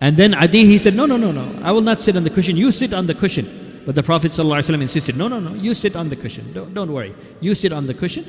And 0.02 0.18
then 0.18 0.34
Adi, 0.34 0.66
he 0.66 0.78
said, 0.78 0.96
No, 0.96 1.06
no, 1.06 1.18
no, 1.18 1.32
no, 1.32 1.62
I 1.64 1.72
will 1.72 1.82
not 1.82 2.00
sit 2.00 2.18
on 2.18 2.24
the 2.24 2.30
cushion. 2.30 2.58
You 2.58 2.72
sit 2.72 2.94
on 2.94 3.08
the 3.08 3.16
cushion. 3.16 3.63
But 3.86 3.96
the 3.96 4.04
Prophet 4.04 4.32
ﷺ 4.32 4.82
insisted, 4.82 5.18
No, 5.18 5.28
no, 5.28 5.40
no, 5.40 5.54
you 5.54 5.74
sit 5.74 5.96
on 5.96 6.10
the 6.10 6.16
cushion. 6.16 6.54
Don't, 6.54 6.74
don't 6.74 6.92
worry. 6.92 7.14
You 7.42 7.54
sit 7.56 7.74
on 7.74 7.88
the 7.88 7.94
cushion, 7.94 8.26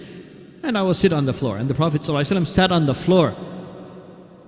and 0.63 0.77
I 0.77 0.83
will 0.83 0.95
sit 0.95 1.13
on 1.13 1.25
the 1.25 1.33
floor. 1.33 1.59
And 1.59 1.71
the 1.71 1.75
Prophet 1.75 2.03
ﷺ 2.03 2.47
sat 2.47 2.73
on 2.73 2.87
the 2.87 2.95
floor. 2.95 3.37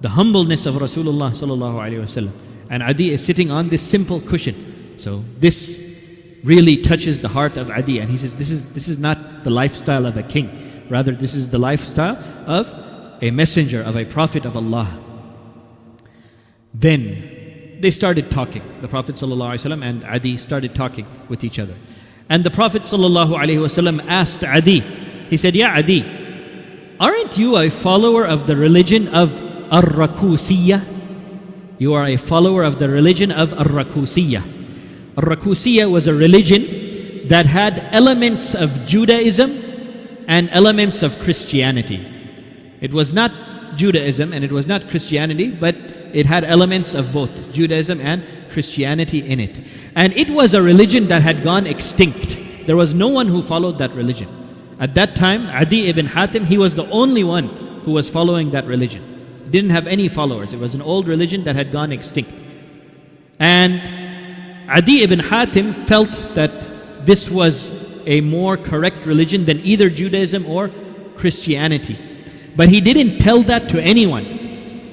The 0.01 0.09
humbleness 0.09 0.67
of 0.67 0.75
Rasulullah. 0.75 1.31
ﷺ. 1.31 2.31
And 2.71 2.83
Adi 2.83 3.13
is 3.13 3.25
sitting 3.25 3.51
on 3.51 3.69
this 3.69 3.83
simple 3.83 4.21
cushion. 4.21 4.95
So 4.99 5.25
this 5.39 5.83
really 6.43 6.79
touches 6.79 7.21
the 7.21 7.29
heart 7.29 7.57
of 7.57 7.71
Adi. 7.71 8.01
And 8.01 8.11
he 8.11 8.19
says, 8.19 8.35
This 8.35 8.51
is, 8.51 8.67
this 8.67 8.89
is 8.89 8.99
not 8.99 9.45
the 9.45 9.51
lifestyle 9.51 10.07
of 10.07 10.17
a 10.17 10.23
king. 10.23 10.85
Rather, 10.89 11.13
this 11.13 11.35
is 11.35 11.51
the 11.51 11.59
lifestyle 11.59 12.17
of 12.47 12.73
a 13.23 13.31
messenger, 13.31 13.83
of 13.83 13.97
a 13.97 14.05
prophet 14.05 14.45
of 14.45 14.57
Allah. 14.57 15.03
Then 16.75 17.36
they 17.81 17.91
started 17.91 18.31
talking. 18.31 18.63
The 18.81 18.89
Prophet 18.89 19.17
ﷺ 19.17 19.85
and 19.85 20.05
Adi 20.05 20.37
started 20.37 20.75
talking 20.75 21.07
with 21.29 21.45
each 21.45 21.59
other. 21.59 21.75
And 22.29 22.45
the 22.45 22.51
Prophet 22.51 22.83
ﷺ 22.83 24.05
asked 24.09 24.45
Adi, 24.45 24.81
he 25.31 25.37
said, 25.37 25.55
Ya 25.55 25.69
Adi, 25.69 26.03
aren't 26.99 27.39
you 27.39 27.57
a 27.57 27.71
follower 27.71 28.25
of 28.25 28.47
the 28.47 28.57
religion 28.57 29.09
of 29.09 29.33
Ar-Rakusiyya? 29.73 30.95
You 31.79 31.95
are 31.95 32.07
a 32.07 32.17
follower 32.17 32.63
of 32.63 32.79
the 32.79 32.89
religion 32.89 33.31
of 33.31 33.53
Ar-Rakusiyya. 33.53 34.43
Ar-Rakusiyya 35.19 35.91
was 35.91 36.07
a 36.07 36.15
religion 36.15 37.29
that 37.29 37.47
had 37.47 37.89
elements 37.93 38.55
of 38.55 38.87
Judaism 38.87 39.51
and 40.27 40.49
elements 40.51 41.03
of 41.03 41.19
Christianity. 41.21 42.07
It 42.81 42.93
was 42.93 43.13
not 43.13 43.33
Judaism 43.77 44.33
and 44.33 44.45
it 44.45 44.53
was 44.53 44.67
not 44.67 44.89
Christianity, 44.89 45.51
but 45.51 45.77
it 46.17 46.25
had 46.25 46.45
elements 46.45 46.95
of 46.95 47.13
both 47.13 47.31
Judaism 47.53 48.01
and 48.01 48.25
Christianity 48.51 49.19
in 49.19 49.39
it. 49.39 49.61
And 49.95 50.15
it 50.15 50.31
was 50.31 50.55
a 50.55 50.63
religion 50.63 51.09
that 51.09 51.21
had 51.21 51.43
gone 51.43 51.67
extinct. 51.67 52.41
There 52.67 52.75
was 52.75 52.95
no 52.95 53.09
one 53.09 53.27
who 53.27 53.43
followed 53.43 53.77
that 53.81 53.95
religion. 53.95 54.31
At 54.81 54.95
that 54.95 55.15
time, 55.15 55.47
Adi 55.49 55.89
ibn 55.89 56.07
Hatim, 56.07 56.47
he 56.47 56.57
was 56.57 56.75
the 56.75 56.89
only 56.89 57.23
one 57.23 57.49
who 57.85 57.91
was 57.93 58.09
following 58.09 58.53
that 58.53 58.65
religion. 58.65 59.03
Didn't 59.51 59.69
have 59.71 59.87
any 59.87 60.09
followers. 60.09 60.55
It 60.55 60.59
was 60.59 60.75
an 60.75 60.81
old 60.81 61.07
religion 61.07 61.45
that 61.45 61.55
had 61.55 61.71
gone 61.71 61.93
extinct. 61.93 62.33
And 63.39 64.71
Adi 64.71 65.03
ibn 65.03 65.19
Hatim 65.19 65.75
felt 65.75 66.13
that 66.35 67.05
this 67.05 67.29
was 67.29 67.71
a 68.07 68.23
more 68.23 68.57
correct 68.57 69.05
religion 69.05 69.45
than 69.45 69.61
either 69.61 69.91
Judaism 69.91 70.47
or 70.47 70.71
Christianity. 71.19 71.99
But 72.57 72.71
he 72.71 72.81
didn't 72.81 73.19
tell 73.19 73.43
that 73.43 73.69
to 73.69 73.83
anyone. 73.83 74.46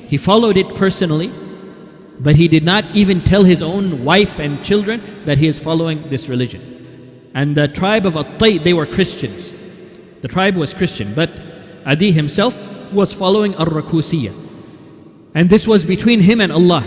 He 0.08 0.18
followed 0.18 0.58
it 0.58 0.76
personally, 0.76 1.32
but 2.20 2.36
he 2.36 2.47
did 2.47 2.64
not 2.64 2.95
even 2.95 3.24
tell 3.24 3.43
his 3.43 3.62
own 3.62 4.04
wife 4.04 4.39
and 4.39 4.64
children 4.64 5.24
that 5.26 5.38
he 5.38 5.47
is 5.47 5.60
following 5.60 6.08
this 6.10 6.30
religion. 6.30 7.32
And 7.34 7.56
the 7.58 7.68
tribe 7.68 8.06
of 8.06 8.16
At-Tay, 8.16 8.60
they 8.60 8.74
were 8.74 8.86
Christians. 8.86 9.51
The 10.22 10.28
tribe 10.28 10.56
was 10.56 10.74
Christian, 10.74 11.14
but 11.14 11.32
Adi 11.86 12.12
himself 12.12 12.56
was 12.93 13.12
following 13.14 13.56
Ar-Rakusiyya. 13.56 14.34
And 15.34 15.49
this 15.49 15.68
was 15.68 15.84
between 15.84 16.22
him 16.22 16.39
and 16.39 16.51
Allah. 16.51 16.84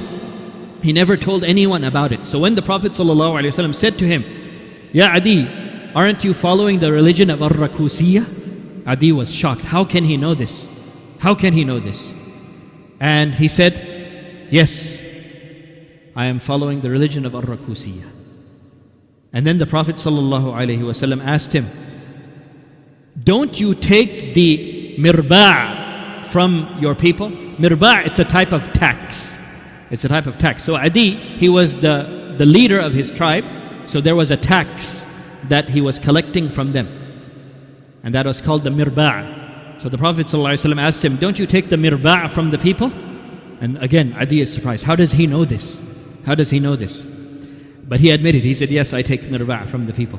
He 0.83 0.93
never 0.93 1.17
told 1.17 1.43
anyone 1.43 1.83
about 1.85 2.13
it. 2.13 2.25
So 2.25 2.39
when 2.39 2.55
the 2.55 2.63
Prophet 2.63 2.93
ﷺ 2.93 3.75
said 3.75 3.99
to 3.99 4.07
him, 4.07 4.25
Ya 4.93 5.09
Adi, 5.09 5.49
aren't 5.95 6.23
you 6.23 6.33
following 6.33 6.79
the 6.79 6.93
religion 6.93 7.29
of 7.29 7.43
Ar-Rakusiyya? 7.43 8.87
Adi 8.87 9.11
was 9.11 9.35
shocked. 9.35 9.65
How 9.65 9.85
can 9.85 10.05
he 10.05 10.17
know 10.17 10.35
this? 10.35 10.69
How 11.19 11.35
can 11.35 11.53
he 11.53 11.65
know 11.65 11.81
this? 11.81 12.15
And 13.01 13.35
he 13.35 13.49
said, 13.49 14.49
Yes, 14.51 15.05
I 16.15 16.27
am 16.27 16.39
following 16.39 16.81
the 16.81 16.91
religion 16.91 17.27
of 17.27 17.35
Ar-Rakusiyya. 17.35 18.09
And 19.33 19.47
then 19.47 19.59
the 19.59 19.67
Prophet 19.67 19.97
ﷺ 19.97 21.25
asked 21.25 21.53
him, 21.53 21.71
Don't 23.23 23.61
you 23.61 23.75
take 23.75 24.35
the 24.35 24.97
mirba' 24.99 26.25
from 26.27 26.79
your 26.81 26.95
people? 26.95 27.29
Mirba' 27.31 28.07
it's 28.07 28.19
a 28.19 28.25
type 28.25 28.53
of 28.53 28.73
tax. 28.73 29.37
It's 29.91 30.05
a 30.05 30.09
type 30.09 30.27
of 30.27 30.39
tax. 30.39 30.65
So 30.65 30.77
Adi, 30.77 31.17
he 31.17 31.49
was 31.49 31.77
the, 31.77 32.35
the 32.39 32.47
leader 32.47 32.79
of 32.79 32.93
his 32.95 33.11
tribe, 33.11 33.45
so 33.87 34.01
there 34.01 34.17
was 34.17 34.31
a 34.31 34.37
tax 34.37 35.05
that 35.45 35.69
he 35.69 35.81
was 35.81 35.99
collecting 35.99 36.49
from 36.49 36.73
them 36.73 37.07
and 38.07 38.15
that 38.15 38.25
was 38.25 38.41
called 38.41 38.63
the 38.63 38.71
mirba'. 38.71 39.46
So 39.87 39.91
the 39.91 39.99
Prophet 39.99 40.27
ﷺ 40.27 40.83
asked 40.83 41.05
him, 41.05 41.17
Don't 41.17 41.39
you 41.39 41.47
take 41.47 41.69
the 41.69 41.77
mirba' 41.77 42.29
from 42.31 42.51
the 42.51 42.59
people? 42.59 42.91
And 43.61 43.79
again, 43.79 44.17
Adi 44.19 44.41
is 44.41 44.53
surprised. 44.53 44.83
How 44.83 44.97
does 44.97 45.13
he 45.13 45.29
know 45.29 45.45
this? 45.45 45.81
How 46.25 46.35
does 46.35 46.51
he 46.51 46.59
know 46.59 46.75
this? 46.75 47.05
But 47.05 48.01
he 48.01 48.11
admitted, 48.11 48.43
he 48.43 48.53
said, 48.53 48.71
Yes, 48.71 48.93
I 48.93 49.03
take 49.03 49.23
mirba' 49.23 49.69
from 49.69 49.85
the 49.85 49.93
people. 49.93 50.19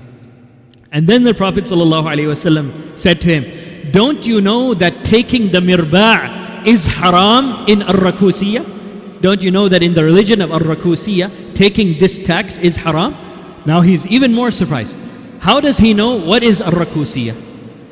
And 0.93 1.05
then 1.05 1.23
the 1.23 1.33
Prophet 1.33 1.65
ﷺ 1.65 2.97
said 2.97 3.19
to 3.19 3.27
him, 3.27 3.91
Don't 3.91 4.25
you 4.25 4.39
know 4.39 4.73
that 4.73 5.03
taking 5.03 5.51
the 5.51 5.59
mirba' 5.59 6.65
is 6.65 6.85
haram 6.85 7.65
in 7.67 7.81
Ar-Rakusiyya? 7.81 9.19
Don't 9.19 9.41
you 9.41 9.51
know 9.51 9.67
that 9.67 9.83
in 9.83 9.93
the 9.93 10.03
religion 10.05 10.41
of 10.41 10.53
Ar-Rakusiyya, 10.53 11.55
taking 11.55 11.99
this 11.99 12.19
tax 12.19 12.57
is 12.57 12.77
haram? 12.77 13.17
Now 13.65 13.81
he's 13.81 14.07
even 14.07 14.33
more 14.33 14.49
surprised. 14.49 14.95
How 15.39 15.59
does 15.59 15.77
he 15.77 15.93
know 15.93 16.15
what 16.15 16.41
is 16.41 16.61
Ar-Rakusiyya? 16.61 17.46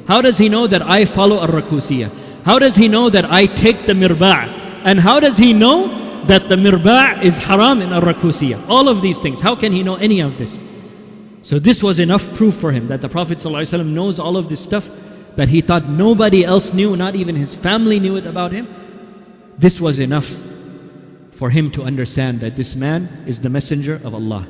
How 0.07 0.21
does 0.21 0.37
he 0.37 0.49
know 0.49 0.67
that 0.67 0.81
I 0.81 1.05
follow 1.05 1.39
Ar-Rakusiyya? 1.39 2.43
How 2.43 2.59
does 2.59 2.75
he 2.75 2.87
know 2.87 3.09
that 3.09 3.25
I 3.25 3.47
take 3.47 3.85
the 3.85 3.93
mirba'? 3.93 4.81
And 4.83 4.99
how 4.99 5.19
does 5.19 5.37
he 5.37 5.51
know 5.51 6.25
that 6.27 6.47
the 6.47 6.55
mirba' 6.55 7.23
is 7.23 7.39
haram 7.39 7.81
in 7.81 7.91
Ar-Rakusiyya? 7.91 8.69
All 8.69 8.87
of 8.87 9.01
these 9.01 9.17
things. 9.17 9.41
How 9.41 9.55
can 9.55 9.71
he 9.73 9.81
know 9.81 9.95
any 9.95 10.19
of 10.19 10.37
this? 10.37 10.59
So 11.41 11.59
this 11.59 11.81
was 11.83 11.99
enough 11.99 12.33
proof 12.33 12.55
for 12.55 12.71
him 12.71 12.87
that 12.87 13.01
the 13.01 13.09
Prophet 13.09 13.39
ﷺ 13.39 13.85
knows 13.87 14.19
all 14.19 14.37
of 14.37 14.49
this 14.49 14.59
stuff 14.59 14.89
that 15.35 15.47
he 15.49 15.61
thought 15.61 15.87
nobody 15.87 16.45
else 16.45 16.73
knew, 16.73 16.95
not 16.95 17.15
even 17.15 17.35
his 17.35 17.53
family 17.53 17.99
knew 17.99 18.15
it 18.15 18.25
about 18.25 18.51
him. 18.51 18.67
This 19.57 19.79
was 19.81 19.99
enough 19.99 20.35
for 21.31 21.49
him 21.49 21.69
to 21.71 21.83
understand 21.83 22.39
that 22.41 22.55
this 22.55 22.75
man 22.75 23.23
is 23.27 23.39
the 23.39 23.49
messenger 23.49 24.01
of 24.03 24.13
Allah. 24.13 24.47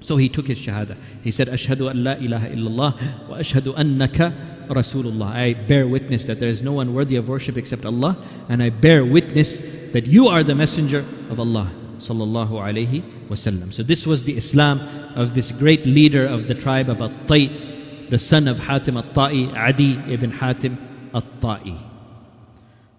So 0.00 0.16
he 0.16 0.28
took 0.28 0.46
his 0.46 0.58
shahada. 0.58 0.96
He 1.22 1.30
said, 1.30 1.48
Ashhadu 1.48 1.90
an 1.90 2.04
la 2.04 2.12
ilaha 2.12 2.48
illallah 2.48 3.28
wa 3.28 3.36
ashhadu 3.36 3.74
annaka 3.74 4.32
Rasulullah. 4.68 5.26
I 5.26 5.54
bear 5.54 5.86
witness 5.86 6.24
that 6.24 6.40
there 6.40 6.48
is 6.48 6.62
no 6.62 6.72
one 6.72 6.94
worthy 6.94 7.16
of 7.16 7.28
worship 7.28 7.56
except 7.56 7.84
Allah, 7.84 8.16
and 8.48 8.62
I 8.62 8.70
bear 8.70 9.04
witness 9.04 9.60
that 9.92 10.06
you 10.06 10.28
are 10.28 10.42
the 10.42 10.54
messenger 10.54 11.04
of 11.30 11.38
Allah. 11.38 11.70
Sallallahu 11.98 12.50
alayhi 12.50 13.02
wasallam. 13.28 13.72
So 13.72 13.82
this 13.82 14.06
was 14.06 14.24
the 14.24 14.36
Islam 14.36 14.80
of 15.14 15.34
this 15.34 15.52
great 15.52 15.86
leader 15.86 16.26
of 16.26 16.48
the 16.48 16.54
tribe 16.54 16.90
of 16.90 17.00
At-Tay, 17.00 18.08
the 18.10 18.18
son 18.18 18.48
of 18.48 18.58
Hatim 18.58 18.96
At-Ta'i, 18.96 19.54
Adi 19.56 19.92
ibn 20.12 20.32
Hatim 20.32 20.76
At-Ta'i. 21.14 21.78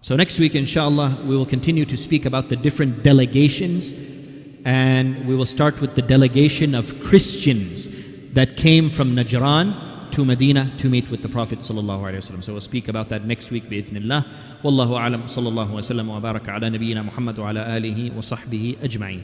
So 0.00 0.16
next 0.16 0.38
week, 0.38 0.54
inshallah, 0.54 1.22
we 1.24 1.36
will 1.36 1.46
continue 1.46 1.84
to 1.84 1.96
speak 1.96 2.26
about 2.26 2.48
the 2.48 2.56
different 2.56 3.02
delegations, 3.02 3.92
and 4.64 5.26
we 5.26 5.36
will 5.36 5.46
start 5.46 5.80
with 5.80 5.94
the 5.94 6.02
delegation 6.02 6.74
of 6.74 6.98
Christians 7.00 7.88
that 8.32 8.56
came 8.56 8.90
from 8.90 9.14
Najran 9.14 9.95
to 10.15 10.25
Medina 10.25 10.71
to 10.77 10.89
meet 10.89 11.09
with 11.09 11.21
the 11.21 11.29
Prophet 11.29 11.59
ﷺ. 11.59 12.43
So 12.43 12.51
we'll 12.53 12.61
speak 12.61 12.87
about 12.87 13.09
that 13.09 13.25
next 13.25 13.51
week 13.51 13.69
بإذن 13.69 14.25
Wallahu 14.63 14.99
alam 14.99 15.23
sallallahu 15.23 15.71
wa 15.71 15.79
sallam 15.79 16.07
wa 16.07 16.19
baraka 16.19 16.53
ala 16.55 16.69
nabiyyina 16.69 17.03
Muhammad 17.05 17.37
wa 17.37 17.49
ala 17.49 17.65
alihi 17.65 18.13
wa 18.13 18.21
sahbihi 18.21 18.77
ajma'in. 18.79 19.23